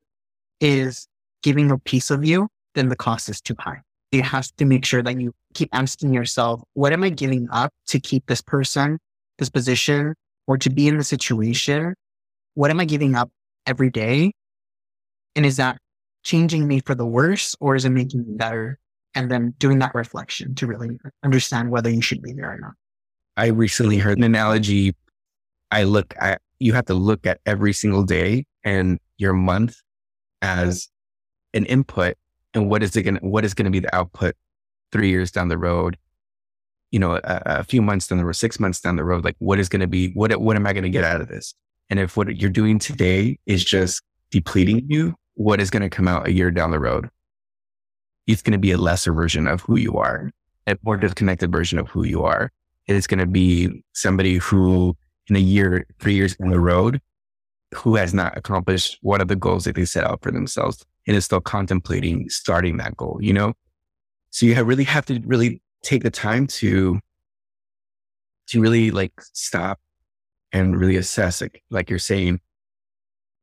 is 0.59 1.07
giving 1.41 1.71
a 1.71 1.79
piece 1.79 2.11
of 2.11 2.23
you, 2.23 2.47
then 2.75 2.89
the 2.89 2.95
cost 2.95 3.27
is 3.27 3.41
too 3.41 3.55
high. 3.57 3.81
You 4.11 4.21
have 4.21 4.49
to 4.57 4.65
make 4.65 4.85
sure 4.85 5.01
that 5.01 5.19
you 5.19 5.33
keep 5.53 5.69
asking 5.71 6.13
yourself, 6.13 6.61
what 6.73 6.93
am 6.93 7.03
I 7.03 7.09
giving 7.09 7.47
up 7.51 7.71
to 7.87 7.99
keep 7.99 8.25
this 8.27 8.41
person, 8.41 8.99
this 9.39 9.49
position, 9.49 10.13
or 10.49 10.57
to 10.57 10.69
be 10.71 10.87
in 10.87 10.97
the 10.97 11.03
situation? 11.03 11.93
What 12.55 12.71
am 12.71 12.79
I 12.79 12.85
giving 12.85 13.13
up 13.13 13.29
every 13.67 13.91
day? 13.91 14.33
And 15.35 15.45
is 15.45 15.57
that 15.57 15.77
changing 16.23 16.67
me 16.67 16.81
for 16.83 16.95
the 16.95 17.05
worse 17.05 17.55
or 17.59 17.75
is 17.75 17.85
it 17.85 17.91
making 17.91 18.21
me 18.21 18.33
better? 18.35 18.79
And 19.13 19.29
then 19.29 19.53
doing 19.59 19.77
that 19.79 19.93
reflection 19.93 20.55
to 20.55 20.65
really 20.65 20.97
understand 21.23 21.69
whether 21.69 21.89
you 21.89 22.01
should 22.01 22.23
be 22.23 22.33
there 22.33 22.51
or 22.51 22.57
not. 22.59 22.71
I 23.37 23.47
recently 23.47 23.99
heard 23.99 24.17
an 24.17 24.23
analogy. 24.23 24.95
I 25.69 25.83
look 25.83 26.15
at, 26.19 26.41
you 26.57 26.73
have 26.73 26.85
to 26.85 26.95
look 26.95 27.27
at 27.27 27.39
every 27.45 27.71
single 27.71 28.03
day 28.03 28.45
and 28.63 28.99
your 29.19 29.33
month 29.33 29.77
as 30.41 30.89
an 31.53 31.65
input 31.65 32.15
and 32.55 32.71
what 32.71 32.81
is 32.81 32.95
it 32.95 33.03
going 33.03 33.19
to, 33.19 33.25
what 33.25 33.45
is 33.45 33.53
going 33.53 33.65
to 33.65 33.71
be 33.71 33.79
the 33.79 33.95
output 33.95 34.35
three 34.91 35.09
years 35.09 35.31
down 35.31 35.49
the 35.49 35.59
road, 35.59 35.95
you 36.91 36.99
know, 36.99 37.15
a, 37.15 37.41
a, 37.45 37.63
few 37.63 37.81
months 37.81 38.07
down 38.07 38.17
the 38.17 38.25
road, 38.25 38.35
six 38.35 38.59
months 38.59 38.81
down 38.81 38.95
the 38.95 39.03
road, 39.03 39.23
like 39.23 39.35
what 39.39 39.59
is 39.59 39.69
going 39.69 39.81
to 39.81 39.87
be, 39.87 40.11
what, 40.13 40.35
what 40.41 40.55
am 40.55 40.65
I 40.65 40.73
going 40.73 40.83
to 40.83 40.89
get 40.89 41.03
out 41.03 41.21
of 41.21 41.27
this? 41.27 41.53
And 41.89 41.99
if 41.99 42.17
what 42.17 42.37
you're 42.37 42.49
doing 42.49 42.79
today 42.79 43.37
is 43.45 43.63
just 43.63 44.01
depleting 44.31 44.85
you, 44.89 45.15
what 45.35 45.59
is 45.59 45.69
going 45.69 45.83
to 45.83 45.89
come 45.89 46.07
out 46.07 46.27
a 46.27 46.31
year 46.31 46.51
down 46.51 46.71
the 46.71 46.79
road? 46.79 47.09
It's 48.27 48.41
going 48.41 48.53
to 48.53 48.59
be 48.59 48.71
a 48.71 48.77
lesser 48.77 49.13
version 49.13 49.47
of 49.47 49.61
who 49.61 49.77
you 49.77 49.97
are, 49.97 50.31
a 50.67 50.77
more 50.83 50.97
disconnected 50.97 51.51
version 51.51 51.79
of 51.79 51.87
who 51.89 52.03
you 52.03 52.23
are. 52.23 52.51
It's 52.87 53.07
going 53.07 53.19
to 53.19 53.27
be 53.27 53.83
somebody 53.93 54.37
who 54.37 54.95
in 55.29 55.35
a 55.35 55.39
year, 55.39 55.85
three 55.99 56.15
years 56.15 56.35
down 56.35 56.49
the 56.49 56.59
road, 56.59 56.99
who 57.75 57.95
has 57.95 58.13
not 58.13 58.35
accomplished 58.37 58.97
one 59.01 59.21
of 59.21 59.27
the 59.27 59.35
goals 59.35 59.65
that 59.65 59.75
they 59.75 59.85
set 59.85 60.03
out 60.03 60.21
for 60.21 60.31
themselves 60.31 60.83
and 61.07 61.15
is 61.15 61.25
still 61.25 61.41
contemplating 61.41 62.29
starting 62.29 62.77
that 62.77 62.97
goal, 62.97 63.19
you 63.21 63.31
know? 63.31 63.53
So 64.31 64.45
you 64.45 64.55
have 64.55 64.67
really 64.67 64.83
have 64.83 65.05
to 65.07 65.21
really 65.25 65.61
take 65.83 66.03
the 66.03 66.11
time 66.11 66.47
to, 66.47 66.99
to 68.47 68.61
really 68.61 68.91
like 68.91 69.13
stop 69.33 69.79
and 70.51 70.79
really 70.79 70.95
assess, 70.95 71.41
like, 71.41 71.63
like 71.69 71.89
you're 71.89 71.99
saying, 71.99 72.39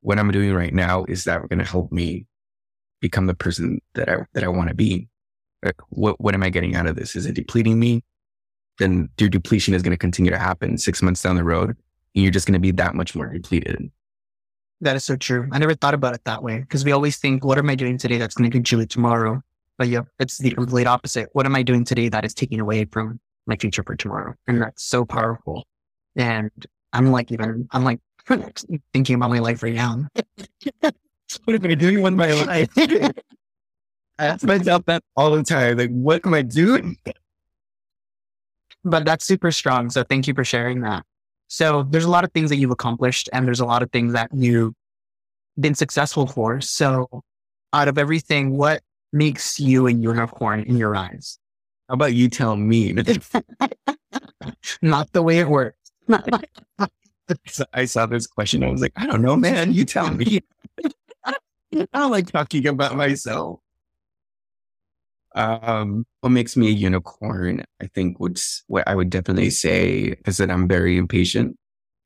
what 0.00 0.18
I'm 0.18 0.30
doing 0.30 0.54
right 0.54 0.74
now 0.74 1.04
is 1.08 1.24
that 1.24 1.48
going 1.48 1.58
to 1.58 1.64
help 1.64 1.90
me 1.92 2.26
become 3.00 3.26
the 3.26 3.34
person 3.34 3.80
that 3.94 4.08
I, 4.08 4.18
that 4.34 4.44
I 4.44 4.48
want 4.48 4.68
to 4.68 4.74
be. 4.74 5.08
Like, 5.64 5.80
what, 5.88 6.20
what 6.20 6.34
am 6.34 6.42
I 6.42 6.50
getting 6.50 6.76
out 6.76 6.86
of 6.86 6.96
this? 6.96 7.16
Is 7.16 7.26
it 7.26 7.34
depleting 7.34 7.78
me? 7.78 8.04
Then 8.78 9.08
your 9.18 9.28
depletion 9.28 9.74
is 9.74 9.82
going 9.82 9.92
to 9.92 9.96
continue 9.96 10.30
to 10.30 10.38
happen 10.38 10.78
six 10.78 11.02
months 11.02 11.22
down 11.22 11.36
the 11.36 11.44
road. 11.44 11.70
And 12.14 12.22
you're 12.22 12.32
just 12.32 12.46
going 12.46 12.54
to 12.54 12.60
be 12.60 12.70
that 12.72 12.94
much 12.94 13.14
more 13.14 13.26
depleted. 13.26 13.90
That 14.80 14.96
is 14.96 15.04
so 15.04 15.16
true. 15.16 15.48
I 15.52 15.58
never 15.58 15.74
thought 15.74 15.94
about 15.94 16.14
it 16.14 16.24
that 16.24 16.42
way 16.42 16.60
because 16.60 16.84
we 16.84 16.92
always 16.92 17.16
think, 17.16 17.44
what 17.44 17.58
am 17.58 17.70
I 17.70 17.74
doing 17.74 17.96
today 17.96 18.18
that's 18.18 18.34
going 18.34 18.50
to 18.50 18.54
contribute 18.54 18.90
tomorrow? 18.90 19.40
But 19.78 19.88
yeah, 19.88 20.02
it's 20.18 20.38
the 20.38 20.50
complete 20.50 20.86
opposite. 20.86 21.28
What 21.32 21.46
am 21.46 21.54
I 21.54 21.62
doing 21.62 21.84
today 21.84 22.08
that 22.08 22.24
is 22.24 22.34
taking 22.34 22.60
away 22.60 22.86
from 22.86 23.20
my 23.46 23.56
future 23.56 23.82
for 23.82 23.94
tomorrow? 23.94 24.34
And 24.46 24.62
that's 24.62 24.84
so 24.84 25.04
powerful. 25.04 25.66
And 26.16 26.50
I'm 26.92 27.10
like, 27.10 27.30
even, 27.30 27.68
I'm 27.72 27.84
like 27.84 28.00
thinking 28.92 29.16
about 29.16 29.30
my 29.30 29.38
life 29.38 29.62
right 29.62 29.74
now. 29.74 30.06
what 30.80 31.64
am 31.64 31.66
I 31.70 31.74
doing 31.74 32.02
with 32.02 32.14
my 32.14 32.32
life? 32.32 32.70
I 34.18 34.26
ask 34.26 34.44
myself 34.44 34.84
that 34.86 35.02
all 35.14 35.30
the 35.32 35.42
time. 35.42 35.76
Like, 35.76 35.90
what 35.90 36.24
am 36.24 36.32
I 36.32 36.42
doing? 36.42 36.96
But 38.82 39.04
that's 39.04 39.26
super 39.26 39.50
strong. 39.50 39.90
So 39.90 40.04
thank 40.04 40.26
you 40.26 40.32
for 40.32 40.44
sharing 40.44 40.80
that. 40.80 41.04
So 41.48 41.82
there's 41.82 42.04
a 42.04 42.10
lot 42.10 42.24
of 42.24 42.32
things 42.32 42.50
that 42.50 42.56
you've 42.56 42.70
accomplished 42.70 43.28
and 43.32 43.46
there's 43.46 43.60
a 43.60 43.66
lot 43.66 43.82
of 43.82 43.90
things 43.90 44.14
that 44.14 44.30
you've 44.32 44.74
been 45.60 45.74
successful 45.74 46.26
for. 46.26 46.60
So 46.60 47.22
out 47.72 47.88
of 47.88 47.98
everything, 47.98 48.56
what 48.56 48.82
makes 49.16 49.58
you 49.58 49.86
a 49.86 49.92
unicorn 49.92 50.60
in 50.64 50.76
your 50.76 50.94
eyes? 50.94 51.38
How 51.88 51.94
about 51.94 52.14
you 52.14 52.28
tell 52.28 52.56
me? 52.56 52.92
Not 54.82 55.12
the 55.12 55.22
way 55.22 55.38
it 55.38 55.48
works. 55.48 55.92
I 57.72 57.84
saw 57.86 58.06
this 58.06 58.26
question. 58.26 58.62
I 58.62 58.70
was 58.70 58.80
like, 58.80 58.92
I 58.96 59.06
don't 59.06 59.22
know, 59.22 59.36
man. 59.36 59.72
You 59.72 59.84
tell 59.84 60.10
me. 60.10 60.40
I 61.24 61.34
don't 61.92 62.10
like 62.10 62.30
talking 62.30 62.66
about 62.66 62.96
myself. 62.96 63.60
Um, 65.34 66.06
what 66.20 66.30
makes 66.30 66.56
me 66.56 66.68
a 66.68 66.70
unicorn, 66.70 67.64
I 67.82 67.88
think, 67.88 68.18
what's 68.18 68.64
what 68.68 68.88
I 68.88 68.94
would 68.94 69.10
definitely 69.10 69.50
say 69.50 70.16
is 70.24 70.38
that 70.38 70.50
I'm 70.50 70.66
very 70.66 70.96
impatient, 70.96 71.58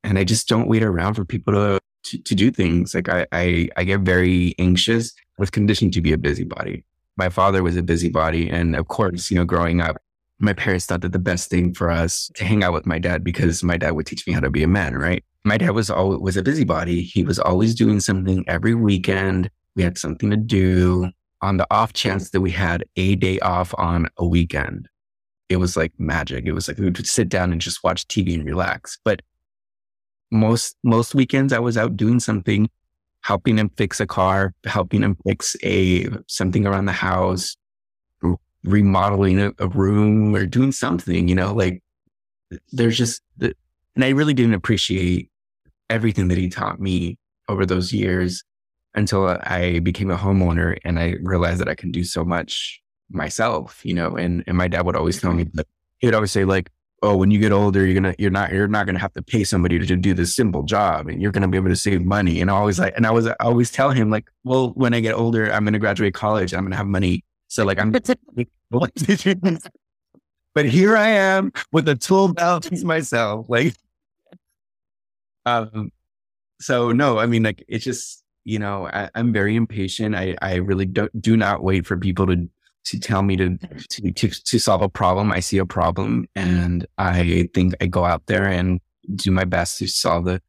and 0.02 0.18
I 0.18 0.24
just 0.24 0.48
don't 0.48 0.66
wait 0.66 0.82
around 0.82 1.14
for 1.14 1.24
people 1.24 1.52
to 1.52 1.80
to, 2.04 2.18
to 2.18 2.34
do 2.34 2.50
things. 2.50 2.94
Like 2.94 3.08
I, 3.08 3.26
I, 3.32 3.68
I 3.76 3.84
get 3.84 4.00
very 4.00 4.54
anxious. 4.58 5.12
I 5.16 5.42
was 5.42 5.50
conditioned 5.50 5.92
to 5.94 6.00
be 6.00 6.12
a 6.12 6.18
busybody. 6.18 6.84
My 7.20 7.28
father 7.28 7.62
was 7.62 7.76
a 7.76 7.82
busybody, 7.82 8.48
and 8.48 8.74
of 8.74 8.88
course, 8.88 9.30
you 9.30 9.36
know, 9.36 9.44
growing 9.44 9.80
up, 9.80 9.96
my 10.38 10.54
parents 10.54 10.86
thought 10.86 11.02
that 11.02 11.12
the 11.12 11.18
best 11.18 11.50
thing 11.50 11.74
for 11.74 11.90
us 11.90 12.30
to 12.36 12.44
hang 12.44 12.64
out 12.64 12.72
with 12.72 12.86
my 12.86 12.98
dad 12.98 13.22
because 13.22 13.62
my 13.62 13.76
dad 13.76 13.90
would 13.90 14.06
teach 14.06 14.26
me 14.26 14.32
how 14.32 14.40
to 14.40 14.50
be 14.50 14.62
a 14.62 14.68
man. 14.68 14.94
Right? 14.96 15.22
My 15.44 15.58
dad 15.58 15.72
was 15.72 15.90
always 15.90 16.20
was 16.20 16.36
a 16.38 16.42
busybody. 16.42 17.02
He 17.02 17.22
was 17.22 17.38
always 17.38 17.74
doing 17.74 18.00
something 18.00 18.44
every 18.48 18.74
weekend. 18.74 19.50
We 19.76 19.82
had 19.82 19.98
something 19.98 20.30
to 20.30 20.36
do 20.36 21.10
on 21.42 21.56
the 21.56 21.66
off 21.70 21.92
chance 21.92 22.30
that 22.30 22.40
we 22.40 22.50
had 22.50 22.84
a 22.96 23.16
day 23.16 23.38
off 23.40 23.74
on 23.78 24.08
a 24.16 24.26
weekend, 24.26 24.88
it 25.48 25.56
was 25.56 25.76
like 25.76 25.92
magic. 25.98 26.46
It 26.46 26.52
was 26.52 26.68
like 26.68 26.78
we 26.78 26.84
would 26.84 27.06
sit 27.06 27.28
down 27.28 27.52
and 27.52 27.60
just 27.60 27.82
watch 27.82 28.06
TV 28.08 28.34
and 28.34 28.44
relax. 28.44 28.98
But 29.04 29.22
most 30.30 30.76
most 30.84 31.14
weekends 31.14 31.52
I 31.52 31.58
was 31.58 31.76
out 31.76 31.96
doing 31.96 32.20
something, 32.20 32.70
helping 33.22 33.58
him 33.58 33.70
fix 33.76 34.00
a 34.00 34.06
car, 34.06 34.54
helping 34.64 35.02
him 35.02 35.16
fix 35.26 35.56
a 35.62 36.08
something 36.26 36.66
around 36.66 36.86
the 36.86 36.92
house, 36.92 37.56
remodeling 38.64 39.40
a, 39.40 39.52
a 39.58 39.68
room 39.68 40.34
or 40.34 40.46
doing 40.46 40.72
something, 40.72 41.28
you 41.28 41.34
know, 41.34 41.54
like 41.54 41.82
there's 42.72 42.98
just 42.98 43.22
the, 43.36 43.54
and 43.94 44.04
I 44.04 44.10
really 44.10 44.34
didn't 44.34 44.54
appreciate 44.54 45.30
everything 45.88 46.28
that 46.28 46.38
he 46.38 46.48
taught 46.48 46.80
me 46.80 47.18
over 47.48 47.66
those 47.66 47.92
years 47.92 48.44
until 48.94 49.26
I 49.28 49.80
became 49.80 50.10
a 50.10 50.16
homeowner 50.16 50.76
and 50.84 50.98
I 50.98 51.16
realized 51.22 51.60
that 51.60 51.68
I 51.68 51.74
can 51.74 51.90
do 51.90 52.04
so 52.04 52.24
much 52.24 52.80
myself, 53.10 53.84
you 53.84 53.94
know, 53.94 54.16
and, 54.16 54.44
and 54.46 54.56
my 54.56 54.68
dad 54.68 54.84
would 54.86 54.96
always 54.96 55.20
tell 55.20 55.32
me 55.32 55.44
that 55.54 55.66
he 55.98 56.06
would 56.06 56.14
always 56.14 56.32
say 56.32 56.44
like, 56.44 56.70
Oh, 57.02 57.16
when 57.16 57.30
you 57.30 57.38
get 57.38 57.50
older, 57.50 57.86
you're 57.86 57.94
to, 58.14 58.20
you're 58.20 58.30
not, 58.30 58.52
you're 58.52 58.68
not 58.68 58.84
to 58.96 59.00
have 59.00 59.14
to 59.14 59.22
pay 59.22 59.42
somebody 59.42 59.78
to 59.78 59.96
do 59.96 60.12
this 60.12 60.34
simple 60.34 60.62
job 60.62 61.08
and 61.08 61.22
you're 61.22 61.32
to 61.40 61.48
be 61.48 61.56
able 61.56 61.70
to 61.70 61.76
save 61.76 62.04
money. 62.04 62.42
And 62.42 62.50
I 62.50 62.54
always 62.54 62.78
like, 62.78 62.92
and 62.94 63.06
I 63.06 63.10
was, 63.10 63.26
I 63.26 63.34
always 63.40 63.70
tell 63.70 63.90
him 63.90 64.10
like, 64.10 64.30
well, 64.44 64.72
when 64.74 64.92
I 64.92 65.00
get 65.00 65.14
older, 65.14 65.50
I'm 65.50 65.64
to 65.72 65.78
graduate 65.78 66.12
college. 66.12 66.52
I'm 66.52 66.60
to 66.72 66.76
have 66.76 66.86
money. 66.86 67.24
So 67.48 67.64
like, 67.64 67.78
I'm, 67.78 67.90
but 70.54 70.66
here 70.66 70.96
I 70.96 71.08
am 71.08 71.52
with 71.72 71.88
a 71.88 71.94
tool 71.94 72.34
belt 72.34 72.70
myself. 72.84 73.46
Like, 73.48 73.74
um, 75.46 75.90
so 76.60 76.92
no, 76.92 77.18
I 77.18 77.26
mean, 77.26 77.42
like, 77.42 77.64
it's 77.66 77.84
just, 77.84 78.22
you 78.44 78.58
know, 78.58 78.86
I, 78.86 79.08
am 79.14 79.32
very 79.32 79.56
impatient. 79.56 80.14
I, 80.14 80.36
I 80.42 80.56
really 80.56 80.84
don't, 80.84 81.20
do 81.20 81.36
not 81.36 81.62
wait 81.62 81.86
for 81.86 81.96
people 81.96 82.26
to, 82.26 82.48
to 82.84 82.98
tell 82.98 83.22
me 83.22 83.36
to, 83.36 83.56
to, 83.58 84.12
to, 84.12 84.28
to 84.28 84.58
solve 84.58 84.82
a 84.82 84.88
problem. 84.88 85.32
I 85.32 85.40
see 85.40 85.58
a 85.58 85.66
problem 85.66 86.26
and 86.34 86.86
I 86.98 87.48
think 87.54 87.74
I 87.80 87.86
go 87.86 88.04
out 88.04 88.26
there 88.26 88.46
and 88.46 88.80
do 89.14 89.30
my 89.30 89.44
best 89.44 89.78
to 89.78 89.88
solve 89.88 90.24
the, 90.24 90.40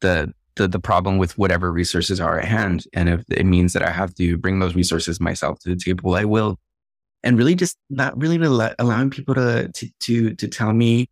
the, 0.00 0.32
the, 0.56 0.68
the 0.68 0.80
problem 0.80 1.18
with 1.18 1.36
whatever 1.38 1.72
resources 1.72 2.20
are 2.20 2.38
at 2.38 2.46
hand. 2.46 2.84
And 2.92 3.08
if 3.08 3.24
it 3.30 3.44
means 3.44 3.72
that 3.72 3.82
I 3.82 3.90
have 3.90 4.14
to 4.14 4.38
bring 4.38 4.58
those 4.58 4.74
resources 4.74 5.20
myself 5.20 5.58
to 5.60 5.70
the 5.70 5.76
table, 5.76 6.14
I 6.14 6.24
will. 6.24 6.58
And 7.22 7.36
really 7.36 7.54
just 7.54 7.76
not 7.90 8.16
really 8.20 8.36
allowing 8.78 9.10
people 9.10 9.34
to, 9.34 9.70
to, 9.72 9.88
to, 10.00 10.34
to 10.34 10.48
tell 10.48 10.72
me 10.72 11.08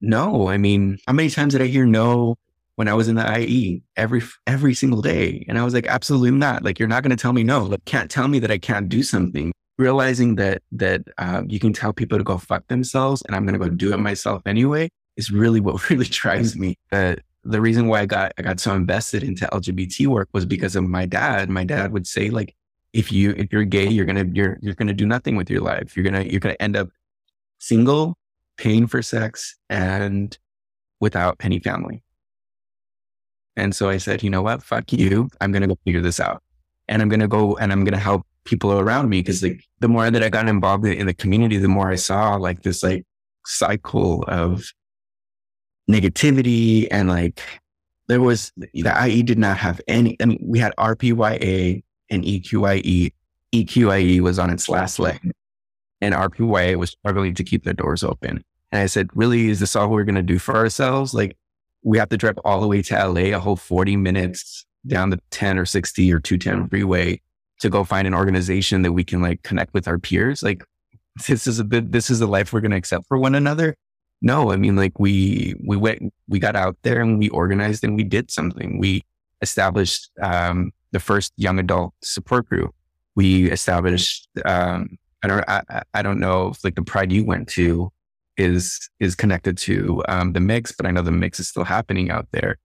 no. 0.00 0.48
I 0.48 0.58
mean, 0.58 0.98
how 1.06 1.14
many 1.14 1.30
times 1.30 1.52
did 1.54 1.62
I 1.62 1.66
hear 1.66 1.86
no 1.86 2.36
when 2.76 2.88
I 2.88 2.94
was 2.94 3.08
in 3.08 3.16
the 3.16 3.38
IE 3.40 3.82
every 3.96 4.22
every 4.46 4.74
single 4.74 5.02
day. 5.02 5.44
And 5.48 5.58
I 5.58 5.64
was 5.64 5.74
like, 5.74 5.86
absolutely 5.86 6.30
not. 6.30 6.62
Like, 6.62 6.78
you're 6.78 6.88
not 6.88 7.02
going 7.02 7.16
to 7.16 7.20
tell 7.20 7.32
me 7.32 7.42
no. 7.42 7.64
Like, 7.64 7.84
can't 7.86 8.10
tell 8.10 8.28
me 8.28 8.38
that 8.38 8.50
I 8.50 8.58
can't 8.58 8.88
do 8.88 9.02
something. 9.02 9.52
Realizing 9.78 10.36
that 10.36 10.62
that 10.72 11.02
uh, 11.18 11.42
you 11.46 11.58
can 11.60 11.72
tell 11.72 11.92
people 11.92 12.16
to 12.16 12.24
go 12.24 12.38
fuck 12.38 12.66
themselves, 12.68 13.22
and 13.26 13.36
I'm 13.36 13.44
going 13.44 13.58
to 13.58 13.64
go 13.64 13.70
do 13.70 13.92
it 13.92 13.98
myself 13.98 14.42
anyway, 14.46 14.88
is 15.16 15.30
really 15.30 15.60
what 15.60 15.90
really 15.90 16.06
drives 16.06 16.56
me. 16.56 16.78
The 16.90 17.60
reason 17.60 17.86
why 17.86 18.00
I 18.00 18.06
got 18.06 18.32
I 18.38 18.42
got 18.42 18.58
so 18.58 18.74
invested 18.74 19.22
into 19.22 19.46
LGBT 19.46 20.06
work 20.08 20.28
was 20.32 20.46
because 20.46 20.76
of 20.76 20.84
my 20.84 21.06
dad. 21.06 21.48
My 21.48 21.64
dad 21.64 21.92
would 21.92 22.06
say 22.06 22.30
like, 22.30 22.54
if 22.92 23.12
you 23.12 23.34
if 23.36 23.52
you're 23.52 23.64
gay, 23.64 23.88
you're 23.88 24.06
gonna 24.06 24.24
you're 24.32 24.58
you're 24.62 24.74
gonna 24.74 24.94
do 24.94 25.06
nothing 25.06 25.36
with 25.36 25.50
your 25.50 25.60
life. 25.60 25.96
You're 25.96 26.04
gonna 26.04 26.22
you're 26.22 26.40
gonna 26.40 26.56
end 26.58 26.76
up 26.76 26.88
single, 27.58 28.16
paying 28.56 28.86
for 28.86 29.02
sex, 29.02 29.56
and 29.68 30.36
without 31.00 31.36
any 31.40 31.60
family. 31.60 32.02
And 33.56 33.74
so 33.74 33.88
I 33.88 33.98
said, 33.98 34.22
you 34.22 34.30
know 34.30 34.42
what? 34.42 34.62
Fuck 34.62 34.92
you. 34.92 35.28
I'm 35.40 35.52
gonna 35.52 35.68
go 35.68 35.78
figure 35.84 36.02
this 36.02 36.18
out, 36.18 36.42
and 36.88 37.02
I'm 37.02 37.08
gonna 37.08 37.28
go 37.28 37.56
and 37.56 37.70
I'm 37.72 37.84
gonna 37.84 37.98
help 37.98 38.26
people 38.46 38.72
around 38.72 39.08
me 39.08 39.20
because 39.20 39.42
like 39.42 39.62
the 39.80 39.88
more 39.88 40.10
that 40.10 40.22
I 40.22 40.28
got 40.28 40.48
involved 40.48 40.86
in 40.86 41.06
the 41.06 41.14
community, 41.14 41.58
the 41.58 41.68
more 41.68 41.90
I 41.90 41.96
saw 41.96 42.36
like 42.36 42.62
this 42.62 42.82
like 42.82 43.04
cycle 43.44 44.24
of 44.26 44.64
negativity 45.90 46.88
and 46.90 47.08
like 47.08 47.42
there 48.08 48.20
was 48.20 48.52
the 48.56 49.06
IE 49.06 49.22
did 49.22 49.38
not 49.38 49.56
have 49.56 49.80
any. 49.88 50.16
I 50.20 50.26
mean, 50.26 50.38
we 50.42 50.58
had 50.58 50.72
RPYA 50.78 51.82
and 52.10 52.24
EQIE. 52.24 53.12
EQIE 53.52 54.20
was 54.20 54.38
on 54.38 54.50
its 54.50 54.68
last 54.68 54.98
leg, 54.98 55.32
and 56.00 56.14
RPYA 56.14 56.76
was 56.76 56.90
struggling 56.90 57.34
to 57.34 57.44
keep 57.44 57.64
their 57.64 57.74
doors 57.74 58.04
open. 58.04 58.44
And 58.70 58.80
I 58.80 58.86
said, 58.86 59.08
"Really, 59.14 59.48
is 59.48 59.60
this 59.60 59.74
all 59.74 59.88
we're 59.88 60.04
going 60.04 60.14
to 60.14 60.22
do 60.22 60.38
for 60.38 60.56
ourselves? 60.56 61.14
Like, 61.14 61.36
we 61.82 61.98
have 61.98 62.08
to 62.10 62.16
drive 62.16 62.38
all 62.44 62.60
the 62.60 62.68
way 62.68 62.82
to 62.82 63.08
LA, 63.08 63.36
a 63.36 63.40
whole 63.40 63.56
forty 63.56 63.96
minutes 63.96 64.66
down 64.86 65.10
the 65.10 65.20
ten 65.30 65.58
or 65.58 65.64
sixty 65.64 66.12
or 66.12 66.20
two 66.20 66.38
ten 66.38 66.68
freeway 66.68 67.20
to 67.60 67.70
go 67.70 67.84
find 67.84 68.06
an 68.06 68.14
organization 68.14 68.82
that 68.82 68.92
we 68.92 69.04
can 69.04 69.22
like 69.22 69.42
connect 69.42 69.74
with 69.74 69.88
our 69.88 69.98
peers. 69.98 70.42
Like, 70.42 70.64
this 71.26 71.46
is 71.46 71.58
a 71.58 71.64
bit. 71.64 71.92
This 71.92 72.10
is 72.10 72.18
the 72.18 72.26
life 72.26 72.52
we're 72.52 72.60
going 72.60 72.70
to 72.72 72.76
accept 72.76 73.06
for 73.06 73.18
one 73.18 73.34
another." 73.34 73.76
No, 74.22 74.50
I 74.50 74.56
mean, 74.56 74.76
like 74.76 74.98
we, 74.98 75.54
we 75.66 75.76
went, 75.76 76.12
we 76.26 76.38
got 76.38 76.56
out 76.56 76.76
there 76.82 77.02
and 77.02 77.18
we 77.18 77.28
organized 77.28 77.84
and 77.84 77.96
we 77.96 78.02
did 78.02 78.30
something. 78.30 78.78
We 78.78 79.04
established, 79.42 80.10
um, 80.22 80.72
the 80.92 81.00
first 81.00 81.34
young 81.36 81.58
adult 81.58 81.92
support 82.02 82.48
group. 82.48 82.74
We 83.14 83.50
established, 83.50 84.28
um, 84.46 84.96
I 85.22 85.28
don't, 85.28 85.44
I, 85.46 85.82
I 85.92 86.02
don't 86.02 86.18
know 86.18 86.48
if 86.48 86.64
like 86.64 86.76
the 86.76 86.82
pride 86.82 87.12
you 87.12 87.26
went 87.26 87.48
to 87.50 87.92
is, 88.38 88.88
is 89.00 89.14
connected 89.14 89.58
to, 89.58 90.02
um, 90.08 90.32
the 90.32 90.40
mix, 90.40 90.72
but 90.72 90.86
I 90.86 90.92
know 90.92 91.02
the 91.02 91.12
mix 91.12 91.38
is 91.38 91.48
still 91.48 91.64
happening 91.64 92.10
out 92.10 92.26
there. 92.32 92.56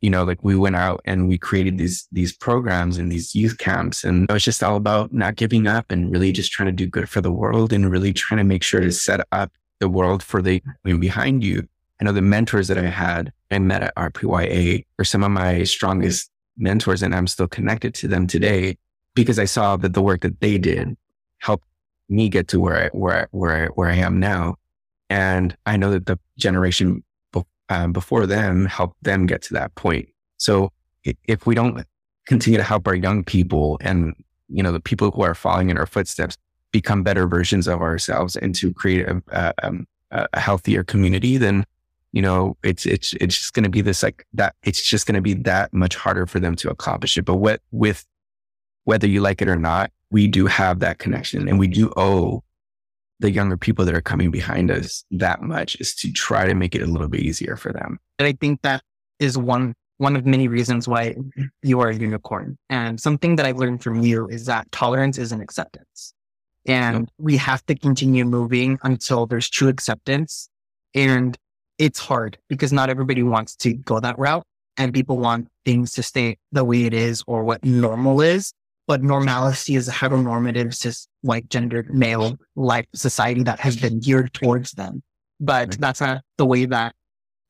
You 0.00 0.10
know, 0.10 0.24
like 0.24 0.42
we 0.42 0.56
went 0.56 0.76
out 0.76 1.00
and 1.04 1.28
we 1.28 1.38
created 1.38 1.78
these, 1.78 2.08
these 2.12 2.34
programs 2.34 2.98
and 2.98 3.10
these 3.10 3.34
youth 3.34 3.58
camps. 3.58 4.04
And 4.04 4.28
it 4.28 4.32
was 4.32 4.44
just 4.44 4.62
all 4.62 4.76
about 4.76 5.12
not 5.12 5.36
giving 5.36 5.66
up 5.66 5.90
and 5.90 6.10
really 6.10 6.32
just 6.32 6.52
trying 6.52 6.68
to 6.68 6.72
do 6.72 6.86
good 6.86 7.08
for 7.08 7.20
the 7.20 7.32
world 7.32 7.72
and 7.72 7.90
really 7.90 8.12
trying 8.12 8.38
to 8.38 8.44
make 8.44 8.62
sure 8.62 8.80
to 8.80 8.92
set 8.92 9.20
up 9.32 9.52
the 9.80 9.88
world 9.88 10.22
for 10.22 10.40
the 10.40 10.62
behind 10.84 11.42
you. 11.42 11.66
I 12.00 12.04
know 12.04 12.12
the 12.12 12.22
mentors 12.22 12.68
that 12.68 12.78
I 12.78 12.86
had 12.86 13.32
and 13.50 13.68
met 13.68 13.82
at 13.82 13.94
RPYA 13.94 14.86
are 14.98 15.04
some 15.04 15.22
of 15.22 15.30
my 15.30 15.64
strongest 15.64 16.30
mentors, 16.56 17.02
and 17.02 17.14
I'm 17.14 17.26
still 17.26 17.48
connected 17.48 17.94
to 17.94 18.08
them 18.08 18.26
today 18.26 18.78
because 19.14 19.38
I 19.38 19.44
saw 19.44 19.76
that 19.76 19.92
the 19.92 20.02
work 20.02 20.22
that 20.22 20.40
they 20.40 20.56
did 20.56 20.96
helped 21.38 21.66
me 22.08 22.28
get 22.28 22.48
to 22.48 22.60
where 22.60 22.84
I, 22.84 22.88
where 22.88 23.28
where 23.32 23.66
where 23.68 23.88
I 23.88 23.96
am 23.96 24.18
now, 24.18 24.56
and 25.08 25.56
I 25.66 25.76
know 25.76 25.90
that 25.90 26.06
the 26.06 26.18
generation 26.38 27.02
um, 27.70 27.92
before 27.92 28.26
them 28.26 28.66
help 28.66 28.94
them 29.00 29.26
get 29.26 29.40
to 29.42 29.54
that 29.54 29.74
point. 29.76 30.08
So 30.36 30.72
if 31.04 31.46
we 31.46 31.54
don't 31.54 31.86
continue 32.26 32.58
to 32.58 32.64
help 32.64 32.86
our 32.86 32.94
young 32.94 33.24
people 33.24 33.78
and 33.80 34.14
you 34.48 34.62
know 34.62 34.72
the 34.72 34.80
people 34.80 35.10
who 35.10 35.22
are 35.22 35.34
following 35.34 35.70
in 35.70 35.78
our 35.78 35.86
footsteps 35.86 36.36
become 36.72 37.02
better 37.02 37.26
versions 37.26 37.66
of 37.66 37.80
ourselves 37.80 38.36
and 38.36 38.54
to 38.54 38.72
create 38.72 39.06
a, 39.06 39.22
a, 39.30 39.54
um, 39.62 39.86
a 40.10 40.38
healthier 40.38 40.84
community, 40.84 41.36
then 41.36 41.64
you 42.12 42.20
know 42.20 42.56
it's 42.62 42.84
it's 42.86 43.14
it's 43.14 43.38
just 43.38 43.54
going 43.54 43.64
to 43.64 43.70
be 43.70 43.80
this 43.80 44.02
like 44.02 44.26
that. 44.34 44.54
It's 44.64 44.82
just 44.82 45.06
going 45.06 45.14
to 45.14 45.22
be 45.22 45.34
that 45.34 45.72
much 45.72 45.94
harder 45.94 46.26
for 46.26 46.40
them 46.40 46.56
to 46.56 46.70
accomplish 46.70 47.16
it. 47.16 47.24
But 47.24 47.36
what 47.36 47.60
with 47.70 48.04
whether 48.84 49.06
you 49.06 49.20
like 49.20 49.40
it 49.40 49.48
or 49.48 49.56
not, 49.56 49.92
we 50.10 50.26
do 50.26 50.46
have 50.46 50.80
that 50.80 50.98
connection, 50.98 51.48
and 51.48 51.58
we 51.58 51.68
do 51.68 51.92
owe 51.96 52.42
the 53.20 53.30
younger 53.30 53.56
people 53.56 53.84
that 53.84 53.94
are 53.94 54.00
coming 54.00 54.30
behind 54.30 54.70
us 54.70 55.04
that 55.10 55.42
much 55.42 55.76
is 55.80 55.94
to 55.94 56.10
try 56.12 56.46
to 56.46 56.54
make 56.54 56.74
it 56.74 56.82
a 56.82 56.86
little 56.86 57.08
bit 57.08 57.20
easier 57.20 57.56
for 57.56 57.72
them. 57.72 57.98
And 58.18 58.26
I 58.26 58.32
think 58.32 58.62
that 58.62 58.82
is 59.18 59.38
one 59.38 59.74
one 59.98 60.16
of 60.16 60.24
many 60.24 60.48
reasons 60.48 60.88
why 60.88 61.14
you 61.62 61.78
are 61.80 61.90
a 61.90 61.94
unicorn. 61.94 62.56
And 62.70 62.98
something 62.98 63.36
that 63.36 63.44
I've 63.44 63.58
learned 63.58 63.82
from 63.82 64.00
you 64.00 64.26
is 64.28 64.46
that 64.46 64.72
tolerance 64.72 65.18
is 65.18 65.30
an 65.30 65.42
acceptance. 65.42 66.14
And 66.64 67.10
we 67.18 67.36
have 67.36 67.64
to 67.66 67.74
continue 67.74 68.24
moving 68.24 68.78
until 68.82 69.26
there's 69.26 69.50
true 69.50 69.68
acceptance. 69.68 70.48
And 70.94 71.36
it's 71.76 71.98
hard 71.98 72.38
because 72.48 72.72
not 72.72 72.88
everybody 72.88 73.22
wants 73.22 73.54
to 73.56 73.74
go 73.74 74.00
that 74.00 74.18
route 74.18 74.44
and 74.78 74.94
people 74.94 75.18
want 75.18 75.48
things 75.66 75.92
to 75.92 76.02
stay 76.02 76.38
the 76.50 76.64
way 76.64 76.84
it 76.84 76.94
is 76.94 77.22
or 77.26 77.44
what 77.44 77.62
normal 77.62 78.22
is. 78.22 78.54
But 78.90 79.04
normalcy 79.04 79.76
is 79.76 79.86
a 79.86 79.92
heteronormative, 79.92 80.74
cis, 80.74 81.06
white, 81.20 81.48
gendered, 81.48 81.94
male 81.94 82.36
life 82.56 82.86
society 82.92 83.44
that 83.44 83.60
has 83.60 83.76
been 83.76 84.00
geared 84.00 84.34
towards 84.34 84.72
them. 84.72 85.04
But 85.38 85.68
right. 85.68 85.78
that's 85.80 86.00
not 86.00 86.22
the 86.38 86.44
way 86.44 86.64
that 86.64 86.96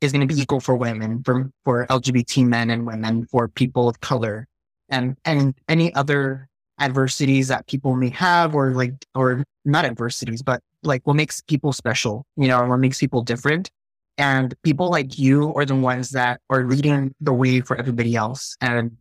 is 0.03 0.13
going 0.13 0.21
to 0.21 0.27
be 0.35 0.39
equal 0.39 0.61
for 0.61 0.77
women, 0.77 1.23
for, 1.25 1.51
for 1.65 1.87
LGBT 1.87 2.47
men 2.47 2.69
and 2.69 2.87
women, 2.87 3.25
for 3.25 3.49
people 3.49 3.89
of 3.89 4.01
color 4.01 4.49
and, 4.91 5.17
and 5.25 5.55
any 5.67 5.95
other 5.95 6.47
adversities 6.79 7.49
that 7.49 7.67
people 7.67 7.97
may 7.97 8.11
have 8.11 8.55
or 8.55 8.75
like, 8.75 8.93
or 9.15 9.43
not 9.65 9.87
adversities, 9.87 10.43
but 10.43 10.61
like 10.83 11.07
what 11.07 11.17
makes 11.17 11.41
people 11.41 11.73
special, 11.73 12.27
you 12.37 12.49
know, 12.49 12.63
what 12.67 12.77
makes 12.77 12.99
people 12.99 13.23
different. 13.23 13.71
And 14.19 14.55
people 14.63 14.91
like 14.91 15.19
you 15.19 15.55
are 15.55 15.65
the 15.65 15.75
ones 15.75 16.11
that 16.11 16.43
are 16.51 16.67
leading 16.67 17.15
the 17.19 17.33
way 17.33 17.63
for 17.63 17.79
everybody 17.79 18.15
else. 18.15 18.59
And 18.61 18.99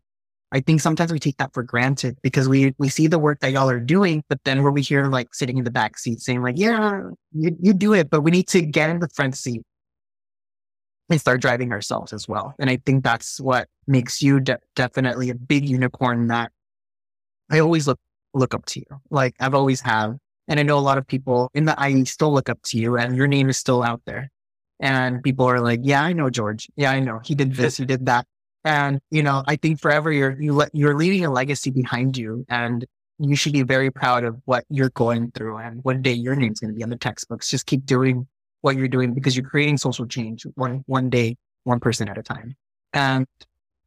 I 0.52 0.62
think 0.62 0.82
sometimes 0.82 1.12
we 1.12 1.20
take 1.20 1.38
that 1.38 1.54
for 1.54 1.62
granted 1.62 2.18
because 2.24 2.50
we, 2.50 2.74
we 2.80 2.89
see 2.89 3.06
the 3.06 3.20
work 3.20 3.39
that 3.41 3.52
y'all 3.52 3.70
are 3.70 3.80
doing, 3.80 4.24
but 4.30 4.43
then 4.45 4.64
we're 4.64 4.72
we 4.72 4.82
here 4.82 5.06
like 5.06 5.34
sitting 5.34 5.58
in 5.60 5.64
the 5.64 5.72
back 5.72 5.97
seat 5.97 6.22
saying 6.22 6.41
like, 6.41 6.58
yeah, 6.58 7.02
you, 7.34 7.56
you 7.62 7.74
do 7.74 7.93
it, 7.93 8.10
but 8.10 8.22
we 8.22 8.32
need 8.32 8.47
to 8.47 8.62
get 8.62 8.89
in 8.89 9.00
the 9.00 9.10
front 9.10 9.38
seat 9.38 9.62
and 11.10 11.20
start 11.20 11.41
driving 11.41 11.72
ourselves 11.72 12.14
as 12.14 12.28
well. 12.28 12.56
And 12.60 12.70
I 12.70 12.78
think 12.84 13.04
that's 13.04 13.39
what 13.39 13.68
makes 13.88 14.22
you 14.22 14.39
de- 14.39 14.60
definitely 14.76 15.30
a 15.30 15.36
big 15.36 15.68
unicorn 15.68 16.28
that 16.28 16.52
I 17.52 17.60
always 17.60 17.88
look 17.88 18.00
look 18.34 18.54
up 18.54 18.66
to 18.68 18.80
you. 18.80 18.86
Like 19.10 19.36
I've 19.39 19.56
always 19.56 19.82
have. 19.82 20.16
And 20.47 20.60
I 20.60 20.64
know 20.64 20.78
a 20.78 20.82
lot 20.82 20.97
of 20.97 21.06
people 21.06 21.52
in 21.54 21.66
the 21.66 21.76
IE 21.84 22.06
still 22.06 22.34
look 22.34 22.50
up 22.50 22.60
to 22.66 22.78
you 22.78 22.97
and 22.97 23.16
your 23.16 23.28
name 23.28 23.50
is 23.50 23.58
still 23.58 23.84
out 23.84 24.02
there. 24.06 24.32
And 24.80 25.22
people 25.22 25.45
are 25.45 25.60
like, 25.60 25.82
yeah, 25.84 26.02
I 26.02 26.14
know 26.14 26.30
George. 26.30 26.68
Yeah, 26.76 26.91
I 26.91 27.00
know. 27.00 27.20
He 27.24 27.36
did 27.36 27.54
this, 27.54 27.78
he 27.78 27.86
did 27.86 28.06
that. 28.08 28.26
And, 28.66 28.99
you 29.10 29.24
know, 29.24 29.43
I 29.47 29.55
think 29.55 29.80
forever 29.80 30.12
you're, 30.12 30.39
you 30.41 30.53
let, 30.53 30.70
you're 30.74 30.95
leaving 30.95 31.26
a 31.26 31.32
legacy 31.32 31.72
behind 31.72 32.18
you 32.18 32.45
and 32.49 32.86
you 33.20 33.36
should 33.36 33.53
be 33.53 33.64
very 33.64 33.91
proud 33.91 34.24
of 34.24 34.41
what 34.45 34.66
you're 34.70 34.89
going 34.91 35.32
through. 35.32 35.57
And 35.57 35.84
one 35.84 36.01
day 36.01 36.14
your 36.14 36.36
name's 36.36 36.60
going 36.60 36.74
to 36.74 36.78
be 36.78 36.84
on 36.84 36.89
the 36.89 36.97
textbooks. 36.97 37.49
Just 37.49 37.66
keep 37.66 37.86
doing 37.86 38.28
what 38.62 38.76
you're 38.76 38.88
doing 38.88 39.14
because 39.14 39.36
you're 39.36 39.47
creating 39.47 39.78
social 39.78 40.05
change 40.05 40.45
one, 40.55 40.84
one 40.88 41.10
day, 41.10 41.38
one 41.64 41.80
person 41.80 42.10
at 42.10 42.18
a 42.18 42.24
time. 42.24 42.55
And 42.93 43.26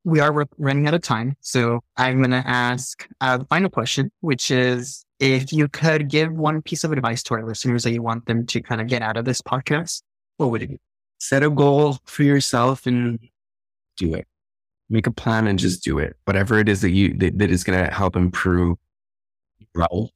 we 0.05 0.21
are 0.21 0.47
running 0.59 0.87
out 0.87 0.95
of 0.95 1.03
time. 1.03 1.37
So 1.41 1.81
I'm 1.97 2.19
going 2.19 2.31
to 2.31 2.47
ask 2.47 3.07
uh, 3.21 3.39
a 3.41 3.45
final 3.47 3.71
question, 3.71 4.11
which 4.21 4.51
is 4.51 5.05
if 5.21 5.53
you 5.53 5.69
could 5.69 6.09
give 6.09 6.33
one 6.33 6.61
piece 6.63 6.85
of 6.85 6.93
advice 6.93 7.23
to 7.25 7.35
our 7.35 7.45
listeners 7.45 7.85
that 7.85 7.93
you 7.93 8.03
want 8.03 8.27
them 8.27 8.47
to 8.47 8.61
kind 8.61 8.81
of 8.81 8.89
get 8.89 9.03
out 9.03 9.17
of 9.17 9.25
this 9.25 9.41
podcast, 9.41 10.03
what 10.39 10.51
would 10.51 10.63
it 10.63 10.71
be? 10.71 10.79
Set 11.19 11.43
a 11.45 11.51
goal 11.51 11.99
for 12.05 12.25
yourself 12.25 12.87
and 12.87 13.21
do 13.97 14.15
it. 14.15 14.27
Make 14.93 15.07
a 15.07 15.11
plan 15.11 15.47
and 15.47 15.59
just 15.59 15.83
do 15.83 15.99
it. 15.99 16.17
Whatever 16.27 16.59
it 16.59 16.69
is 16.69 16.83
that 16.83 16.91
you, 16.91 17.15
that, 17.17 17.39
that 17.39 17.51
is 17.51 17.65
going 17.65 17.83
to 17.83 17.91
help 17.91 18.15
improve 18.15 18.77
life, 19.75 20.11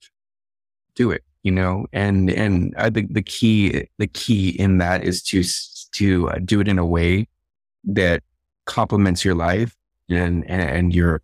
do 0.95 1.11
it, 1.11 1.25
you 1.43 1.51
know, 1.51 1.87
and, 1.95 2.31
and 2.31 2.75
I 2.77 2.91
think 2.91 3.15
the 3.15 3.23
key, 3.23 3.89
the 3.97 4.07
key 4.07 4.51
in 4.51 4.77
that 4.79 5.03
is 5.03 5.23
to, 5.23 5.43
to 5.93 6.29
uh, 6.29 6.39
do 6.45 6.61
it 6.61 6.69
in 6.69 6.79
a 6.79 6.85
way 6.85 7.27
that 7.85 8.23
complements 8.67 9.25
your 9.25 9.35
life 9.35 9.75
and, 10.11 10.45
and 10.51 10.95
your, 10.95 11.23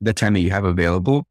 the 0.00 0.14
time 0.14 0.32
that 0.32 0.40
you 0.40 0.50
have 0.50 0.64
available 0.64 1.26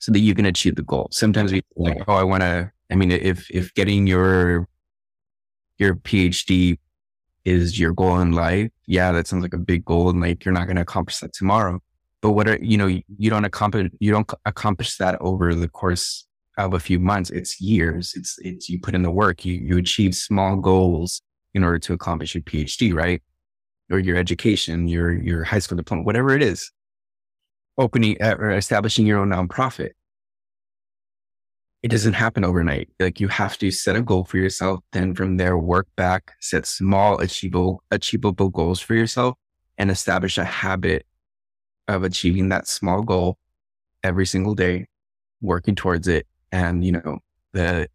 so 0.00 0.10
that 0.10 0.20
you 0.20 0.34
can 0.34 0.46
achieve 0.46 0.74
the 0.74 0.82
goal. 0.82 1.06
Sometimes 1.12 1.52
we 1.52 1.62
like, 1.76 2.02
oh, 2.08 2.14
I 2.14 2.24
want 2.24 2.42
to, 2.42 2.72
I 2.90 2.96
mean, 2.96 3.12
if, 3.12 3.48
if 3.50 3.72
getting 3.74 4.08
your, 4.08 4.66
your 5.78 5.94
PhD 5.94 6.78
is 7.48 7.78
your 7.78 7.92
goal 7.92 8.20
in 8.20 8.32
life, 8.32 8.70
yeah, 8.86 9.12
that 9.12 9.26
sounds 9.26 9.42
like 9.42 9.54
a 9.54 9.58
big 9.58 9.84
goal 9.84 10.10
and 10.10 10.20
like 10.20 10.44
you're 10.44 10.54
not 10.54 10.66
going 10.66 10.76
to 10.76 10.82
accomplish 10.82 11.18
that 11.18 11.32
tomorrow. 11.32 11.80
But 12.20 12.32
what 12.32 12.48
are, 12.48 12.58
you 12.60 12.76
know, 12.76 12.86
you 12.86 13.30
don't 13.30 13.44
accomplish, 13.44 13.90
you 14.00 14.10
don't 14.10 14.30
accomplish 14.44 14.96
that 14.96 15.16
over 15.20 15.54
the 15.54 15.68
course 15.68 16.26
of 16.56 16.74
a 16.74 16.80
few 16.80 16.98
months. 16.98 17.30
It's 17.30 17.60
years. 17.60 18.14
It's, 18.16 18.38
it's, 18.40 18.68
you 18.68 18.80
put 18.80 18.94
in 18.94 19.02
the 19.02 19.10
work, 19.10 19.44
you, 19.44 19.54
you 19.54 19.78
achieve 19.78 20.14
small 20.14 20.56
goals 20.56 21.22
in 21.54 21.62
order 21.62 21.78
to 21.78 21.92
accomplish 21.92 22.34
your 22.34 22.42
PhD, 22.42 22.92
right? 22.92 23.22
or 23.90 23.98
your 23.98 24.16
education, 24.16 24.88
your 24.88 25.12
your 25.12 25.44
high 25.44 25.58
school 25.58 25.76
diploma, 25.76 26.02
whatever 26.02 26.30
it 26.34 26.42
is, 26.42 26.70
opening 27.76 28.16
uh, 28.22 28.36
or 28.38 28.50
establishing 28.50 29.06
your 29.06 29.18
own 29.18 29.30
nonprofit. 29.30 29.90
It 31.82 31.90
doesn't 31.90 32.14
happen 32.14 32.44
overnight. 32.44 32.88
Like 32.98 33.20
you 33.20 33.28
have 33.28 33.56
to 33.58 33.70
set 33.70 33.94
a 33.94 34.02
goal 34.02 34.24
for 34.24 34.36
yourself, 34.36 34.80
then 34.92 35.14
from 35.14 35.36
there 35.36 35.56
work 35.56 35.86
back, 35.96 36.32
set 36.40 36.66
small 36.66 37.20
achievable 37.20 37.82
achievable 37.90 38.48
goals 38.48 38.80
for 38.80 38.94
yourself, 38.94 39.36
and 39.76 39.90
establish 39.90 40.38
a 40.38 40.44
habit 40.44 41.06
of 41.86 42.02
achieving 42.02 42.48
that 42.50 42.66
small 42.66 43.02
goal 43.02 43.38
every 44.02 44.26
single 44.26 44.54
day, 44.54 44.86
working 45.40 45.74
towards 45.74 46.08
it. 46.08 46.26
And, 46.52 46.84
you 46.84 46.92
know, 46.92 47.18
the 47.52 47.88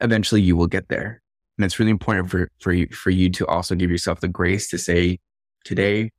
eventually 0.00 0.42
you 0.42 0.56
will 0.56 0.66
get 0.66 0.88
there. 0.88 1.22
And 1.58 1.64
it's 1.64 1.78
really 1.78 1.90
important 1.90 2.30
for, 2.30 2.50
for 2.60 2.72
you, 2.72 2.86
for 2.88 3.10
you 3.10 3.30
to 3.30 3.46
also 3.46 3.74
give 3.74 3.90
yourself 3.90 4.20
the 4.20 4.28
grace 4.28 4.68
to 4.70 4.78
say, 4.78 5.18
today, 5.64 6.10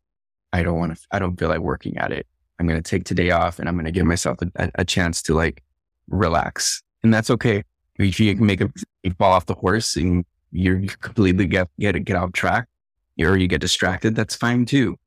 I 0.54 0.64
don't 0.64 0.78
want 0.78 0.96
to, 0.96 1.02
I 1.12 1.20
don't 1.20 1.38
feel 1.40 1.50
like 1.50 1.60
working 1.60 1.98
at 1.98 2.12
it. 2.12 2.28
I'm 2.60 2.68
going 2.68 2.82
to 2.82 2.88
take 2.88 3.06
today 3.06 3.32
off 3.32 3.58
and 3.58 3.68
I'm 3.68 3.76
going 3.76 3.86
to 3.86 3.92
give 3.92 4.06
myself 4.06 4.38
a, 4.56 4.72
a, 4.76 4.86
chance 4.86 5.24
to 5.24 5.34
like 5.34 5.64
relax. 6.08 6.82
And 7.04 7.14
that's 7.14 7.30
okay. 7.30 7.64
If 7.98 8.20
you 8.20 8.36
make 8.36 8.62
a, 8.62 8.72
you 9.04 9.14
fall 9.18 9.32
off 9.32 9.46
the 9.46 9.54
horse 9.54 9.96
and 9.96 10.26
you 10.52 10.88
completely 11.02 11.48
get, 11.48 11.70
get, 11.80 12.04
get 12.04 12.16
off 12.16 12.32
track 12.34 12.68
or 13.20 13.38
you 13.38 13.48
get 13.48 13.62
distracted, 13.62 14.16
that's 14.16 14.36
fine 14.36 14.66
too. 14.66 14.98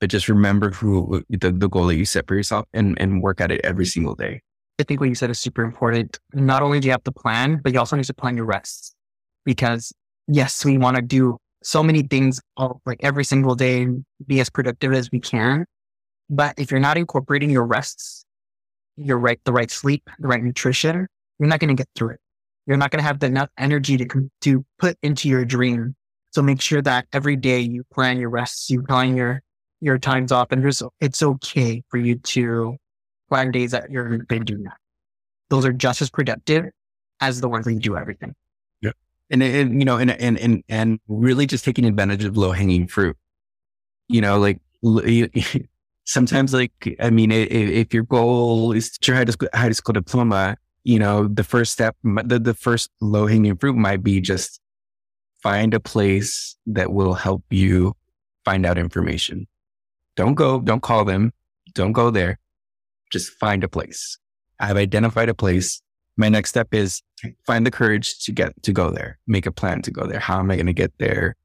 But 0.00 0.10
just 0.10 0.28
remember 0.28 0.70
who 0.70 1.24
the, 1.28 1.50
the 1.50 1.68
goal 1.68 1.86
that 1.86 1.96
you 1.96 2.04
set 2.04 2.26
for 2.28 2.36
yourself 2.36 2.66
and, 2.72 3.00
and 3.00 3.22
work 3.22 3.40
at 3.40 3.50
it 3.50 3.60
every 3.64 3.86
single 3.86 4.14
day. 4.14 4.42
I 4.78 4.84
think 4.84 5.00
what 5.00 5.08
you 5.08 5.16
said 5.16 5.30
is 5.30 5.40
super 5.40 5.62
important. 5.62 6.20
Not 6.32 6.62
only 6.62 6.78
do 6.78 6.86
you 6.86 6.92
have 6.92 7.02
to 7.04 7.12
plan, 7.12 7.60
but 7.62 7.72
you 7.72 7.80
also 7.80 7.96
need 7.96 8.04
to 8.04 8.14
plan 8.14 8.36
your 8.36 8.46
rests 8.46 8.94
because 9.44 9.92
yes, 10.28 10.64
we 10.64 10.78
want 10.78 10.96
to 10.96 11.02
do 11.02 11.36
so 11.62 11.82
many 11.82 12.02
things 12.02 12.40
all, 12.56 12.80
like 12.86 13.00
every 13.02 13.24
single 13.24 13.56
day 13.56 13.82
and 13.82 14.04
be 14.26 14.38
as 14.40 14.48
productive 14.48 14.92
as 14.92 15.10
we 15.10 15.18
can. 15.18 15.64
But 16.30 16.54
if 16.58 16.70
you're 16.70 16.80
not 16.80 16.96
incorporating 16.96 17.50
your 17.50 17.66
rests, 17.66 18.24
your 18.98 19.18
right, 19.18 19.40
the 19.44 19.52
right 19.52 19.70
sleep, 19.70 20.08
the 20.18 20.28
right 20.28 20.42
nutrition, 20.42 21.06
you're 21.38 21.48
not 21.48 21.60
going 21.60 21.68
to 21.68 21.74
get 21.74 21.88
through 21.94 22.10
it. 22.10 22.20
You're 22.66 22.76
not 22.76 22.90
going 22.90 22.98
to 22.98 23.06
have 23.06 23.20
the 23.20 23.26
enough 23.26 23.48
energy 23.58 23.96
to, 23.96 24.30
to 24.42 24.64
put 24.78 24.98
into 25.02 25.28
your 25.28 25.44
dream. 25.44 25.94
So 26.30 26.42
make 26.42 26.60
sure 26.60 26.82
that 26.82 27.06
every 27.12 27.36
day 27.36 27.60
you 27.60 27.84
plan 27.92 28.18
your 28.18 28.28
rests, 28.28 28.68
you 28.68 28.82
plan 28.82 29.16
your, 29.16 29.42
your 29.80 29.98
times 29.98 30.32
off 30.32 30.48
and 30.50 30.62
there's, 30.62 30.82
it's 31.00 31.22
okay 31.22 31.82
for 31.88 31.96
you 31.96 32.16
to 32.16 32.76
plan 33.30 33.50
days 33.50 33.70
that 33.70 33.90
you're 33.90 34.18
going 34.18 34.44
to 34.44 34.56
do 34.56 34.62
that. 34.64 34.76
Those 35.48 35.64
are 35.64 35.72
just 35.72 36.02
as 36.02 36.10
productive 36.10 36.66
as 37.20 37.40
the 37.40 37.48
ones 37.48 37.64
where 37.64 37.74
you 37.74 37.80
do 37.80 37.96
everything. 37.96 38.34
Yeah. 38.82 38.92
And, 39.30 39.42
and 39.42 39.80
you 39.80 39.86
know, 39.86 39.96
and, 39.96 40.10
and, 40.10 40.38
and, 40.38 40.62
and 40.68 41.00
really 41.08 41.46
just 41.46 41.64
taking 41.64 41.86
advantage 41.86 42.24
of 42.24 42.36
low 42.36 42.52
hanging 42.52 42.86
fruit, 42.86 43.16
you 44.08 44.20
know, 44.20 44.38
like 44.38 44.60
sometimes 46.08 46.52
like, 46.52 46.96
I 47.00 47.10
mean, 47.10 47.30
if, 47.30 47.94
your 47.94 48.02
goal 48.02 48.72
is 48.72 48.96
to 48.98 49.14
high 49.14 49.24
school, 49.24 49.48
high 49.54 49.70
school 49.72 49.92
diploma, 49.92 50.56
you 50.84 50.98
know, 50.98 51.28
the 51.28 51.44
first 51.44 51.72
step, 51.72 51.96
the, 52.02 52.38
the 52.38 52.54
first 52.54 52.90
low 53.00 53.26
hanging 53.26 53.56
fruit 53.56 53.76
might 53.76 54.02
be 54.02 54.20
just 54.20 54.60
find 55.42 55.74
a 55.74 55.80
place 55.80 56.56
that 56.66 56.92
will 56.92 57.14
help 57.14 57.44
you 57.50 57.94
find 58.44 58.66
out 58.66 58.78
information. 58.78 59.46
Don't 60.16 60.34
go, 60.34 60.60
don't 60.60 60.82
call 60.82 61.04
them, 61.04 61.32
don't 61.74 61.92
go 61.92 62.10
there 62.10 62.38
just 63.10 63.32
find 63.32 63.64
a 63.64 63.68
place. 63.68 64.18
I've 64.60 64.76
identified 64.76 65.28
a 65.28 65.34
place. 65.34 65.80
My 66.16 66.28
next 66.28 66.50
step 66.50 66.74
is 66.74 67.02
find 67.46 67.64
the 67.64 67.70
courage 67.70 68.24
to 68.24 68.32
get 68.32 68.60
to 68.62 68.72
go 68.72 68.90
there, 68.90 69.18
make 69.26 69.46
a 69.46 69.52
plan 69.52 69.82
to 69.82 69.90
go 69.90 70.06
there. 70.06 70.18
How 70.18 70.38
am 70.40 70.50
I 70.50 70.56
going 70.56 70.66
to 70.66 70.72
get 70.72 70.92
there? 70.98 71.36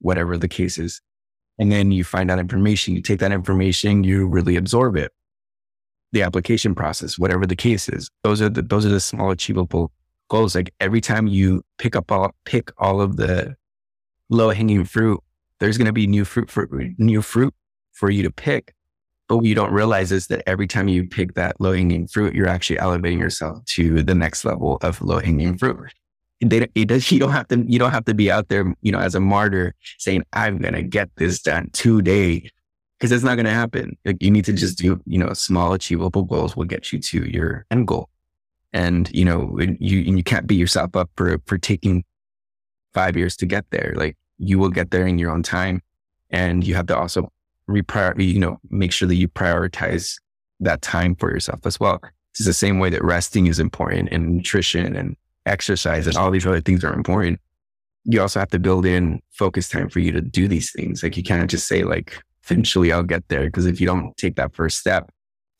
Whatever 0.00 0.36
the 0.36 0.48
case 0.48 0.78
is. 0.78 1.00
And 1.58 1.72
then 1.72 1.90
you 1.90 2.04
find 2.04 2.30
out 2.30 2.38
information. 2.38 2.94
You 2.94 3.02
take 3.02 3.20
that 3.20 3.32
information, 3.32 4.04
you 4.04 4.26
really 4.26 4.56
absorb 4.56 4.96
it. 4.96 5.12
The 6.12 6.22
application 6.22 6.74
process, 6.74 7.18
whatever 7.18 7.46
the 7.46 7.56
case 7.56 7.88
is. 7.88 8.10
Those 8.22 8.40
are 8.40 8.48
the, 8.48 8.62
those 8.62 8.86
are 8.86 8.90
the 8.90 9.00
small 9.00 9.30
achievable 9.30 9.92
goals. 10.28 10.54
Like 10.54 10.72
every 10.80 11.00
time 11.00 11.26
you 11.26 11.62
pick 11.78 11.96
up 11.96 12.10
all, 12.10 12.34
pick 12.44 12.70
all 12.78 13.00
of 13.00 13.16
the 13.16 13.56
low 14.30 14.50
hanging 14.50 14.84
fruit, 14.84 15.20
there's 15.60 15.76
going 15.76 15.86
to 15.86 15.92
be 15.92 16.06
new 16.06 16.24
fruit 16.24 16.50
for 16.50 16.68
new 16.98 17.20
fruit 17.20 17.54
for 17.92 18.10
you 18.10 18.22
to 18.22 18.30
pick 18.30 18.74
but 19.28 19.36
what 19.36 19.46
you 19.46 19.54
don't 19.54 19.72
realize 19.72 20.10
is 20.10 20.26
that 20.28 20.42
every 20.48 20.66
time 20.66 20.88
you 20.88 21.06
pick 21.06 21.34
that 21.34 21.60
low 21.60 21.74
hanging 21.74 22.06
fruit, 22.06 22.34
you're 22.34 22.48
actually 22.48 22.78
elevating 22.78 23.18
yourself 23.18 23.62
to 23.66 24.02
the 24.02 24.14
next 24.14 24.44
level 24.44 24.78
of 24.80 25.02
low 25.02 25.20
hanging 25.20 25.58
fruit. 25.58 25.92
They, 26.40 26.68
it 26.74 26.86
does, 26.86 27.10
you 27.10 27.18
don't 27.18 27.32
have 27.32 27.48
to, 27.48 27.64
you 27.66 27.78
don't 27.78 27.90
have 27.90 28.04
to 28.04 28.14
be 28.14 28.30
out 28.30 28.48
there, 28.48 28.72
you 28.82 28.92
know, 28.92 29.00
as 29.00 29.14
a 29.14 29.20
martyr 29.20 29.74
saying, 29.98 30.24
I'm 30.32 30.60
to 30.74 30.82
get 30.82 31.10
this 31.16 31.40
done 31.42 31.70
today. 31.72 32.50
Cause 33.00 33.12
it's 33.12 33.24
not 33.24 33.36
to 33.36 33.50
happen. 33.50 33.96
Like 34.04 34.22
you 34.22 34.30
need 34.30 34.44
to 34.46 34.52
just 34.52 34.78
do, 34.78 35.00
you 35.06 35.18
know, 35.18 35.32
small 35.32 35.72
achievable 35.72 36.24
goals 36.24 36.56
will 36.56 36.64
get 36.64 36.92
you 36.92 36.98
to 36.98 37.24
your 37.28 37.64
end 37.70 37.86
goal. 37.86 38.08
And, 38.72 39.08
you 39.14 39.24
know, 39.24 39.56
you, 39.60 39.98
you 39.98 40.22
can't 40.24 40.46
beat 40.46 40.58
yourself 40.58 40.96
up 40.96 41.10
for, 41.16 41.40
for 41.46 41.58
taking 41.58 42.04
five 42.94 43.16
years 43.16 43.36
to 43.36 43.46
get 43.46 43.64
there. 43.70 43.94
Like 43.96 44.16
you 44.38 44.58
will 44.58 44.68
get 44.68 44.90
there 44.90 45.06
in 45.06 45.18
your 45.18 45.30
own 45.30 45.42
time. 45.42 45.80
And 46.30 46.66
you 46.66 46.74
have 46.74 46.86
to 46.86 46.96
also 46.96 47.32
reprior, 47.68 48.20
you 48.20 48.40
know, 48.40 48.58
make 48.70 48.92
sure 48.92 49.08
that 49.08 49.14
you 49.14 49.28
prioritize 49.28 50.16
that 50.60 50.82
time 50.82 51.14
for 51.14 51.30
yourself 51.30 51.60
as 51.64 51.78
well. 51.78 52.00
It's 52.32 52.44
the 52.44 52.52
same 52.52 52.78
way 52.78 52.90
that 52.90 53.02
resting 53.04 53.46
is 53.46 53.58
important 53.58 54.08
and 54.10 54.36
nutrition 54.36 54.96
and 54.96 55.16
exercise 55.48 56.06
and 56.06 56.16
all 56.16 56.30
these 56.30 56.46
other 56.46 56.60
things 56.60 56.84
are 56.84 56.94
important. 56.94 57.40
You 58.04 58.20
also 58.20 58.40
have 58.40 58.50
to 58.50 58.58
build 58.58 58.86
in 58.86 59.20
focus 59.32 59.68
time 59.68 59.88
for 59.88 60.00
you 60.00 60.12
to 60.12 60.20
do 60.20 60.48
these 60.48 60.72
things. 60.72 61.02
Like 61.02 61.16
you 61.16 61.22
can't 61.22 61.50
just 61.50 61.66
say 61.66 61.82
like, 61.84 62.22
eventually 62.44 62.92
I'll 62.92 63.02
get 63.02 63.28
there. 63.28 63.50
Cause 63.50 63.66
if 63.66 63.80
you 63.80 63.86
don't 63.86 64.16
take 64.16 64.36
that 64.36 64.54
first 64.54 64.78
step 64.78 65.10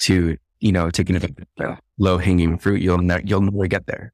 to, 0.01 0.37
you 0.61 0.73
know, 0.73 0.91
taking 0.91 1.17
a 1.17 1.79
low 1.99 2.19
hanging 2.19 2.59
fruit, 2.59 2.81
you'll, 2.81 2.99
ne- 2.99 3.23
you'll 3.25 3.43
never 3.43 3.67
get 3.67 3.87
there. 3.87 4.13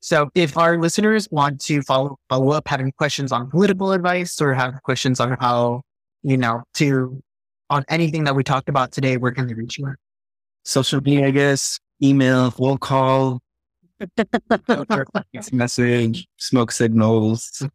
So 0.00 0.30
if 0.34 0.56
our 0.56 0.78
listeners 0.78 1.28
want 1.30 1.60
to 1.62 1.82
follow, 1.82 2.16
follow 2.28 2.52
up, 2.52 2.68
having 2.68 2.92
questions 2.92 3.32
on 3.32 3.50
political 3.50 3.92
advice 3.92 4.40
or 4.40 4.54
have 4.54 4.82
questions 4.82 5.20
on 5.20 5.36
how, 5.40 5.82
you 6.22 6.36
know, 6.36 6.62
to 6.74 7.20
on 7.70 7.84
anything 7.88 8.24
that 8.24 8.34
we 8.34 8.44
talked 8.44 8.68
about 8.68 8.92
today, 8.92 9.16
where 9.16 9.32
can 9.32 9.46
they 9.46 9.54
reach 9.54 9.78
you? 9.78 9.94
Social 10.64 11.00
media, 11.00 11.26
I 11.26 11.30
guess, 11.30 11.78
email, 12.02 12.50
phone 12.50 12.78
call, 12.78 13.40
message, 15.52 16.28
smoke 16.36 16.72
signals. 16.72 17.66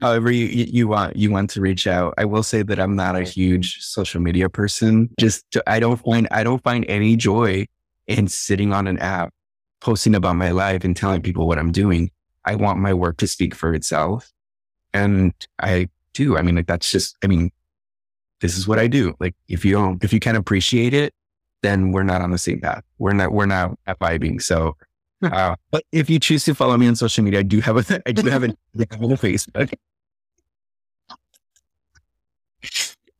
However, 0.00 0.30
you, 0.30 0.46
you 0.46 0.88
want 0.88 1.16
you 1.16 1.30
want 1.30 1.50
to 1.50 1.60
reach 1.60 1.86
out. 1.86 2.14
I 2.18 2.24
will 2.24 2.42
say 2.42 2.62
that 2.62 2.78
I'm 2.78 2.96
not 2.96 3.16
a 3.16 3.22
huge 3.22 3.80
social 3.80 4.20
media 4.20 4.48
person. 4.48 5.08
Just 5.18 5.50
to, 5.52 5.62
I 5.66 5.80
don't 5.80 5.96
find 5.96 6.28
I 6.30 6.44
don't 6.44 6.62
find 6.62 6.84
any 6.88 7.16
joy 7.16 7.66
in 8.06 8.28
sitting 8.28 8.72
on 8.72 8.86
an 8.86 8.98
app, 8.98 9.32
posting 9.80 10.14
about 10.14 10.36
my 10.36 10.50
life 10.50 10.84
and 10.84 10.96
telling 10.96 11.22
people 11.22 11.46
what 11.46 11.58
I'm 11.58 11.72
doing. 11.72 12.10
I 12.44 12.56
want 12.56 12.78
my 12.78 12.92
work 12.92 13.16
to 13.18 13.26
speak 13.26 13.54
for 13.54 13.72
itself, 13.72 14.30
and 14.92 15.32
I 15.58 15.88
do. 16.12 16.36
I 16.36 16.42
mean, 16.42 16.56
like 16.56 16.66
that's 16.66 16.90
just. 16.90 17.16
I 17.24 17.26
mean, 17.26 17.50
this 18.40 18.58
is 18.58 18.68
what 18.68 18.78
I 18.78 18.88
do. 18.88 19.14
Like 19.20 19.34
if 19.48 19.64
you 19.64 19.72
don't, 19.72 20.04
if 20.04 20.12
you 20.12 20.20
can't 20.20 20.36
appreciate 20.36 20.92
it, 20.92 21.14
then 21.64 21.92
we're 21.92 22.02
not 22.02 22.20
on 22.20 22.30
the 22.30 22.38
same 22.38 22.60
path. 22.60 22.84
We're 22.98 23.14
not, 23.14 23.32
we're 23.32 23.46
not 23.46 23.78
vibing. 23.88 24.42
So, 24.42 24.76
uh, 25.22 25.56
but 25.70 25.84
if 25.92 26.10
you 26.10 26.20
choose 26.20 26.44
to 26.44 26.54
follow 26.54 26.76
me 26.76 26.86
on 26.86 26.94
social 26.94 27.24
media, 27.24 27.40
I 27.40 27.42
do 27.42 27.62
have 27.62 27.78
a, 27.78 28.02
I 28.06 28.12
do 28.12 28.28
have 28.28 28.44
a, 28.44 28.48
a 28.78 28.86
Facebook. 28.86 29.72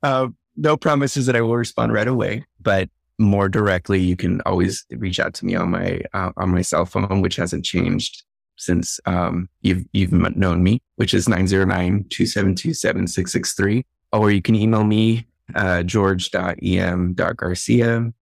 Uh, 0.03 0.29
no 0.57 0.77
promises 0.77 1.25
that 1.27 1.35
I 1.35 1.41
will 1.41 1.57
respond 1.57 1.93
right 1.95 2.07
away, 2.07 2.45
but 2.61 2.89
more 3.19 3.49
directly, 3.49 4.01
you 4.01 4.15
can 4.17 4.43
always 4.43 4.85
reach 4.91 5.19
out 5.19 5.33
to 5.35 5.47
me 5.47 5.55
on 5.55 5.71
my, 5.71 6.03
uh, 6.13 6.33
on 6.37 6.51
my 6.51 6.61
cell 6.61 6.85
phone, 6.85 7.23
which 7.23 7.37
hasn't 7.37 7.65
changed 7.65 8.25
since, 8.57 9.01
um, 9.07 9.49
you've, 9.63 9.87
you've 9.93 10.13
known 10.13 10.63
me, 10.63 10.83
which 10.97 11.15
is 11.15 11.27
909-272-7663 11.29 13.85
or 14.13 14.31
you 14.31 14.43
can 14.43 14.55
email 14.55 14.85
me, 14.85 15.27
uh, 15.55 15.83
george.em.garcia 15.83 18.13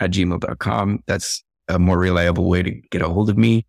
at 0.00 0.10
gmail.com. 0.10 1.02
That's 1.06 1.42
a 1.68 1.78
more 1.78 1.98
reliable 1.98 2.48
way 2.48 2.62
to 2.62 2.70
get 2.90 3.02
a 3.02 3.08
hold 3.08 3.30
of 3.30 3.38
me. 3.38 3.64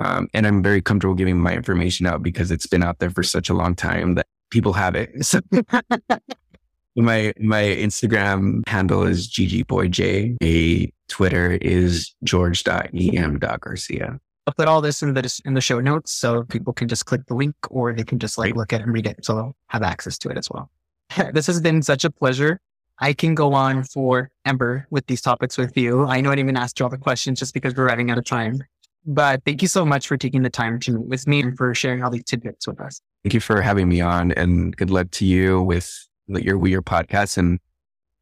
Um, 0.00 0.28
and 0.32 0.46
I'm 0.46 0.62
very 0.62 0.80
comfortable 0.80 1.14
giving 1.14 1.38
my 1.38 1.54
information 1.54 2.06
out 2.06 2.22
because 2.22 2.50
it's 2.50 2.66
been 2.66 2.82
out 2.82 2.98
there 2.98 3.10
for 3.10 3.22
such 3.22 3.48
a 3.48 3.54
long 3.54 3.74
time 3.74 4.14
that 4.14 4.26
people 4.50 4.72
have 4.74 4.94
it. 4.94 5.10
So 5.24 5.40
my 7.02 7.32
my 7.38 7.62
Instagram 7.62 8.66
handle 8.68 9.04
is 9.04 9.28
ggboyj. 9.28 10.36
A 10.42 10.92
Twitter 11.08 11.52
is 11.62 12.14
george.em.garcia. 12.24 14.18
I'll 14.46 14.54
put 14.54 14.66
all 14.66 14.80
this 14.80 15.02
in 15.02 15.14
the 15.14 15.40
in 15.44 15.54
the 15.54 15.60
show 15.60 15.80
notes 15.80 16.10
so 16.12 16.42
people 16.44 16.72
can 16.72 16.88
just 16.88 17.06
click 17.06 17.26
the 17.26 17.34
link 17.34 17.54
or 17.70 17.92
they 17.92 18.02
can 18.02 18.18
just 18.18 18.38
like 18.38 18.56
look 18.56 18.72
at 18.72 18.80
it 18.80 18.84
and 18.84 18.92
read 18.92 19.06
it. 19.06 19.24
So 19.24 19.34
they'll 19.34 19.56
have 19.68 19.82
access 19.82 20.18
to 20.18 20.28
it 20.30 20.38
as 20.38 20.48
well. 20.50 20.70
this 21.32 21.46
has 21.46 21.60
been 21.60 21.82
such 21.82 22.04
a 22.04 22.10
pleasure. 22.10 22.60
I 23.00 23.12
can 23.12 23.34
go 23.34 23.54
on 23.54 23.84
for 23.84 24.30
Ember 24.44 24.86
with 24.90 25.06
these 25.06 25.20
topics 25.20 25.56
with 25.56 25.76
you. 25.76 26.06
I 26.06 26.20
know 26.20 26.30
I 26.30 26.34
didn't 26.34 26.50
even 26.50 26.56
ask 26.56 26.78
you 26.78 26.84
all 26.84 26.90
the 26.90 26.98
questions 26.98 27.38
just 27.38 27.54
because 27.54 27.74
we're 27.74 27.86
running 27.86 28.10
out 28.10 28.18
of 28.18 28.24
time. 28.24 28.62
But 29.06 29.42
thank 29.44 29.62
you 29.62 29.68
so 29.68 29.86
much 29.86 30.08
for 30.08 30.16
taking 30.16 30.42
the 30.42 30.50
time 30.50 30.80
to 30.80 30.92
meet 30.92 31.06
with 31.06 31.26
me 31.26 31.40
and 31.40 31.56
for 31.56 31.74
sharing 31.74 32.02
all 32.02 32.10
these 32.10 32.24
tidbits 32.24 32.66
with 32.66 32.80
us. 32.80 33.00
Thank 33.24 33.34
you 33.34 33.40
for 33.40 33.62
having 33.62 33.88
me 33.88 34.00
on 34.00 34.32
and 34.32 34.76
good 34.76 34.90
luck 34.90 35.10
to 35.12 35.24
you 35.24 35.62
with 35.62 35.90
your 36.26 36.66
your 36.66 36.82
podcast. 36.82 37.38
And 37.38 37.58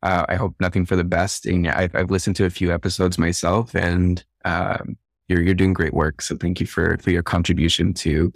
uh, 0.03 0.27
I 0.29 0.37
hope 0.37 0.55
nothing 0.61 0.85
for 0.85 0.95
the 0.95 1.05
best. 1.05 1.47
And 1.47 1.67
I've, 1.67 1.95
I've 1.95 2.11
listened 2.11 2.37
to 2.37 2.45
a 2.45 2.51
few 2.51 2.73
episodes 2.73 3.19
myself 3.19 3.75
and 3.75 4.23
um, 4.45 4.97
you're, 5.29 5.43
you're 5.43 5.55
doing 5.55 5.73
great 5.73 5.95
work. 5.95 6.23
So 6.23 6.37
thank 6.37 6.61
you 6.61 6.67
for, 6.67 6.99
for 6.99 7.11
your 7.11 7.23
contribution 7.23 7.93
to, 7.95 8.31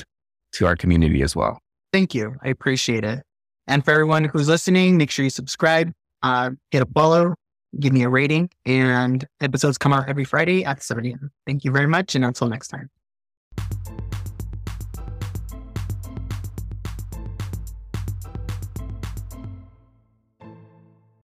to 0.55 0.67
our 0.67 0.75
community 0.75 1.23
as 1.23 1.37
well. 1.37 1.61
Thank 1.93 2.15
you. 2.15 2.35
I 2.43 2.49
appreciate 2.49 3.05
it. 3.05 3.23
And 3.67 3.85
for 3.85 3.93
everyone 3.93 4.25
who's 4.25 4.49
listening, 4.49 4.97
make 4.97 5.11
sure 5.11 5.23
you 5.23 5.31
subscribe, 5.31 5.93
uh, 6.23 6.51
hit 6.71 6.83
a 6.83 6.87
follow, 6.87 7.35
give 7.79 7.93
me 7.93 8.03
a 8.03 8.09
rating. 8.09 8.51
And 8.67 9.27
episodes 9.41 9.79
come 9.79 9.93
out 9.93 10.09
every 10.09 10.25
Friday 10.25 10.65
at 10.65 10.83
7 10.83 11.05
a.m. 11.07 11.31
Thank 11.47 11.65
you 11.65 11.71
very 11.71 11.87
much. 11.87 12.15
And 12.15 12.25
until 12.25 12.49
next 12.49 12.69
time. 12.69 12.91